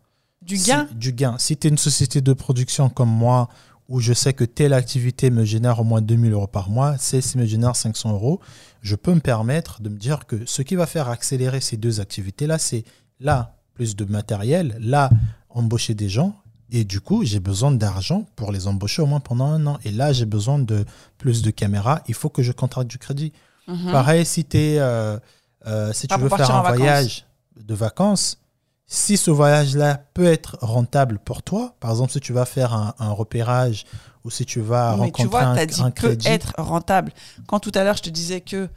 Du 0.42 0.56
Si- 0.56 0.68
gain 0.70 0.88
Du 0.94 1.12
gain. 1.12 1.36
Si 1.38 1.56
tu 1.56 1.66
es 1.66 1.70
une 1.70 1.78
société 1.78 2.20
de 2.20 2.32
production 2.32 2.88
comme 2.88 3.10
moi, 3.10 3.48
où 3.88 4.00
je 4.00 4.12
sais 4.12 4.32
que 4.32 4.44
telle 4.44 4.72
activité 4.72 5.30
me 5.30 5.44
génère 5.44 5.80
au 5.80 5.84
moins 5.84 6.00
2000 6.00 6.32
euros 6.32 6.46
par 6.46 6.70
mois, 6.70 6.96
celle-ci 6.98 7.36
me 7.36 7.44
génère 7.44 7.76
500 7.76 8.12
euros, 8.12 8.40
je 8.80 8.94
peux 8.96 9.12
me 9.14 9.20
permettre 9.20 9.82
de 9.82 9.88
me 9.88 9.96
dire 9.98 10.24
que 10.26 10.46
ce 10.46 10.62
qui 10.62 10.76
va 10.76 10.86
faire 10.86 11.08
accélérer 11.08 11.60
ces 11.60 11.76
deux 11.76 12.00
activités-là, 12.00 12.58
c'est 12.58 12.84
là, 13.20 13.56
plus 13.74 13.94
de 13.96 14.04
matériel, 14.04 14.76
là, 14.80 15.10
embaucher 15.50 15.94
des 15.94 16.08
gens. 16.08 16.34
Et 16.74 16.84
du 16.84 17.02
coup, 17.02 17.22
j'ai 17.22 17.38
besoin 17.38 17.70
d'argent 17.70 18.24
pour 18.34 18.50
les 18.50 18.66
embaucher 18.66 19.02
au 19.02 19.06
moins 19.06 19.20
pendant 19.20 19.44
un 19.44 19.66
an. 19.66 19.78
Et 19.84 19.90
là, 19.90 20.14
j'ai 20.14 20.24
besoin 20.24 20.58
de 20.58 20.86
plus 21.18 21.42
de 21.42 21.50
caméras. 21.50 22.00
Il 22.08 22.14
faut 22.14 22.30
que 22.30 22.42
je 22.42 22.50
contracte 22.50 22.90
du 22.90 22.96
crédit. 22.96 23.32
Mhm. 23.68 23.92
Pareil, 23.92 24.24
si, 24.24 24.46
euh, 24.54 25.18
euh, 25.66 25.92
si 25.92 26.08
tu 26.08 26.18
veux 26.18 26.30
faire 26.30 26.50
un 26.50 26.62
vacances. 26.62 26.78
voyage 26.78 27.26
de 27.60 27.74
vacances, 27.74 28.38
si 28.86 29.18
ce 29.18 29.30
voyage-là 29.30 30.02
peut 30.14 30.24
être 30.24 30.56
rentable 30.62 31.18
pour 31.18 31.42
toi, 31.42 31.74
par 31.78 31.90
exemple, 31.90 32.10
si 32.10 32.20
tu 32.20 32.32
vas 32.32 32.46
faire 32.46 32.72
un, 32.72 32.94
un 32.98 33.12
repérage 33.12 33.84
ou 34.24 34.30
si 34.30 34.46
tu 34.46 34.60
vas 34.60 34.96
Mais 34.98 35.12
tu 35.12 35.22
rencontrer 35.22 35.44
un, 35.44 35.54
tu 35.54 35.60
as 35.60 35.66
dit 35.66 35.82
un 35.82 35.90
peut 35.90 36.08
crédit, 36.08 36.28
être 36.28 36.54
rentable. 36.56 37.12
Quand 37.46 37.60
tout 37.60 37.72
à 37.74 37.84
l'heure, 37.84 37.98
je 37.98 38.02
te 38.02 38.10
disais 38.10 38.40
que 38.40 38.70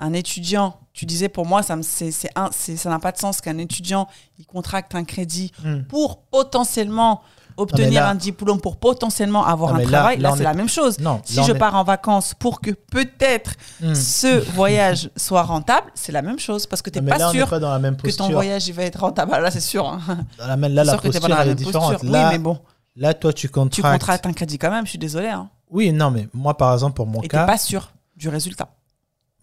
un 0.00 0.12
étudiant, 0.12 0.76
tu 0.92 1.04
disais 1.06 1.28
pour 1.28 1.46
moi, 1.46 1.62
ça 1.62 1.76
me- 1.76 1.82
c'est- 1.82 2.10
c'est 2.10 2.30
un- 2.36 2.50
c'est- 2.52 2.76
ça 2.76 2.90
n'a 2.90 2.98
pas 2.98 3.12
de 3.12 3.18
sens 3.18 3.40
qu'un 3.40 3.58
étudiant, 3.58 4.08
il 4.38 4.46
contracte 4.46 4.94
un 4.94 5.04
crédit 5.04 5.52
Hmm. 5.62 5.82
pour 5.84 6.22
potentiellement 6.22 7.20
obtenir 7.56 8.02
là- 8.04 8.08
un 8.10 8.14
diplôme, 8.14 8.58
pour 8.60 8.78
potentiellement 8.78 9.44
avoir 9.44 9.74
un 9.74 9.78
là- 9.80 9.84
travail. 9.86 10.18
là, 10.18 10.32
c'est 10.34 10.40
est- 10.40 10.44
la 10.44 10.54
même 10.54 10.68
chose. 10.68 10.98
Non, 10.98 11.20
Si 11.24 11.42
je 11.44 11.52
est- 11.52 11.58
pars 11.58 11.74
en 11.74 11.84
vacances 11.84 12.32
pour 12.32 12.60
que 12.62 12.70
peut-être 12.70 13.52
Hmm. 13.82 13.94
ce 13.94 14.38
voyage 14.54 15.10
soit 15.16 15.42
rentable, 15.42 15.88
c'est 15.94 16.12
la 16.12 16.22
même 16.22 16.38
chose 16.38 16.66
parce 16.66 16.80
que 16.80 16.88
tu 16.88 17.00
n'es 17.00 17.10
pas 17.10 17.30
sûr 17.30 17.48
pas 17.50 17.58
dans 17.58 17.70
la 17.70 17.78
même 17.78 17.96
que 17.96 18.10
ton 18.16 18.30
voyage 18.30 18.66
il 18.68 18.72
va 18.74 18.84
être 18.84 19.00
rentable. 19.00 19.32
Ah, 19.34 19.40
Là, 19.40 19.50
c'est 19.50 19.60
sûr. 19.60 19.86
hein. 19.86 20.00
Là, 20.38 20.56
la 20.56 20.56
que 20.96 20.96
pas 20.96 20.96
posture, 21.02 21.20
dans 21.28 21.28
la 21.36 21.42
est 21.42 21.46
même 21.48 21.54
différente. 21.56 21.92
posture. 21.92 22.10
Là, 22.10 22.24
oui, 22.28 22.32
mais 22.32 22.38
bon, 22.38 22.58
là, 22.96 23.12
toi, 23.14 23.32
tu 23.32 23.46
tu 23.48 23.52
contractes. 23.52 23.92
contractes 24.00 24.26
un 24.26 24.32
crédit 24.32 24.58
quand 24.58 24.70
même, 24.70 24.86
je 24.86 24.90
suis 24.90 24.98
désolé. 24.98 25.28
Hein. 25.28 25.50
Oui, 25.70 25.92
non, 25.92 26.10
mais 26.10 26.28
moi, 26.32 26.56
par 26.56 26.72
exemple, 26.72 26.94
pour 26.94 27.06
mon 27.06 27.20
Et 27.20 27.28
cas, 27.28 27.44
pas 27.44 27.58
sûr 27.58 27.92
du 28.16 28.28
résultat. 28.30 28.68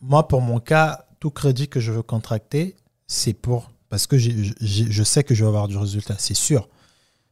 Moi, 0.01 0.27
pour 0.27 0.41
mon 0.41 0.59
cas, 0.59 1.05
tout 1.19 1.31
crédit 1.31 1.67
que 1.67 1.79
je 1.79 1.91
veux 1.91 2.03
contracter, 2.03 2.75
c'est 3.07 3.33
pour. 3.33 3.71
Parce 3.89 4.05
que 4.05 4.17
je 4.17 5.03
sais 5.03 5.23
que 5.23 5.33
je 5.33 5.43
vais 5.43 5.47
avoir 5.47 5.67
du 5.67 5.77
résultat, 5.77 6.15
c'est 6.17 6.35
sûr. 6.35 6.67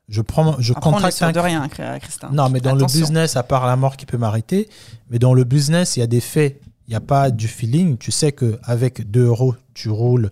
Je, 0.08 0.22
prends, 0.22 0.56
je 0.60 0.72
Après, 0.72 0.92
contracte 0.92 1.22
un 1.22 1.32
de 1.32 1.40
rien, 1.40 1.68
Christin. 1.68 2.30
Non, 2.32 2.50
mais 2.50 2.60
dans 2.60 2.76
Attention. 2.76 3.00
le 3.00 3.06
business, 3.06 3.36
à 3.36 3.44
part 3.44 3.66
la 3.66 3.76
mort 3.76 3.98
qui 3.98 4.06
peut 4.06 4.18
m'arrêter, 4.18 4.70
mais 5.10 5.20
dans 5.20 5.34
le 5.34 5.44
business, 5.44 5.98
il 5.98 6.02
y 6.02 6.04
a 6.04 6.08
des 6.08 6.22
faits. 6.22 6.62
Il 6.88 6.92
n'y 6.92 6.96
a 6.96 7.02
pas 7.02 7.32
du 7.32 7.48
feeling. 7.48 7.98
Tu 7.98 8.12
sais 8.12 8.32
qu'avec 8.32 9.10
2 9.10 9.26
euros, 9.26 9.56
tu 9.74 9.90
roules, 9.90 10.30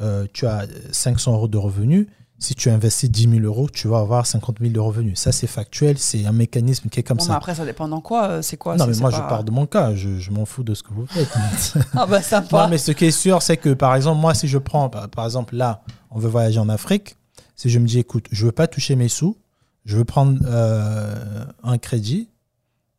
euh, 0.00 0.26
tu 0.32 0.46
as 0.46 0.66
500 0.92 1.34
euros 1.34 1.48
de 1.48 1.58
revenus. 1.58 2.06
Si 2.38 2.54
tu 2.54 2.68
investis 2.68 3.10
10 3.10 3.30
000 3.30 3.44
euros, 3.44 3.68
tu 3.72 3.88
vas 3.88 3.98
avoir 4.00 4.26
50 4.26 4.58
000 4.60 4.70
de 4.72 4.78
revenus. 4.78 5.18
Ça, 5.18 5.32
c'est 5.32 5.46
factuel. 5.46 5.96
C'est 5.96 6.26
un 6.26 6.32
mécanisme 6.32 6.90
qui 6.90 7.00
est 7.00 7.02
comme 7.02 7.16
Bon, 7.16 7.24
mais 7.24 7.28
ça. 7.28 7.36
après, 7.36 7.54
ça 7.54 7.64
dépend 7.64 7.88
dans 7.88 8.02
quoi. 8.02 8.28
euh, 8.28 8.42
C'est 8.42 8.58
quoi 8.58 8.76
non, 8.76 8.86
mais 8.86 8.94
moi, 8.96 9.10
pas- 9.10 9.16
je 9.16 9.22
parle 9.22 9.44
de 9.46 9.50
mon 9.50 9.64
cas. 9.66 9.94
Je, 9.94 10.18
je 10.18 10.30
m'en 10.30 10.44
fous 10.44 10.62
de 10.62 10.74
ce 10.74 10.82
que 10.82 10.92
vous 10.92 11.06
faites. 11.06 11.28
Ah 11.94 12.04
bah 12.06 12.20
sympa. 12.20 12.64
non, 12.64 12.68
mais 12.68 12.76
ce 12.78 12.92
qui 12.92 13.06
est 13.06 13.10
sûr, 13.10 13.40
c'est 13.40 13.56
que, 13.56 13.72
par 13.72 13.94
exemple, 13.94 14.20
moi, 14.20 14.34
si 14.34 14.48
je 14.48 14.58
prends, 14.58 14.90
par, 14.90 15.08
par 15.08 15.24
exemple, 15.24 15.56
là, 15.56 15.82
on 16.10 16.18
veut 16.18 16.28
voyager 16.28 16.58
en 16.58 16.68
Afrique, 16.68 17.16
si 17.54 17.70
je 17.70 17.78
me 17.78 17.86
dis, 17.86 17.98
écoute, 18.00 18.26
je 18.30 18.44
veux 18.44 18.52
pas 18.52 18.66
toucher 18.66 18.96
mes 18.96 19.08
sous, 19.08 19.38
je 19.86 19.96
veux 19.96 20.04
prendre 20.04 20.38
euh, 20.44 21.44
un 21.62 21.78
crédit, 21.78 22.28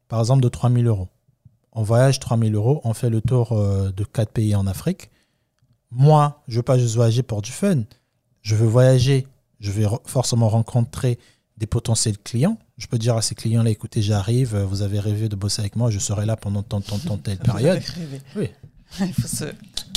par 0.08 0.20
exemple, 0.20 0.42
de 0.42 0.50
3 0.50 0.72
000 0.72 0.84
euros. 0.86 1.10
On 1.74 1.84
voyage 1.84 2.20
3 2.20 2.40
000 2.40 2.52
euros, 2.54 2.82
on 2.86 2.96
fait 2.96 3.12
le 3.12 3.22
tour 3.22 3.52
euh, 3.52 3.92
de 3.92 4.04
quatre 4.04 4.32
pays 4.32 4.56
en 4.56 4.66
Afrique. 4.66 5.12
Moi, 5.92 6.42
je 6.48 6.56
veux 6.58 6.64
pas 6.64 6.80
juste 6.80 6.96
voyager 6.96 7.22
pour 7.22 7.44
du 7.44 7.52
fun. 7.52 7.84
Je 8.48 8.56
veux 8.56 8.66
voyager, 8.68 9.28
je 9.60 9.72
vais 9.72 9.84
re- 9.86 10.00
forcément 10.06 10.48
rencontrer 10.48 11.20
des 11.58 11.66
potentiels 11.68 12.18
clients. 12.18 12.58
Je 12.78 12.88
peux 12.88 12.98
dire 12.98 13.18
à 13.18 13.22
ces 13.22 13.36
clients-là, 13.36 13.70
écoutez, 13.72 14.02
j'arrive, 14.02 14.56
euh, 14.56 14.64
vous 14.64 14.84
avez 14.84 15.00
rêvé 15.02 15.28
de 15.28 15.36
bosser 15.36 15.62
avec 15.62 15.76
moi, 15.76 15.90
je 15.92 16.00
serai 16.00 16.26
là 16.26 16.38
pendant 16.38 16.62
tant, 16.64 16.80
tant, 16.80 16.98
tant, 17.00 17.18
telle 17.18 17.38
période. 17.52 17.82
Oui. 18.38 18.50
Il 19.02 19.14
faut 19.14 19.28
se. 19.28 19.46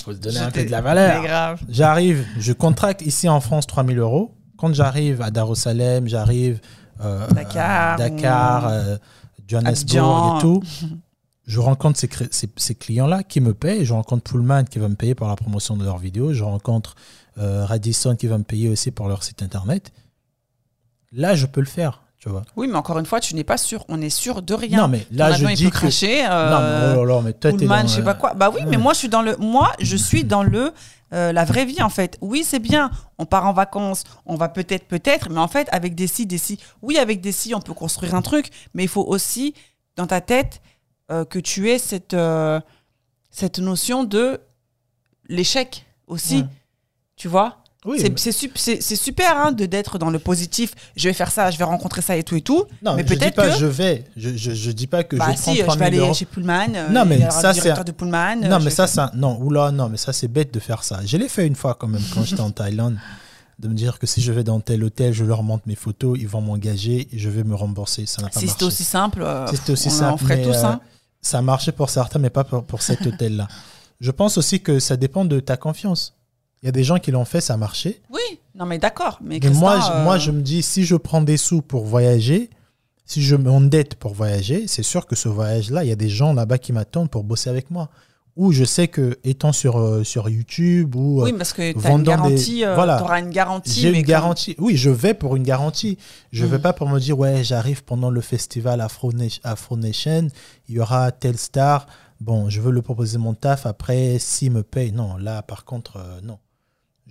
faut 0.05 0.13
se 0.13 0.19
donner 0.19 0.39
un 0.39 0.51
peu 0.51 0.65
de 0.65 0.71
la 0.71 0.79
C'est 0.79 0.83
valeur. 0.83 1.23
grave. 1.23 1.61
J'arrive, 1.69 2.27
je 2.41 2.53
contracte 2.53 3.03
ici 3.03 3.29
en 3.29 3.41
France 3.41 3.69
3000 3.69 3.99
euros. 3.99 4.35
Quand 4.59 4.75
j'arrive 4.75 5.23
à 5.23 5.31
Darussalem, 5.31 6.09
j'arrive 6.09 6.61
euh, 7.05 7.29
Dakar 7.29 7.93
à 7.95 7.97
Dakar, 7.99 8.65
ou- 8.65 8.69
euh, 8.71 8.99
Johannesburg 9.47 10.33
Abidjan. 10.33 10.39
et 10.39 10.41
tout. 10.41 10.63
Je 11.47 11.61
rencontre 11.61 11.99
ces, 12.01 12.09
cré- 12.09 12.29
ces- 12.33 12.51
ces 12.57 12.75
clients-là 12.75 13.23
qui 13.23 13.41
me 13.41 13.55
payent. 13.55 13.85
Je 13.85 13.93
rencontre 13.93 14.25
Pullman 14.25 14.65
qui 14.65 14.79
va 14.81 14.89
me 14.89 14.95
payer 14.97 15.15
pour 15.15 15.29
la 15.29 15.37
promotion 15.37 15.77
de 15.77 15.85
leurs 15.85 15.99
vidéos. 15.99 16.33
Je 16.33 16.43
rencontre 16.45 16.95
euh, 17.41 17.65
Radisson 17.65 18.17
qui 18.17 18.27
va 18.27 18.39
me 18.39 18.45
payer 18.45 18.69
aussi 18.69 18.91
pour 18.91 19.09
leur 19.09 19.23
site 19.23 19.43
internet. 19.43 19.93
Là, 21.13 21.35
je 21.35 21.47
peux 21.47 21.61
le 21.61 21.67
faire, 21.67 22.03
tu 22.19 22.29
vois. 22.29 22.43
Oui, 22.57 22.69
mais 22.69 22.77
encore 22.77 22.99
une 22.99 23.07
fois, 23.07 23.21
tu 23.21 23.35
n'es 23.35 23.45
pas 23.45 23.57
sûr. 23.57 23.85
On 23.89 24.01
est 24.01 24.11
sûr 24.11 24.43
de 24.43 24.55
rien. 24.55 24.83
Non, 24.83 24.89
mais 24.89 25.07
là, 25.11 25.33
je 25.33 25.47
dis 25.47 25.65
que... 25.65 25.71
cracher. 25.71 26.23
Non, 26.23 26.31
euh, 26.31 26.95
mais, 26.95 27.01
oh 27.01 27.05
là 27.05 27.15
là, 27.15 27.23
mais 27.23 27.33
toi, 27.33 27.51
t'es 27.51 27.57
Pullman, 27.59 27.83
dans, 27.83 27.89
je 27.89 27.95
sais 27.95 28.03
pas 28.03 28.13
euh, 28.13 28.15
quoi. 28.15 28.35
Bah 28.35 28.51
oui, 28.55 28.61
mais 28.69 28.77
moi 28.77 28.93
je 28.93 28.99
suis 28.99 29.09
dans 29.09 29.23
le, 29.23 29.37
moi 29.39 29.73
je 29.81 29.97
suis 29.97 30.23
dans 30.23 30.43
le, 30.43 30.73
euh, 31.13 31.33
la 31.33 31.45
vraie 31.45 31.65
vie 31.65 31.83
en 31.83 31.89
fait. 31.89 32.17
Oui, 32.21 32.45
c'est 32.45 32.61
bien. 32.61 32.91
On 33.19 33.27
part 33.27 33.47
en 33.47 33.53
vacances, 33.53 34.05
on 34.27 34.37
va 34.37 34.49
peut-être, 34.49 34.87
peut-être, 34.87 35.29
mais 35.31 35.41
en 35.41 35.49
fait 35.49 35.69
avec 35.73 35.95
des 35.97 36.07
si, 36.07 36.27
des 36.27 36.39
si. 36.39 36.59
Oui, 36.83 36.99
avec 36.99 37.21
des 37.21 37.33
si, 37.33 37.55
on 37.55 37.61
peut 37.61 37.75
construire 37.75 38.15
un 38.15 38.23
truc, 38.23 38.51
mais 38.75 38.85
il 38.85 38.89
faut 38.89 39.05
aussi 39.05 39.55
dans 39.97 40.07
ta 40.07 40.21
tête 40.21 40.61
euh, 41.11 41.25
que 41.25 41.41
tu 41.41 41.69
aies 41.71 41.79
cette, 41.79 42.15
euh, 42.15 42.61
cette 43.31 43.59
notion 43.59 44.05
de 44.05 44.41
l'échec 45.29 45.85
aussi. 46.07 46.45
Tu 47.21 47.29
vois? 47.29 47.59
Oui, 47.85 47.99
c'est 48.01 48.09
mais- 48.09 48.17
c'est 48.17 48.51
c'est- 48.57 48.81
c'est 48.81 48.97
super 48.97 49.37
hein, 49.37 49.53
de 49.53 49.67
d'être 49.67 49.99
dans 49.99 50.09
le 50.09 50.19
positif. 50.19 50.73
Je 50.97 51.09
vais 51.09 51.13
faire 51.15 51.31
ça, 51.31 51.51
je 51.51 51.59
vais 51.59 51.65
rencontrer 51.65 52.01
ça 52.01 52.17
et 52.17 52.23
tout 52.23 52.35
et 52.35 52.41
tout. 52.41 52.65
non, 52.83 52.95
mais 52.95 53.03
je 53.03 53.09
dis 53.09 53.17
peut-être 53.19 53.35
pas 53.37 53.51
que 53.51 53.59
je 53.59 53.67
vais. 53.67 54.05
Je, 54.17 54.31
je, 54.37 54.53
je 54.53 54.71
dis 54.71 54.87
pas 54.87 55.05
que 55.05 55.17
bah 55.17 55.27
je 55.27 55.31
vais 55.33 55.37
si, 55.37 55.57
je 55.57 55.63
3000 55.65 55.79
vais 55.81 55.87
aller 55.87 55.99
euros. 55.99 56.15
chez 56.15 56.25
Pullman. 56.25 56.69
euh, 56.75 56.89
Non, 56.89 57.05
mais 57.05 57.19
aura 57.21 57.31
ça, 57.31 57.53
c'est 57.53 57.69
un- 57.71 57.85
de 57.85 57.93
Pullman. 57.93 58.37
Non, 58.37 58.53
euh, 58.57 58.61
mais 58.65 58.71
ça, 58.71 58.87
ça, 58.87 59.11
non, 59.15 59.39
oula, 59.41 59.71
non, 59.71 59.91
mais 59.91 59.99
ça, 59.99 60.15
c'est 60.15 60.29
bête 60.29 60.53
de 60.55 60.61
faire 60.61 60.83
ça. 60.83 61.01
Je 61.05 61.17
l'ai 61.19 61.29
fait 61.29 61.47
une 61.47 61.57
fois 61.57 61.75
quand 61.75 61.89
même 61.89 62.03
quand 62.15 62.23
j'étais 62.25 62.41
en 62.41 62.51
Thaïlande, 62.51 62.97
de 63.59 63.69
me 63.69 63.75
dire 63.75 63.99
que 63.99 64.07
si 64.07 64.23
je 64.23 64.33
vais 64.33 64.45
dans 64.45 64.61
tel 64.61 64.83
hôtel, 64.83 65.13
je 65.13 65.25
leur 65.25 65.43
montre 65.43 65.65
mes 65.67 65.75
photos, 65.75 66.19
ils 66.19 66.29
vont 66.29 66.41
m'engager 66.41 67.07
et 67.13 67.19
je 67.19 67.29
vais 67.29 67.45
me 67.45 67.55
rembourser. 67.55 68.07
Ça 68.07 68.23
n'a 68.23 68.29
pas 68.29 68.41
Si 68.41 68.47
marché. 68.47 68.53
c'était 68.53 68.65
aussi 68.65 68.85
simple, 68.85 69.23
euh, 69.23 69.47
Si 69.47 69.71
aussi 69.73 69.89
on 69.89 69.91
simple, 69.91 70.13
en 70.15 70.17
ferait 70.17 70.43
tous. 70.43 70.55
euh, 70.57 70.65
hein. 70.65 70.81
Ça 71.23 71.39
a 71.39 71.43
marché 71.43 71.71
pour 71.73 71.91
certains, 71.91 72.19
mais 72.19 72.31
pas 72.31 72.45
pour, 72.45 72.65
pour 72.65 72.81
cet 72.83 73.07
hôtel-là. 73.07 73.47
Je 74.01 74.11
pense 74.11 74.39
aussi 74.39 74.61
que 74.63 74.79
ça 74.81 74.97
dépend 74.97 75.27
de 75.27 75.41
ta 75.41 75.59
confiance. 75.59 76.15
Il 76.63 76.67
y 76.67 76.69
a 76.69 76.73
des 76.73 76.85
gens 76.85 76.99
qui 76.99 77.11
l'ont 77.11 77.25
fait, 77.25 77.41
ça 77.41 77.55
a 77.55 77.57
marché. 77.57 78.01
Oui, 78.11 78.39
non 78.55 78.67
mais 78.67 78.79
d'accord. 78.79 79.19
Mais, 79.23 79.37
Mais 79.37 79.41
Christin, 79.41 79.59
moi, 79.61 79.81
je, 79.81 79.91
euh, 79.93 80.05
moi, 80.05 80.19
je 80.19 80.31
me 80.31 80.43
dis, 80.43 80.63
si 80.63 80.85
je 80.85 80.95
prends 80.97 81.23
des 81.23 81.37
sous 81.39 81.63
pour 81.63 81.85
voyager, 81.87 82.51
si 83.07 83.23
je 83.23 83.35
m'endette 83.35 83.95
pour 83.95 84.13
voyager, 84.15 84.67
c'est 84.69 84.83
sûr 84.83 85.07
que 85.07 85.17
ce 85.17 85.29
voyage-là, 85.29 85.85
il 85.85 85.89
y 85.89 85.93
a 85.93 85.97
des 85.97 86.11
gens 86.11 86.33
là-bas 86.35 86.59
qui 86.59 86.73
m'attendent 86.73 87.11
pour 87.11 87.25
bosser 87.25 87.49
avec 87.51 87.71
moi. 87.71 87.89
Ou 88.37 88.53
je 88.53 88.65
sais 88.65 88.87
que 88.89 89.19
étant 89.25 89.53
sur, 89.53 89.79
euh, 89.81 90.05
sur 90.05 90.29
YouTube 90.29 90.95
ou 90.95 91.21
euh, 91.21 91.25
Oui, 91.25 91.33
parce 91.33 91.53
que 91.53 91.73
tu 91.73 91.79
as 91.79 91.91
une 91.91 91.97
vendant 91.97 91.99
des- 92.03 92.07
garantie. 92.11 92.65
euh, 92.65 92.75
voilà. 92.75 92.99
t'auras 92.99 93.19
une 93.21 93.31
garantie. 93.31 93.81
j'ai 93.81 93.89
une 93.89 93.95
comme- 93.97 94.03
garantie. 94.05 94.55
Oui, 94.59 94.77
je 94.77 94.89
vais 94.91 95.15
pour 95.15 95.35
une 95.37 95.43
garantie. 95.43 95.99
Je 96.31 96.45
Mhm. 96.45 96.51
vais 96.53 96.59
pas 96.61 96.73
pour 96.73 96.89
me 96.89 97.01
dire, 97.01 97.19
ouais, 97.19 97.43
j'arrive 97.43 97.83
pendant 97.85 98.09
le 98.11 98.21
festival 98.21 98.81
Afro, 98.81 99.11
Afro 99.43 99.77
Nation, 99.77 100.29
il 100.69 100.77
y 100.77 100.81
aura 100.81 101.11
tel 101.11 101.37
star. 101.39 101.87
Bon, 102.21 102.49
je 102.49 102.61
veux 102.61 102.71
le 102.71 102.83
proposer 102.83 103.19
mon 103.19 103.35
taf. 103.35 103.67
Après, 103.67 104.19
s'il 104.21 104.53
me 104.53 104.63
paye, 104.63 104.93
non, 104.93 105.17
là, 105.17 105.43
par 105.43 105.65
contre, 105.65 105.97
euh, 105.97 106.21
non. 106.23 106.39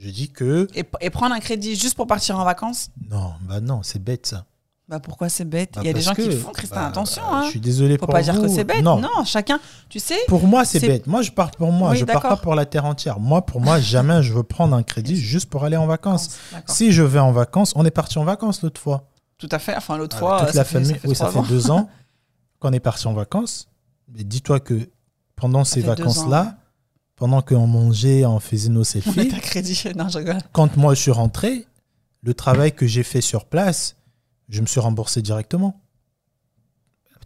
Je 0.02 0.10
dis 0.10 0.30
que, 0.30 0.68
Et, 0.76 0.86
et 1.02 1.10
prendre 1.10 1.36
un 1.36 1.40
crédit 1.40 1.76
juste 1.76 1.96
pour 1.96 2.08
partir 2.08 2.40
en 2.40 2.44
vacances? 2.46 2.90
Non, 3.10 3.34
bah 3.42 3.60
non, 3.60 3.82
c'est 3.84 4.02
bête 4.02 4.26
ça. 4.28 4.46
bah 4.88 5.00
pourquoi 5.02 5.28
c'est 5.28 5.44
bête? 5.46 5.72
Bah, 5.76 5.82
Il 5.84 5.88
y 5.88 5.90
a 5.90 5.94
des 5.94 6.00
gens 6.02 6.14
qui 6.14 6.26
le 6.26 6.32
font, 6.38 6.52
Christin, 6.52 6.76
bah, 6.78 6.88
attention. 6.88 7.22
bah, 7.24 7.38
hein. 7.40 7.44
Je 7.46 7.50
suis 7.50 7.60
désolé 7.60 7.98
Faut 7.98 8.06
pour 8.06 8.14
pas 8.14 8.22
dire 8.22 8.40
que 8.42 8.48
c'est 8.48 8.64
bête. 8.64 8.82
Non, 8.82 9.00
Non. 9.02 9.26
chacun. 9.26 9.60
Tu 9.90 10.00
sais, 10.00 10.18
Pour 10.28 10.48
moi, 10.48 10.64
c'est 10.64 10.80
bête. 10.80 11.06
Moi, 11.06 11.22
je 11.22 11.32
parle 11.32 11.52
pour 11.52 11.72
moi. 11.74 11.92
Oui, 11.92 11.98
je 11.98 12.06
pars 12.06 12.22
pas 12.22 12.38
pour 12.38 12.56
la 12.56 12.66
terre 12.66 12.86
entière. 12.86 13.20
Moi, 13.20 13.46
pour 13.46 13.60
moi, 13.60 13.80
jamais 13.82 14.24
je 14.24 14.32
veux 14.34 14.44
prendre 14.44 14.74
un 14.76 14.84
crédit 14.84 15.18
juste 15.18 15.50
pour 15.50 15.66
aller 15.66 15.76
en 15.78 15.86
vacances. 15.88 16.38
Si 16.66 16.92
je 16.94 17.04
vais 17.04 17.20
en 17.20 17.32
vacances, 17.34 17.74
on 17.76 17.84
est 17.86 17.92
parti 17.92 18.18
en 18.20 18.24
vacances 18.24 18.62
l'autre 18.62 18.80
fois. 18.80 19.10
Tout 19.38 19.50
à 19.52 19.60
fait. 19.60 19.76
Enfin, 19.76 19.98
l'autre 19.98 20.16
Avec 20.18 20.28
fois, 20.30 20.46
toute 20.46 20.56
la 20.56 20.64
fait- 20.64 20.74
famille. 20.74 20.94
ça 20.94 21.00
fait 21.00 21.08
oui, 21.10 21.16
ça 21.16 21.28
fait 21.30 21.42
deux 21.50 21.72
ans 21.72 21.90
qu'on 22.60 22.72
est 22.74 22.80
parti 22.80 23.06
en 23.08 23.14
vacances. 23.14 23.68
Mais 24.14 24.24
dis-toi 24.24 24.60
que 24.62 24.90
pendant 25.36 25.64
ces 25.66 25.82
vacances-là. 25.82 26.56
Pendant 27.20 27.42
qu'on 27.42 27.68
mangeait, 27.68 28.26
on 28.26 28.40
faisait 28.40 28.70
nos 28.70 28.82
On 28.82 28.84
selfies, 28.84 29.20
à 29.36 29.40
crédit. 29.40 29.80
Non, 29.96 30.10
je 30.10 30.18
rigole. 30.18 30.40
quand 30.54 30.76
moi 30.78 30.94
je 30.96 31.02
suis 31.02 31.12
rentré, 31.12 31.68
le 32.22 32.34
travail 32.34 32.72
que 32.72 32.88
j'ai 32.88 33.04
fait 33.04 33.22
sur 33.22 33.46
place, 33.46 33.96
je 34.50 34.62
me 34.62 34.66
suis 34.66 34.80
remboursé 34.80 35.22
directement. 35.22 35.80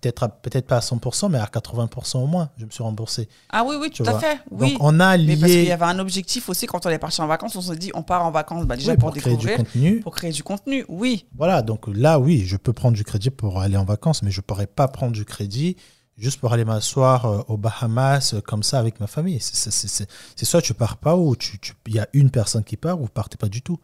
peut-être 0.02 0.28
peut-être 0.42 0.68
pas 0.68 0.78
à 0.78 0.82
100%, 0.82 1.30
mais 1.30 1.38
à 1.38 1.46
80% 1.46 2.18
au 2.18 2.28
moins, 2.28 2.50
je 2.58 2.66
me 2.66 2.70
suis 2.72 2.84
remboursé. 2.84 3.30
Ah 3.50 3.64
oui, 3.66 3.76
oui, 3.80 3.90
tout 3.90 4.04
à 4.06 4.20
fait. 4.20 4.36
Donc 4.52 4.60
Oui. 4.62 4.78
on 4.82 5.00
a 5.00 5.18
Mais 5.18 5.38
parce 5.38 5.52
qu'il 5.52 5.62
y 5.62 5.66
lié 5.66 5.72
avait 5.72 5.86
un 5.86 6.00
objectif 6.00 6.50
aussi 6.50 6.66
quand 6.66 6.86
on 6.86 6.90
est 6.90 6.98
parti 7.00 7.22
en 7.22 7.28
vacances, 7.28 7.56
on 7.56 7.62
se 7.62 7.74
dit 7.74 7.92
on 7.94 8.04
part 8.04 8.26
en 8.26 8.32
vacances 8.32 8.66
bah, 8.66 8.76
déjà 8.76 8.92
oui, 8.92 8.98
pour, 8.98 9.12
pour 9.12 9.18
créer 9.22 9.38
du 9.38 9.46
découvrir, 9.46 9.58
contenu. 9.66 10.00
pour 10.02 10.14
créer 10.16 10.32
du 10.32 10.44
contenu. 10.44 10.84
Oui. 10.90 11.26
Voilà, 11.38 11.62
donc 11.62 11.86
là, 11.88 12.20
oui, 12.20 12.44
je 12.46 12.58
peux 12.58 12.74
prendre 12.74 12.96
du 12.98 13.04
crédit 13.06 13.30
pour 13.30 13.62
aller 13.62 13.78
en 13.78 13.86
vacances, 13.86 14.22
mais 14.24 14.32
je 14.32 14.42
pourrais 14.42 14.68
pas 14.68 14.88
prendre 14.90 15.14
du 15.14 15.24
crédit 15.24 15.78
juste 16.18 16.40
pour 16.40 16.54
aller 16.54 16.66
m'asseoir 16.66 17.26
euh, 17.26 17.42
aux 17.48 17.58
Bahamas 17.58 18.34
euh, 18.34 18.42
comme 18.42 18.64
ça 18.64 18.80
avec 18.80 19.00
ma 19.00 19.08
famille. 19.08 19.40
C'est- 19.40 20.46
soit 20.46 20.62
tu 20.62 20.74
pars 20.74 20.98
pas 20.98 21.16
ou 21.16 21.36
tu- 21.36 21.58
tu- 21.60 21.74
il 21.88 21.96
y 21.96 22.00
a 22.00 22.08
une 22.14 22.30
personne 22.30 22.64
qui 22.64 22.78
part 22.78 23.00
ou 23.00 23.04
vous 23.04 23.10
partez 23.10 23.38
pas 23.38 23.50
du 23.50 23.62
tout? 23.62 23.80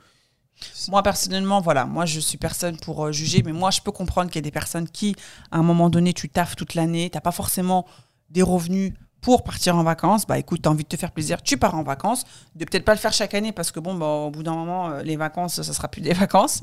Moi 0.89 1.01
personnellement, 1.03 1.61
voilà, 1.61 1.85
moi 1.85 2.05
je 2.05 2.19
suis 2.19 2.37
personne 2.37 2.77
pour 2.77 3.05
euh, 3.05 3.11
juger, 3.13 3.41
mais 3.43 3.53
moi 3.53 3.71
je 3.71 3.79
peux 3.81 3.91
comprendre 3.93 4.29
qu'il 4.29 4.39
y 4.39 4.43
a 4.43 4.47
des 4.47 4.51
personnes 4.51 4.89
qui, 4.89 5.15
à 5.51 5.57
un 5.57 5.63
moment 5.63 5.89
donné, 5.89 6.13
tu 6.13 6.27
taffes 6.29 6.55
toute 6.57 6.73
l'année, 6.75 7.09
t'as 7.09 7.21
pas 7.21 7.31
forcément 7.31 7.85
des 8.29 8.41
revenus 8.41 8.93
pour 9.21 9.43
partir 9.43 9.75
en 9.77 9.83
vacances. 9.83 10.27
Bah 10.27 10.37
écoute, 10.37 10.61
t'as 10.63 10.69
envie 10.69 10.83
de 10.83 10.89
te 10.89 10.97
faire 10.97 11.11
plaisir, 11.11 11.41
tu 11.41 11.57
pars 11.57 11.75
en 11.75 11.83
vacances. 11.83 12.25
De 12.55 12.65
peut-être 12.65 12.83
pas 12.85 12.93
le 12.93 12.99
faire 12.99 13.13
chaque 13.13 13.33
année 13.33 13.51
parce 13.53 13.71
que 13.71 13.79
bon, 13.79 13.95
bah, 13.95 14.05
au 14.05 14.31
bout 14.31 14.43
d'un 14.43 14.53
moment, 14.55 14.89
euh, 14.89 15.01
les 15.01 15.15
vacances, 15.15 15.61
ça 15.61 15.73
sera 15.73 15.87
plus 15.87 16.01
des 16.01 16.13
vacances. 16.13 16.61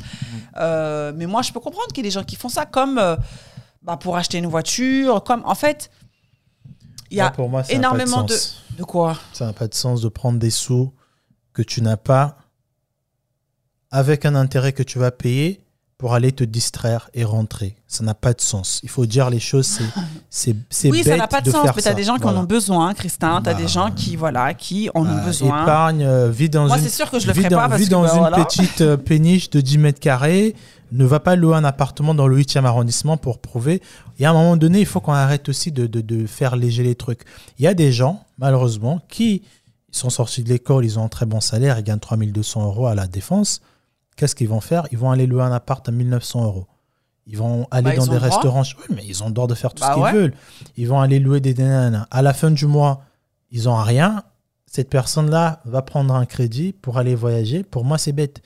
Euh, 0.59 1.13
mais 1.17 1.27
moi 1.27 1.41
je 1.43 1.53
peux 1.53 1.61
comprendre 1.61 1.89
qu'il 1.89 1.99
y 1.99 2.07
a 2.07 2.09
des 2.11 2.15
gens 2.15 2.25
qui 2.25 2.37
font 2.37 2.49
ça 2.51 2.67
comme 2.67 2.99
bah, 3.87 3.97
pour 3.97 4.17
acheter 4.17 4.39
une 4.39 4.47
voiture, 4.47 5.23
comme 5.23 5.43
en 5.45 5.55
fait, 5.55 5.91
il 7.11 7.19
y 7.19 7.21
a 7.21 7.25
Moi, 7.25 7.33
pour 7.33 7.49
moi, 7.49 7.63
ça 7.63 7.73
n'a 7.73 7.79
pas 7.79 7.97
de 7.97 8.03
énormément 8.03 8.25
de 8.25 8.83
quoi 8.83 9.17
Ça 9.33 9.47
n'a 9.47 9.53
pas 9.53 9.69
de 9.69 9.75
sens 9.75 10.03
de 10.03 10.09
prendre 10.09 10.41
des 10.41 10.51
sous 10.51 10.93
que 11.53 11.63
tu 11.63 11.81
n'as 11.81 11.97
pas 11.97 12.37
avec 13.93 14.27
un 14.27 14.35
intérêt 14.35 14.73
que 14.73 14.83
tu 14.83 14.99
vas 14.99 15.13
payer 15.13 15.65
pour 15.99 16.13
aller 16.13 16.31
te 16.31 16.45
distraire 16.45 17.09
et 17.15 17.25
rentrer. 17.25 17.75
Ça 17.87 18.05
n'a 18.05 18.13
pas 18.15 18.35
de 18.35 18.41
sens. 18.43 18.81
Il 18.83 18.91
faut 18.91 19.07
dire 19.07 19.31
les 19.31 19.41
choses, 19.41 19.65
c'est 19.67 19.85
c'est 20.29 20.55
c'est 20.69 20.91
Oui, 20.91 20.99
bête 21.03 21.15
ça 21.15 21.17
n'a 21.17 21.27
pas 21.27 21.41
de, 21.41 21.51
sens, 21.51 21.67
mais 21.75 21.81
tu 21.83 21.89
as 21.89 21.95
des 21.95 22.05
gens 22.05 22.17
qui 22.17 22.23
Voilà. 22.23 22.39
en 22.39 22.43
ont 22.43 22.45
besoin, 22.47 22.93
Christin. 22.93 23.41
Tu 23.43 23.49
as 23.49 23.55
Bah, 23.55 23.61
des 23.61 23.67
gens 23.69 23.91
qui, 23.91 24.15
voilà, 24.17 24.53
qui 24.53 24.91
en 24.95 25.07
ont 25.07 25.19
Euh, 25.19 25.25
besoin. 25.25 25.63
Épargne, 25.63 26.03
euh, 26.05 26.31
vis 26.31 26.51
dans 26.51 26.67
Moi, 26.67 26.77
une 26.77 26.83
c'est 26.83 26.91
sûr 26.91 27.11
que 27.11 27.19
je 27.19 27.27
le 27.27 27.33
vis 27.33 27.41
ferai 27.41 27.49
dans, 27.51 27.57
pas 27.59 27.69
parce 27.71 27.81
vis 27.81 27.87
que 27.87 27.93
dans 27.93 28.03
bah, 28.03 28.11
une 28.13 28.19
voilà. 28.19 28.45
petite 28.45 28.83
euh, 28.83 28.97
péniche 28.99 29.49
de 29.51 29.61
10 29.63 29.79
mètres 29.79 30.01
carrés. 30.01 30.55
Ne 30.93 31.05
va 31.05 31.19
pas 31.19 31.35
louer 31.35 31.57
un 31.57 31.65
appartement 31.65 32.15
dans 32.15 32.29
le 32.29 32.37
8e 32.41 32.65
arrondissement 32.65 33.17
pour 33.17 33.39
prouver. 33.39 33.83
Et 34.21 34.27
à 34.27 34.31
un 34.31 34.35
moment 34.35 34.57
donné, 34.57 34.79
il 34.81 34.87
faut 34.87 35.01
qu'on 35.01 35.13
arrête 35.15 35.49
aussi 35.49 35.73
de, 35.73 35.87
de, 35.87 36.01
de 36.01 36.27
faire 36.27 36.55
léger 36.57 36.83
les 36.85 36.95
trucs. 36.95 37.23
Il 37.59 37.65
y 37.65 37.69
a 37.69 37.75
des 37.75 37.91
gens, 37.91 38.23
malheureusement, 38.39 39.01
qui 39.09 39.43
sont 39.91 40.11
sortis 40.11 40.45
de 40.45 40.49
l'école, 40.51 40.85
ils 40.85 40.99
ont 40.99 41.05
un 41.05 41.09
très 41.09 41.27
bon 41.27 41.41
salaire, 41.41 41.79
ils 41.79 41.83
gagnent 41.85 41.99
3200 41.99 42.65
euros 42.67 42.87
à 42.87 42.95
la 42.95 43.07
défense. 43.09 43.63
Qu'est-ce 44.17 44.35
qu'ils 44.35 44.49
vont 44.49 44.61
faire? 44.61 44.87
Ils 44.93 44.99
vont 44.99 45.11
aller 45.11 45.27
louer 45.27 45.43
un 45.43 45.53
appart 45.53 45.87
à 45.89 45.93
1900 45.93 46.45
euros. 46.45 46.67
Ils 47.27 47.37
vont 47.37 47.67
aller 47.71 47.91
Bah, 47.91 47.97
dans 47.97 48.07
des 48.07 48.19
restaurants. 48.19 48.63
Oui, 48.63 48.95
mais 48.97 49.05
ils 49.07 49.23
ont 49.23 49.27
le 49.29 49.33
droit 49.33 49.47
de 49.47 49.55
faire 49.55 49.75
tout 49.75 49.83
Bah 49.83 49.91
ce 49.91 49.95
qu'ils 49.95 50.03
ouais. 50.05 50.13
veulent. 50.13 50.35
Ils 50.77 50.89
vont 50.89 51.01
aller 51.01 51.19
louer 51.19 51.41
des 51.41 51.55
nanas. 51.55 52.07
À 52.11 52.23
la 52.23 52.33
fin 52.33 52.51
du 52.51 52.67
mois, 52.67 53.03
ils 53.51 53.69
ont 53.69 53.77
rien. 53.77 54.23
Cette 54.67 54.89
personne-là 54.91 55.61
va 55.65 55.83
prendre 55.83 56.15
un 56.15 56.25
crédit 56.25 56.73
pour 56.73 56.99
aller 56.99 57.15
voyager. 57.15 57.63
Pour 57.63 57.85
moi, 57.85 57.99
c'est 57.99 58.13
bête. 58.13 58.43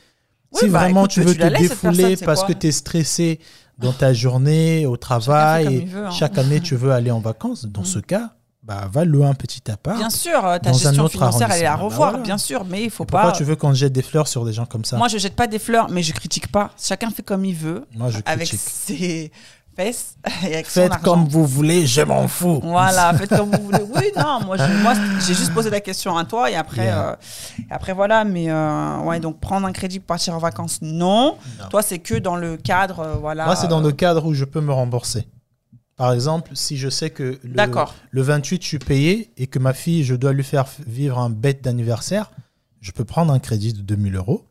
Oui, 0.52 0.60
si 0.60 0.68
bah, 0.68 0.80
vraiment 0.80 1.00
écoute, 1.02 1.10
tu 1.12 1.20
veux 1.22 1.34
tu 1.34 1.40
te 1.40 1.46
défouler 1.58 2.02
personne, 2.16 2.26
parce 2.26 2.44
que 2.44 2.52
tu 2.52 2.66
es 2.68 2.72
stressé 2.72 3.38
dans 3.78 3.92
ta 3.92 4.12
journée, 4.12 4.86
au 4.86 4.96
travail, 4.96 5.74
et 5.74 5.84
veut, 5.84 6.06
hein. 6.06 6.10
chaque 6.10 6.36
année 6.38 6.60
tu 6.60 6.74
veux 6.76 6.90
aller 6.92 7.10
en 7.10 7.20
vacances, 7.20 7.66
dans 7.66 7.84
ce 7.84 7.98
cas, 7.98 8.34
bah, 8.70 8.88
va 8.88 9.04
louer 9.04 9.26
un 9.26 9.34
petit 9.34 9.68
appart. 9.68 9.96
Bien 9.98 10.10
sûr, 10.10 10.44
euh, 10.46 10.58
ta 10.58 10.70
Dans 10.70 10.76
un 10.76 10.78
gestion 10.78 11.02
autre 11.04 11.12
financière, 11.14 11.50
elle 11.50 11.62
est 11.62 11.66
à. 11.66 11.76
Bah 11.76 11.82
revoir, 11.82 12.10
voilà. 12.10 12.22
bien 12.24 12.38
sûr, 12.38 12.64
mais 12.64 12.84
il 12.84 12.90
faut 12.90 13.04
Pourquoi 13.04 13.32
pas. 13.32 13.36
tu 13.36 13.42
veux 13.42 13.56
qu'on 13.56 13.74
jette 13.74 13.92
des 13.92 14.02
fleurs 14.02 14.28
sur 14.28 14.44
des 14.44 14.52
gens 14.52 14.64
comme 14.64 14.84
ça? 14.84 14.96
Moi, 14.96 15.08
je 15.08 15.18
jette 15.18 15.34
pas 15.34 15.48
des 15.48 15.58
fleurs, 15.58 15.88
mais 15.90 16.04
je 16.04 16.12
critique 16.12 16.52
pas. 16.52 16.70
Chacun 16.80 17.10
fait 17.10 17.24
comme 17.24 17.44
il 17.44 17.56
veut, 17.56 17.84
Moi, 17.96 18.10
je 18.10 18.18
avec 18.24 18.46
ses 18.46 19.32
fesses 19.76 20.14
et 20.44 20.54
avec 20.54 20.66
son 20.66 20.82
Faites 20.82 20.92
argent. 20.92 21.02
comme 21.04 21.24
vous 21.28 21.44
voulez, 21.46 21.84
je 21.84 22.02
m'en 22.02 22.28
fous. 22.28 22.60
Voilà, 22.62 23.12
faites 23.18 23.30
comme 23.30 23.50
vous 23.50 23.64
voulez. 23.64 23.82
Oui, 23.92 24.04
non, 24.16 24.38
moi, 24.46 24.56
j'ai 25.26 25.34
juste 25.34 25.52
posé 25.52 25.68
la 25.68 25.80
question 25.80 26.16
à 26.16 26.24
toi 26.24 26.48
et 26.48 26.54
après, 26.54 26.84
Yeah. 26.84 27.08
euh, 27.10 27.16
et 27.58 27.72
après 27.72 27.92
voilà. 27.92 28.24
Mais 28.24 28.50
euh, 28.50 28.98
ouais, 28.98 29.18
donc 29.18 29.40
prendre 29.40 29.66
un 29.66 29.72
crédit 29.72 29.98
pour 29.98 30.06
partir 30.06 30.34
en 30.36 30.38
vacances, 30.38 30.78
non. 30.80 31.36
Non. 31.58 31.68
Toi, 31.70 31.82
c'est 31.82 31.98
que 31.98 32.14
dans 32.14 32.36
le 32.36 32.56
cadre, 32.56 33.00
euh, 33.00 33.14
voilà. 33.20 33.46
Moi, 33.46 33.56
c'est 33.56 33.66
dans 33.68 33.80
le 33.80 33.90
cadre 33.90 34.26
où 34.26 34.32
je 34.32 34.44
peux 34.44 34.60
me 34.60 34.72
rembourser. 34.72 35.26
Par 36.00 36.14
exemple, 36.14 36.52
si 36.54 36.78
je 36.78 36.88
sais 36.88 37.10
que 37.10 37.38
le, 37.42 37.52
D'accord. 37.52 37.94
le 38.10 38.22
28, 38.22 38.62
je 38.62 38.66
suis 38.66 38.78
payé 38.78 39.34
et 39.36 39.46
que 39.46 39.58
ma 39.58 39.74
fille, 39.74 40.02
je 40.02 40.14
dois 40.14 40.32
lui 40.32 40.44
faire 40.44 40.64
vivre 40.86 41.18
un 41.18 41.28
bête 41.28 41.62
d'anniversaire, 41.62 42.30
je 42.80 42.90
peux 42.92 43.04
prendre 43.04 43.30
un 43.34 43.38
crédit 43.38 43.74
de 43.74 43.82
2000 43.82 44.16
euros, 44.16 44.46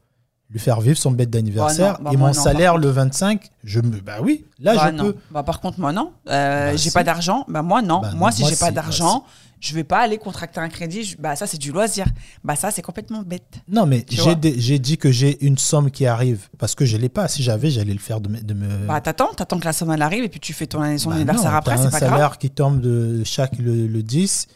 lui 0.51 0.59
faire 0.59 0.79
vivre 0.79 0.99
son 0.99 1.09
bête 1.09 1.31
d'anniversaire 1.31 1.93
Bah 1.93 2.01
bah 2.03 2.09
et 2.13 2.17
mon 2.17 2.27
non, 2.27 2.33
salaire 2.33 2.77
le 2.77 2.89
25, 2.89 3.49
je 3.63 3.79
me. 3.79 3.99
Bah 3.99 4.17
oui, 4.21 4.45
là, 4.59 4.75
bah 4.75 4.83
je 4.85 4.95
non. 4.95 5.03
peux. 5.05 5.15
Bah, 5.31 5.41
par 5.41 5.59
contre, 5.59 5.79
moi, 5.79 5.91
non. 5.91 6.11
Euh, 6.27 6.77
j'ai 6.77 6.91
pas 6.91 7.03
d'argent. 7.03 7.45
Bah, 7.47 7.63
moi, 7.63 7.81
non. 7.81 8.03
Moi, 8.15 8.31
si 8.31 8.45
j'ai 8.45 8.55
pas 8.55 8.67
si, 8.67 8.73
d'argent, 8.73 9.23
je 9.59 9.73
vais 9.75 9.83
pas 9.83 9.99
aller 9.99 10.17
contracter 10.17 10.59
un 10.59 10.69
crédit. 10.69 11.03
Je- 11.03 11.17
Bah, 11.17 11.35
ça, 11.35 11.45
c'est 11.47 11.57
du 11.57 11.71
loisir. 11.71 12.05
Bah, 12.43 12.55
ça, 12.55 12.71
c'est 12.71 12.81
complètement 12.81 13.21
bête. 13.23 13.59
Non, 13.67 13.85
mais 13.85 14.05
j'ai 14.09 14.79
dit 14.79 14.97
que 14.97 15.11
j'ai 15.11 15.43
une 15.45 15.57
somme 15.57 15.91
qui 15.91 16.05
arrive 16.05 16.47
parce 16.57 16.75
que 16.75 16.85
je 16.85 16.97
l'ai 16.97 17.09
pas. 17.09 17.27
Si 17.27 17.43
j'avais, 17.43 17.69
j'allais 17.69 17.93
le 17.93 17.99
faire 17.99 18.21
de 18.21 18.29
me. 18.29 18.39
De 18.41 18.53
me... 18.53 18.87
Bah, 18.87 19.01
t'attends, 19.01 19.33
t'attends 19.35 19.59
que 19.59 19.65
la 19.65 19.73
somme 19.73 19.91
elle 19.91 20.01
arrive 20.01 20.23
et 20.23 20.29
puis 20.29 20.39
tu 20.39 20.53
fais 20.53 20.67
ton 20.67 20.97
son 20.97 21.09
Bah 21.09 21.15
anniversaire 21.15 21.51
non, 21.51 21.57
après, 21.57 21.77
c'est 21.77 21.83
un 21.87 21.91
pas 21.91 21.99
salaire 21.99 22.17
grave. 22.19 22.37
qui 22.37 22.49
tombe 22.49 22.79
de 22.81 23.21
chaque 23.25 23.57
le, 23.59 23.87
le 23.87 24.01
10 24.03 24.47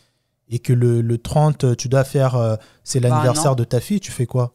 et 0.49 0.59
que 0.59 0.73
le, 0.73 1.01
le 1.01 1.17
30, 1.17 1.75
tu 1.77 1.89
dois 1.89 2.03
faire. 2.03 2.35
euh, 2.35 2.55
c'est 2.83 2.99
Bah, 2.99 3.09
l'anniversaire 3.09 3.55
de 3.55 3.63
ta 3.63 3.79
fille, 3.79 3.99
tu 3.99 4.11
fais 4.11 4.25
quoi? 4.25 4.53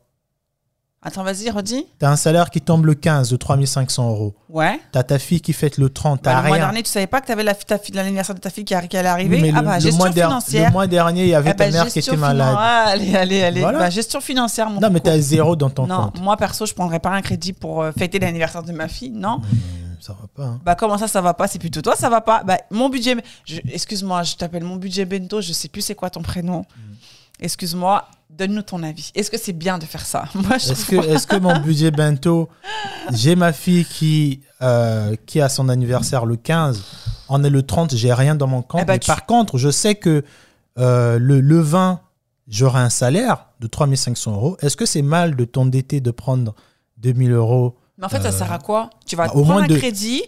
Attends, 1.01 1.22
vas-y, 1.22 1.49
redis. 1.49 1.86
T'as 2.01 2.11
un 2.11 2.16
salaire 2.16 2.51
qui 2.51 2.61
tombe 2.61 2.84
le 2.84 2.94
15 2.94 3.30
de 3.30 3.36
3500 3.36 4.11
euros. 4.11 4.34
Ouais. 4.49 4.80
T'as 4.90 5.05
ta 5.05 5.20
fille 5.20 5.40
qui 5.40 5.53
fête 5.53 5.78
le 5.78 5.88
30, 5.90 6.24
Bah, 6.24 6.42
le 6.42 6.49
mois 6.49 6.59
dernier, 6.59 6.82
tu 6.82 6.90
savais 6.90 7.07
pas 7.07 7.20
que 7.20 7.28
t'avais 7.28 7.44
la, 7.44 7.55
ta 7.55 7.78
fille- 7.78 7.94
l'anniversaire 7.94 8.34
de 8.34 8.40
ta 8.40 8.51
fille 8.51 8.64
qui, 8.64 8.74
qui 8.88 8.96
allait 8.96 9.09
arriver? 9.09 9.36
Oui, 9.36 9.42
mais 9.42 9.53
ah 9.55 9.61
le, 9.61 9.66
bah, 9.66 9.74
le 9.76 9.80
gestion 9.80 9.99
mois 10.05 10.11
financière. 10.12 10.66
le 10.66 10.72
mois 10.72 10.86
dernier, 10.88 11.22
il 11.22 11.28
y 11.28 11.34
avait 11.36 11.51
Eh 11.51 11.55
ta 11.55 11.66
bah, 11.66 11.70
mère 11.70 11.86
qui 11.86 12.01
était 12.01 12.16
malade. 12.16 12.55
Ah, 12.59 12.84
allez, 12.88 13.14
allez, 13.14 13.42
allez. 13.44 13.61
Voilà. 13.61 13.78
Bah, 13.78 13.90
gestion 13.90 14.20
financière, 14.20 14.68
mon 14.70 14.80
Non, 14.80 14.90
mais 14.90 14.99
t'as 14.99 15.16
zéro 15.20 15.55
dans 15.55 15.70
ton 15.70 15.86
Non, 15.86 16.07
compte. 16.07 16.20
moi 16.20 16.36
perso, 16.36 16.66
je 16.66 16.74
prendrais 16.74 16.99
pas 16.99 17.11
un 17.11 17.22
crédit 17.22 17.53
pour 17.53 17.80
euh, 17.82 17.92
fêter 17.96 18.18
l'anniversaire 18.18 18.64
de 18.64 18.72
ma 18.72 18.88
fille. 18.88 19.11
Non. 19.11 19.40
Euh, 19.40 19.94
Ça 20.01 20.14
va 20.20 20.26
pas. 20.34 20.51
hein. 20.51 20.61
Bah 20.64 20.74
comment 20.74 20.99
ça, 20.99 21.07
ça 21.07 21.20
va 21.20 21.32
pas? 21.32 21.46
C'est 21.46 21.61
plutôt 21.61 21.80
toi, 21.80 21.94
ça 21.94 22.11
va 22.11 22.20
pas. 22.20 22.42
Bah 22.42 22.59
mon 22.72 22.88
budget, 22.88 23.14
je- 23.44 23.61
excuse-moi, 23.72 24.24
je 24.24 24.34
t'appelle 24.34 24.64
mon 24.64 24.74
budget 24.76 25.05
bento. 25.05 25.40
Je 25.40 25.53
sais 25.53 25.68
plus 25.68 25.80
c'est 25.82 25.94
quoi 25.94 26.11
ton 26.11 26.22
prénom. 26.22 26.61
Mm. 26.76 26.92
Excuse-moi, 27.40 28.05
donne-nous 28.39 28.62
ton 28.62 28.82
avis. 28.82 29.11
Est-ce 29.14 29.30
que 29.30 29.36
c'est 29.39 29.53
bien 29.53 29.78
de 29.78 29.84
faire 29.84 30.07
ça? 30.07 30.24
Est-ce 30.55 30.86
que, 30.86 30.97
est-ce 30.97 31.26
que 31.26 31.36
mon 31.36 31.59
budget 31.66 31.91
bento, 31.91 32.49
j'ai 33.12 33.34
ma 33.36 33.53
fille 33.53 33.84
qui, 33.84 34.41
euh, 34.62 35.14
qui 35.26 35.41
a 35.41 35.49
son 35.49 35.68
anniversaire 35.68 36.24
le 36.24 36.36
15, 36.36 36.82
on 37.28 37.43
est 37.45 37.51
le 37.51 37.62
30, 37.62 37.95
j'ai 37.95 38.12
rien 38.12 38.34
dans 38.36 38.47
mon 38.47 38.62
compte. 38.62 38.80
Eh 38.82 38.84
ben, 38.84 38.95
mais 38.95 38.99
tu- 39.01 39.09
Par 39.09 39.26
contre, 39.26 39.59
je 39.59 39.70
sais 39.70 39.97
que 39.97 40.24
euh, 40.78 41.18
le, 41.18 41.41
le 41.41 41.61
20, 41.61 42.01
j'aurai 42.47 42.80
un 42.80 42.91
salaire 42.91 43.47
de 43.61 43.66
3500 43.66 44.32
euros. 44.32 44.57
Est-ce 44.61 44.76
que 44.76 44.86
c'est 44.86 45.03
mal 45.03 45.34
de 45.36 45.45
t'endetter 45.45 46.01
de 46.01 46.11
prendre 46.12 46.55
2000 46.99 47.32
euros 47.32 47.76
Mais 47.99 48.07
en 48.07 48.09
fait, 48.09 48.22
ça 48.22 48.30
sert 48.32 48.53
à 48.53 48.59
quoi? 48.59 48.89
Tu 49.07 49.16
vas 49.16 49.26
bah, 49.26 49.32
au 49.34 49.43
prendre 49.43 49.53
moins 49.55 49.62
un 49.64 49.66
de- 49.66 49.76
crédit 49.76 50.22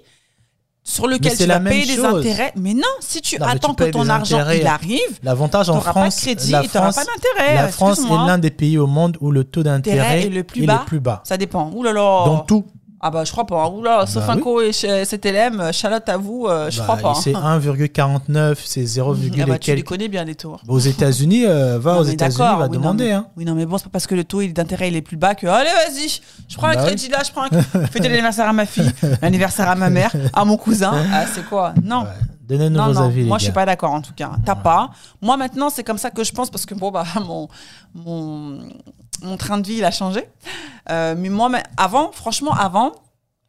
sur 0.82 1.06
lequel 1.06 1.36
tu 1.36 1.44
vas 1.46 1.60
payer 1.60 1.96
des 1.96 2.04
intérêts. 2.04 2.52
Mais 2.56 2.74
non, 2.74 2.82
si 3.00 3.20
tu 3.20 3.38
Non, 3.38 3.46
mais 3.46 3.52
tu 3.52 3.56
attends 3.58 3.74
que 3.74 3.84
ton 3.84 4.08
argent 4.08 4.38
intérêts. 4.38 4.60
il 4.60 4.66
arrive, 4.66 5.18
L'avantage 5.22 5.66
tu 5.66 5.70
en 5.72 5.74
n'auras 5.74 5.92
pas 5.92 6.00
de 6.00 6.10
France, 6.10 6.20
crédit 6.20 6.50
la 6.52 6.64
et 6.64 6.68
France, 6.68 6.96
pas 6.96 7.04
d'intérêt. 7.04 7.54
la 7.54 7.68
France 7.68 8.00
est 8.00 8.08
l'un 8.26 8.38
des 8.38 8.50
pays 8.50 8.78
au 8.78 8.86
monde 8.86 9.16
où 9.20 9.30
le 9.30 9.44
taux 9.44 9.62
d'intérêt 9.62 9.98
Intérêt 10.00 10.26
est 10.26 10.30
le 10.30 10.42
plus 10.44 10.66
bas. 10.66 10.82
est 10.82 10.88
plus 10.88 11.00
bas. 11.00 11.22
Ça 11.24 11.36
dépend. 11.36 11.70
Ouh 11.74 11.82
là 11.82 11.92
là. 11.92 12.22
Dans 12.24 12.38
tout. 12.40 12.64
Ah 13.02 13.10
bah 13.10 13.24
je 13.24 13.32
crois 13.32 13.46
pas. 13.46 13.68
Ouh 13.70 13.82
là, 13.82 14.00
Bah 14.00 14.06
Sofinco 14.06 14.60
et 14.60 14.72
chez 14.72 15.04
CTLM, 15.06 15.72
Charlotte 15.72 16.06
à 16.08 16.16
vous, 16.18 16.46
euh, 16.46 16.70
je 16.70 16.78
Bah, 16.78 16.96
crois 16.96 17.14
pas. 17.14 17.14
C'est 17.20 17.32
1,49, 17.32 18.58
c'est 18.64 18.84
0, 18.84 19.12
Ah 19.14 19.46
bah, 19.46 19.54
et 19.56 19.58
tu 19.58 19.74
les 19.74 19.82
connais 19.82 20.08
bien 20.08 20.24
les 20.24 20.34
taux. 20.34 20.56
Aux 20.68 20.78
États-Unis, 20.78 21.46
euh, 21.46 21.78
va 21.78 21.94
Non, 21.94 22.00
aux 22.00 22.04
États-Unis, 22.04 22.36
va 22.38 22.54
oui, 22.56 22.60
non, 22.64 22.68
demander. 22.68 23.04
mais- 23.06 23.12
hein. 23.12 23.26
Oui, 23.36 23.44
non, 23.46 23.54
mais 23.54 23.64
bon, 23.64 23.78
c'est 23.78 23.84
pas 23.84 23.90
parce 23.90 24.06
que 24.06 24.14
le 24.14 24.24
taux 24.24 24.42
d'intérêt 24.42 24.88
il 24.88 24.96
est 24.96 25.02
plus 25.02 25.16
bas 25.16 25.34
que 25.34 25.46
allez, 25.46 25.70
vas-y, 25.70 26.20
je 26.48 26.56
prends 26.56 26.66
un 26.68 26.74
Bah 26.74 26.80
oui. 26.82 26.86
crédit 26.88 27.08
là, 27.08 27.22
je 27.26 27.30
prends 27.32 27.44
un. 27.44 27.48
Fêter 27.86 28.08
l'anniversaire 28.08 28.48
à 28.48 28.52
ma 28.52 28.66
fille, 28.66 28.90
l'anniversaire 29.22 29.68
à 29.70 29.74
ma 29.76 29.88
mère, 29.90 30.12
à 30.34 30.44
mon 30.44 30.56
cousin. 30.56 30.92
Ah, 31.12 31.24
c'est 31.26 31.44
quoi? 31.48 31.72
Non. 31.82 32.02
Ouais. 32.02 32.08
Donnez-nous 32.48 32.76
Non, 32.76 32.86
vos 32.88 32.94
non, 32.94 33.00
avis, 33.06 33.22
moi 33.24 33.36
les 33.36 33.40
je 33.40 33.44
suis 33.44 33.52
pas 33.52 33.64
d'accord 33.64 33.92
en 33.92 34.00
tout 34.00 34.12
cas. 34.14 34.32
T'as 34.44 34.56
pas. 34.56 34.90
Moi 35.22 35.36
maintenant 35.36 35.70
c'est 35.70 35.84
comme 35.84 35.98
ça 35.98 36.10
que 36.10 36.24
je 36.24 36.32
pense 36.32 36.50
parce 36.50 36.66
que 36.66 36.74
bon 36.74 36.90
bah 36.90 37.04
mon 37.24 37.48
mon, 37.94 38.58
mon 39.22 39.36
train 39.36 39.58
de 39.58 39.66
vie 39.66 39.74
il 39.78 39.84
a 39.84 39.90
changé. 39.90 40.24
Euh, 40.90 41.14
mais 41.16 41.28
moi 41.28 41.48
mais 41.48 41.62
avant, 41.76 42.10
franchement 42.12 42.52
avant, 42.52 42.92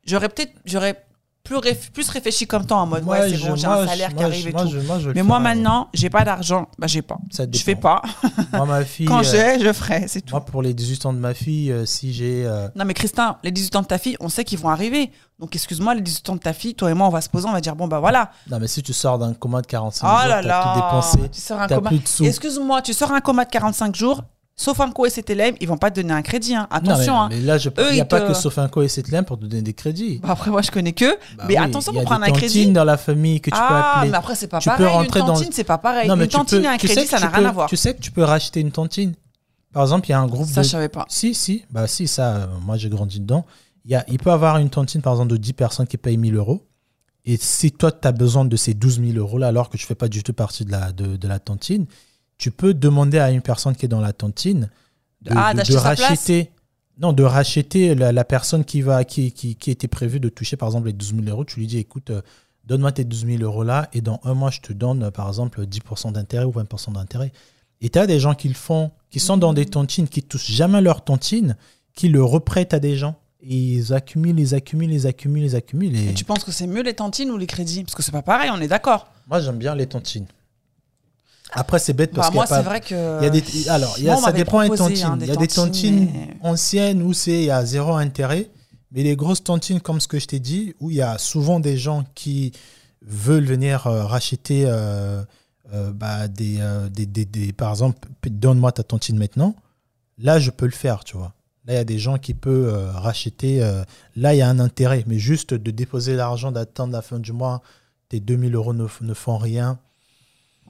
j'aurais 0.06 0.30
peut-être 0.30 0.54
j'aurais 0.66 1.06
plus 1.44 1.56
réf- 1.58 1.90
plus 1.92 2.08
réfléchi 2.10 2.46
comme 2.46 2.68
toi 2.68 2.78
en 2.78 2.86
mode 2.86 3.04
Moi, 3.04 3.18
ouais 3.18 3.30
c'est 3.32 3.38
bon 3.38 3.56
j'ai 3.56 3.66
un 3.66 3.88
salaire 3.88 4.14
qui 4.16 4.24
arrive 4.24 4.48
et 4.48 4.52
moi, 4.52 4.62
tout. 4.64 4.70
je- 4.70 4.80
je 4.80 5.10
mais 5.10 5.24
moi 5.24 5.40
maintenant 5.40 5.88
j'ai 5.92 6.10
pas 6.12 6.24
d'argent, 6.24 6.68
bah 6.78 6.86
j'ai 6.86 7.02
pas. 7.02 7.18
Ça 7.32 7.46
Je 7.52 7.58
fais 7.64 7.76
pas. 7.76 8.02
Moi, 8.54 8.66
ma 8.66 8.86
fille, 8.86 9.06
Quand 9.08 9.22
euh, 9.22 9.24
j'ai, 9.24 9.60
je 9.66 9.72
ferai, 9.74 10.08
c'est 10.08 10.22
tout. 10.22 10.32
moi, 10.36 10.46
pour 10.46 10.62
les 10.62 10.74
18 10.74 11.06
ans 11.08 11.14
de 11.14 11.18
ma 11.18 11.34
fille, 11.34 11.72
euh, 11.72 11.86
si 11.86 12.14
j'ai. 12.14 12.46
euh, 12.46 12.68
Non 12.76 12.86
mais 12.86 12.94
Christin, 12.94 13.38
les 13.44 13.52
18 13.52 13.76
ans 13.78 13.82
de 13.82 13.88
ta 13.88 13.98
fille, 13.98 14.18
on 14.20 14.30
sait 14.30 14.44
qu'ils 14.44 14.60
vont 14.60 14.70
arriver. 14.70 15.10
Donc 15.40 15.56
excuse-moi, 15.56 15.96
les 15.96 16.02
18 16.02 16.30
ans 16.30 16.36
de 16.36 16.40
ta 16.42 16.54
fille, 16.54 16.76
toi 16.76 16.92
et 16.92 16.94
moi, 16.94 17.08
on 17.08 17.12
va 17.12 17.22
se 17.22 17.30
poser, 17.30 17.48
on 17.48 17.54
va 17.54 17.62
dire 17.62 17.76
bon 17.76 17.88
bah 17.88 18.00
voilà. 18.00 18.32
Non, 18.52 18.60
mais 18.60 18.68
si 18.68 18.84
tu 18.84 18.94
sors 18.94 19.18
d'un 19.18 19.34
coma 19.34 19.62
de 19.62 19.68
45 19.68 20.06
Oh 20.08 20.12
jours, 20.12 20.30
t'as 20.30 20.42
là, 20.44 20.64
tout 20.64 20.76
dépensé, 20.80 21.30
tu 21.32 21.42
sors 21.42 21.60
un 21.60 21.68
coma. 21.68 21.90
Excuse-moi, 22.22 22.82
tu 22.84 22.94
sors 22.94 23.12
un 23.12 23.22
coma 23.22 23.46
de 23.46 23.50
45 23.50 23.96
jours, 23.96 24.22
Sofinco 24.56 25.06
et 25.06 25.10
CTLM, 25.10 25.56
ils 25.60 25.68
vont 25.68 25.78
pas 25.78 25.90
te 25.90 26.00
donner 26.02 26.14
un 26.14 26.22
crédit. 26.22 26.54
hein. 26.54 26.68
Non, 26.72 26.78
Attention. 26.78 27.14
mais, 27.14 27.20
hein. 27.20 27.28
mais 27.32 27.40
là, 27.42 27.58
je- 27.58 27.70
il 27.70 27.82
Eux, 27.84 27.92
n'y 27.94 28.02
a 28.02 28.06
pas 28.06 28.22
te- 28.22 28.28
que 28.28 28.34
Sofinco 28.36 28.82
et 28.84 28.88
Cetlin 28.88 29.24
pour 29.24 29.40
te 29.40 29.46
donner 29.46 29.62
des 29.64 29.74
crédits. 29.74 30.20
Bah, 30.22 30.30
après, 30.32 30.52
moi, 30.52 30.62
je 30.62 30.70
connais 30.70 30.94
que. 30.94 31.06
Bah 31.36 31.46
mais 31.48 31.58
oui, 31.58 31.58
attention 31.58 31.94
pour 31.94 32.04
prendre 32.04 32.24
un 32.26 32.32
crédit. 32.32 32.68
dans 32.72 32.84
la 32.84 32.98
famille 32.98 33.42
que 33.42 33.50
tu 33.50 33.56
peux 33.56 33.58
ah, 33.60 33.98
appeler. 33.98 34.12
mais 34.12 34.18
après, 34.18 34.36
c'est 34.36 34.48
pas 34.48 34.60
Tu 34.60 34.70
peux 34.78 34.86
rentrer 34.86 35.20
une 35.22 35.26
dans- 35.26 35.34
tantine, 35.34 35.50
c'est 35.52 35.64
pas 35.64 35.78
pareil. 35.80 36.08
Non, 36.08 36.16
mais 36.16 36.26
une 36.26 36.30
tu 36.30 36.36
tantine 36.38 36.60
peux- 36.60 36.64
et 36.66 36.68
un 36.68 36.78
tu 36.78 36.88
crédit, 36.88 37.08
ça 37.08 37.18
tu 37.18 37.24
n'a 37.24 37.30
rien 37.30 37.42
peux- 37.42 37.48
à 37.48 37.52
voir. 37.52 37.70
Tu 37.70 37.78
sais 37.78 37.96
que 37.96 38.02
tu 38.02 38.12
peux 38.12 38.24
racheter 38.24 38.60
une 38.60 38.72
tantine. 38.72 39.14
Par 39.74 39.82
exemple, 39.84 40.08
il 40.08 40.12
y 40.12 40.14
a 40.14 40.20
un 40.20 40.28
groupe 40.28 40.48
Ça, 40.48 40.62
de. 40.62 40.66
je 40.66 40.70
savais 40.70 40.90
pas. 40.90 41.06
Si, 41.10 41.34
si, 41.34 41.64
bah 41.72 41.88
si, 41.88 42.08
ça, 42.08 42.36
euh, 42.36 42.46
moi 42.62 42.76
j'ai 42.78 42.90
grandi 42.90 43.20
dedans. 43.20 43.46
Il, 43.86 43.92
y 43.92 43.96
a, 43.96 44.04
il 44.10 44.20
peut 44.20 44.32
avoir 44.32 44.58
une 44.58 44.70
tantine, 44.70 45.02
par 45.02 45.14
exemple, 45.14 45.32
de 45.32 45.38
10 45.38 45.54
personnes 45.54 45.88
qui 45.88 45.98
payent 45.98 46.18
1000 46.18 46.36
euros. 46.36 46.62
Et 47.26 47.38
si 47.38 47.72
toi, 47.72 47.92
tu 47.92 48.08
as 48.08 48.12
besoin 48.12 48.46
de 48.46 48.56
ces 48.58 48.74
12 48.76 49.00
000 49.02 49.18
euros-là, 49.18 49.48
alors 49.48 49.70
que 49.70 49.78
je 49.78 49.86
fais 49.88 49.96
pas 49.96 50.08
du 50.08 50.22
tout 50.24 50.34
partie 50.34 50.66
de 50.66 50.72
la, 50.72 50.92
de, 50.92 51.16
de 51.16 51.28
la 51.28 51.40
tantine, 51.40 51.86
tu 52.42 52.50
peux 52.50 52.74
demander 52.74 53.20
à 53.20 53.30
une 53.30 53.42
personne 53.42 53.76
qui 53.76 53.86
est 53.86 53.90
dans 53.90 54.02
la 54.02 54.14
tantine 54.14 54.70
de, 55.22 55.32
Ah, 55.36 55.54
de- 55.54 55.62
de 55.62 55.76
racheter. 55.78 56.50
Non, 57.00 57.14
de 57.14 57.22
racheter 57.24 57.94
la, 57.94 58.12
la 58.12 58.24
personne 58.26 58.66
qui, 58.66 58.82
va, 58.82 59.04
qui, 59.04 59.32
qui, 59.32 59.56
qui 59.56 59.70
était 59.70 59.88
prévue 59.88 60.20
de 60.20 60.28
toucher, 60.28 60.58
par 60.58 60.68
exemple, 60.70 60.88
les 60.88 60.94
12 60.94 61.16
000 61.24 61.28
euros. 61.30 61.46
Tu 61.46 61.60
lui 61.60 61.68
dis, 61.68 61.78
écoute, 61.78 62.10
euh, 62.10 62.22
donne-moi 62.66 62.92
tes 62.92 63.04
12 63.04 63.26
000 63.28 63.44
euros-là, 63.44 63.90
et 63.94 64.02
dans 64.02 64.20
un 64.24 64.34
mois, 64.34 64.50
je 64.50 64.60
te 64.60 64.74
donne, 64.74 65.04
euh, 65.04 65.12
par 65.12 65.28
exemple, 65.28 65.66
10% 65.66 66.12
d'intérêt 66.14 66.46
ou 66.46 66.52
20% 66.52 66.94
d'intérêt. 66.94 67.32
Et 67.80 67.90
tu 67.90 68.00
as 68.00 68.08
des 68.08 68.20
gens 68.20 68.34
qui 68.34 68.48
le 68.48 68.56
font, 68.56 68.90
qui 69.12 69.20
sont 69.20 69.38
dans 69.38 69.54
des 69.54 69.66
tontines, 69.68 70.08
qui 70.08 70.24
touchent 70.24 70.50
jamais 70.52 70.82
leur 70.82 71.04
tontine, 71.04 71.56
qui 71.96 72.10
le 72.10 72.24
reprêtent 72.24 72.74
à 72.74 72.80
des 72.80 72.96
gens. 72.98 73.16
Et 73.44 73.56
ils 73.56 73.94
accumulent, 73.94 74.40
ils 74.40 74.54
accumulent, 74.56 74.92
ils 74.92 75.06
accumulent, 75.08 75.44
ils 75.44 75.56
accumulent. 75.56 75.96
Et... 75.96 76.10
Et 76.10 76.14
tu 76.16 76.26
penses 76.26 76.44
que 76.44 76.52
c'est 76.52 76.68
mieux 76.68 76.84
les 76.84 76.96
tantines 76.96 77.30
ou 77.30 77.38
les 77.38 77.48
crédits? 77.48 77.84
Parce 77.84 77.94
que 77.96 78.02
c'est 78.04 78.12
pas 78.12 78.22
pareil, 78.24 78.50
on 78.54 78.60
est 78.62 78.68
d'accord. 78.68 79.08
Moi, 79.28 79.40
j'aime 79.42 79.58
bien 79.58 79.76
les 79.76 79.86
tontines. 79.88 80.26
Après, 81.52 81.80
c'est 81.80 81.94
bête 81.94 82.12
parce 82.14 82.28
Bah, 82.28 82.32
qu'il 82.32 82.36
y 82.36 82.38
moi, 82.38 82.46
a 82.46 82.48
pas... 82.48 82.58
c'est 82.58 82.64
vrai 82.64 82.80
que. 82.82 83.20
Il 83.20 83.24
y 83.24 83.28
a 83.28 83.30
des, 83.30 83.70
alors, 83.70 84.00
y 84.00 84.10
a, 84.10 84.16
ça 84.18 84.32
dépend 84.32 84.62
des 84.62 84.68
proposé, 84.70 84.90
tontines. 84.96 85.06
hein, 85.06 85.18
des 85.18 85.26
il 85.26 85.30
y 85.30 85.32
a 85.32 85.36
des 85.36 85.48
tontines, 85.48 86.10
mais- 86.14 86.38
anciennes 86.42 87.02
où 87.04 87.14
c'est 87.14 87.32
il 87.40 87.44
y 87.46 87.52
a 87.52 87.66
zéro 87.66 87.94
intérêt. 87.96 88.50
Mais 88.94 89.04
les 89.04 89.16
grosses 89.16 89.44
tontines, 89.44 89.80
comme 89.80 90.00
ce 90.02 90.08
que 90.08 90.20
je 90.20 90.28
t'ai 90.28 90.40
dit, 90.40 90.74
où 90.80 90.90
il 90.92 90.98
y 90.98 91.02
a 91.02 91.18
souvent 91.18 91.60
des 91.60 91.78
gens 91.78 92.04
qui 92.16 92.52
veulent 93.02 93.46
venir 93.46 93.88
euh, 93.88 94.04
racheter 94.06 94.64
euh, 94.68 95.24
euh, 95.74 95.92
bah, 95.94 96.28
des, 96.28 96.60
des, 96.92 97.06
des- 97.06 97.26
des- 97.26 97.54
Par 97.54 97.70
exemple, 97.72 98.08
donne-moi 98.30 98.72
ta 98.74 98.84
tontine 98.84 99.18
maintenant. 99.18 99.56
Là, 100.18 100.40
je 100.40 100.52
peux 100.52 100.66
le 100.66 100.72
faire, 100.74 101.04
tu 101.04 101.16
vois. 101.18 101.34
Là, 101.66 101.74
il 101.74 101.78
y 101.78 101.80
a 101.80 101.84
des 101.86 102.00
gens 102.00 102.18
qui 102.18 102.34
peuvent 102.34 102.92
racheter. 102.96 103.60
là, 104.16 104.34
il 104.34 104.38
y 104.38 104.42
a 104.42 104.50
un 104.50 104.60
intérêt. 104.60 105.04
Mais 105.08 105.20
juste 105.20 105.54
de 105.54 105.72
déposer 105.72 106.16
l'argent, 106.16 106.52
d'attendre 106.52 106.92
la 106.94 107.02
fin 107.02 107.20
du 107.20 107.32
mois, 107.34 107.62
tes 108.10 108.20
2000 108.20 108.56
euros 108.56 108.74
ne 108.74 109.14
font 109.14 109.38
rien. 109.38 109.80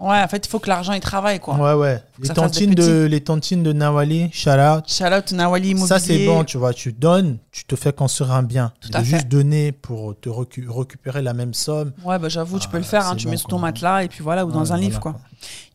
Ouais, 0.02 0.20
en 0.24 0.28
fait, 0.28 0.46
il 0.46 0.50
faut 0.50 0.58
que 0.58 0.68
l'argent 0.68 0.94
il 0.94 1.00
travaille, 1.00 1.40
quoi. 1.40 1.56
Ouais, 1.56 1.74
ouais. 1.80 2.04
Les 2.20 2.30
tontines, 2.30 2.74
de, 2.74 3.04
les 3.06 3.22
tontines 3.22 3.62
de 3.62 3.72
Nawali, 3.72 4.30
shout 4.34 4.50
out. 4.50 4.84
Shout 4.88 5.04
out 5.16 5.32
Nawali 5.32 5.70
Immobilier. 5.70 5.88
Ça, 5.88 6.00
c'est 6.00 6.26
bon, 6.26 6.44
tu 6.44 6.58
vois. 6.58 6.74
Tu 6.74 6.92
donnes, 6.92 7.38
tu 7.52 7.66
te 7.66 7.76
fais 7.76 7.94
construire 7.94 8.32
un 8.32 8.42
bien. 8.42 8.74
Tout 8.82 8.90
de 8.90 8.98
à 8.98 9.00
fait. 9.02 9.06
juste 9.06 9.28
donner 9.28 9.72
pour 9.72 10.20
te 10.20 10.28
recu- 10.28 10.68
récupérer 10.68 11.22
la 11.22 11.34
même 11.34 11.54
somme. 11.54 11.92
Ouais, 12.04 12.18
bah 12.18 12.30
j'avoue, 12.30 12.58
tu 12.58 12.66
Ah, 12.68 12.72
peux 12.72 12.78
le 12.80 12.84
faire. 12.84 13.08
hein, 13.08 13.16
tu 13.16 13.26
bon, 13.26 13.32
mets 13.32 13.38
sous 13.38 13.44
quoi. 13.44 13.58
ton 13.58 13.60
matelas 13.60 14.04
et 14.04 14.08
puis 14.08 14.24
voilà, 14.24 14.44
ou 14.46 14.52
dans 14.52 14.64
Ouais, 14.64 14.72
un 14.72 14.78
livre, 14.78 15.00
voilà, 15.02 15.20
quoi. 15.20 15.28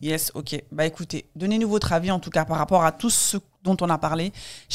Yes, 0.03 0.33
ok. 0.35 0.61
Bah 0.73 0.85
écoutez, 0.87 1.27
donnez-nous 1.37 1.69
votre 1.69 1.93
avis 1.93 2.11
en 2.11 2.19
tout 2.19 2.31
cas 2.31 2.45
par 2.45 2.59
rapport 2.59 2.85
à 2.85 2.91
tout 2.93 3.11
ce 3.11 3.37
dont 3.63 3.77
on 3.81 3.91
a 3.91 3.99
parlé. 3.99 4.33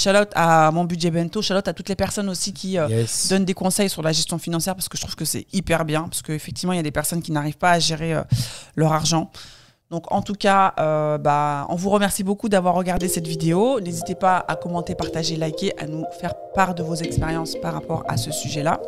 Out 0.08 0.30
à 0.36 0.72
mon 0.72 0.84
budget 0.84 1.12
bento, 1.12 1.40
out 1.40 1.68
à 1.68 1.74
toutes 1.74 1.90
les 1.90 1.96
personnes 1.96 2.30
aussi 2.30 2.54
qui 2.54 2.78
euh, 2.78 2.88
Yes. 2.90 3.30
donnent 3.30 3.46
des 3.46 3.54
conseils 3.54 3.90
sur 3.90 4.02
la 4.02 4.12
gestion 4.12 4.38
financière 4.38 4.76
parce 4.76 4.90
que 4.90 4.98
je 4.98 5.02
trouve 5.04 5.16
que 5.16 5.26
c'est 5.26 5.46
hyper 5.54 5.86
bien. 5.86 6.04
Parce 6.04 6.22
qu'effectivement, 6.22 6.74
il 6.74 6.78
y 6.78 6.80
a 6.80 6.84
des 6.84 6.92
personnes 6.92 7.22
qui 7.22 7.32
n'arrivent 7.32 7.58
pas 7.58 7.72
à 7.72 7.80
gérer 7.80 8.14
euh, 8.14 8.24
leur 8.76 8.92
argent. 8.94 9.32
Donc 9.90 10.10
en 10.10 10.22
tout 10.22 10.36
cas, 10.36 10.74
euh, 10.80 11.18
bah, 11.18 11.66
on 11.68 11.76
vous 11.76 11.90
remercie 11.90 12.24
beaucoup 12.24 12.48
d'avoir 12.48 12.76
regardé 12.76 13.10
cette 13.10 13.28
vidéo. 13.28 13.82
N'hésitez 13.82 14.16
pas 14.16 14.38
à 14.48 14.56
commenter, 14.56 14.96
partager, 14.96 15.36
liker, 15.36 15.74
à 15.78 15.86
nous 15.86 16.06
faire 16.18 16.34
part 16.56 16.76
de 16.76 16.82
vos 16.82 16.96
expériences 16.96 17.56
par 17.62 17.74
rapport 17.74 18.06
à 18.08 18.16
ce 18.16 18.32
sujet-là. 18.32 18.80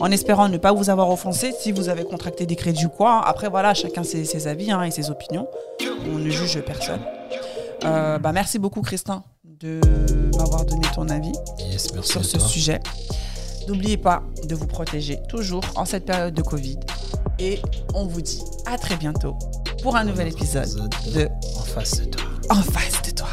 En 0.00 0.10
espérant 0.10 0.50
ne 0.50 0.58
pas 0.58 0.72
vous 0.72 0.90
avoir 0.90 1.08
offensé 1.08 1.52
si 1.58 1.72
vous 1.72 1.88
avez 1.88 2.04
contracté 2.04 2.44
des 2.44 2.56
crédits 2.56 2.84
ou 2.84 2.90
quoi. 2.90 3.26
Après 3.26 3.48
voilà, 3.48 3.72
chacun 3.72 4.04
ses, 4.04 4.26
ses 4.26 4.46
avis 4.48 4.70
hein, 4.70 4.82
et 4.82 4.90
ses 4.90 5.10
opinions. 5.10 5.48
On 6.12 6.18
ne 6.18 6.28
juge 6.28 6.60
personne. 6.60 7.00
Euh, 7.84 8.18
bah, 8.18 8.32
merci 8.32 8.58
beaucoup 8.58 8.82
Christin 8.82 9.24
de 9.60 9.80
m'avoir 10.36 10.64
donné 10.64 10.86
ton 10.94 11.08
avis 11.08 11.32
Yes, 11.58 11.92
merci 11.92 12.12
sur 12.12 12.24
ce 12.24 12.38
toi. 12.38 12.48
sujet. 12.48 12.80
N'oubliez 13.68 13.96
pas 13.98 14.22
de 14.44 14.54
vous 14.54 14.66
protéger 14.66 15.20
toujours 15.28 15.62
en 15.76 15.84
cette 15.84 16.06
période 16.06 16.34
de 16.34 16.42
Covid. 16.42 16.78
Et 17.38 17.60
on 17.94 18.06
vous 18.06 18.22
dit 18.22 18.42
à 18.66 18.78
très 18.78 18.96
bientôt 18.96 19.36
pour 19.82 19.96
un 19.96 20.04
nouvel 20.04 20.28
épisode 20.28 20.90
de 21.14 21.28
En 21.58 21.62
face 21.62 22.00
de 22.00 22.04
toi. 22.06 22.24
En 22.48 22.62
face 22.62 23.02
de 23.02 23.10
toi. 23.10 23.28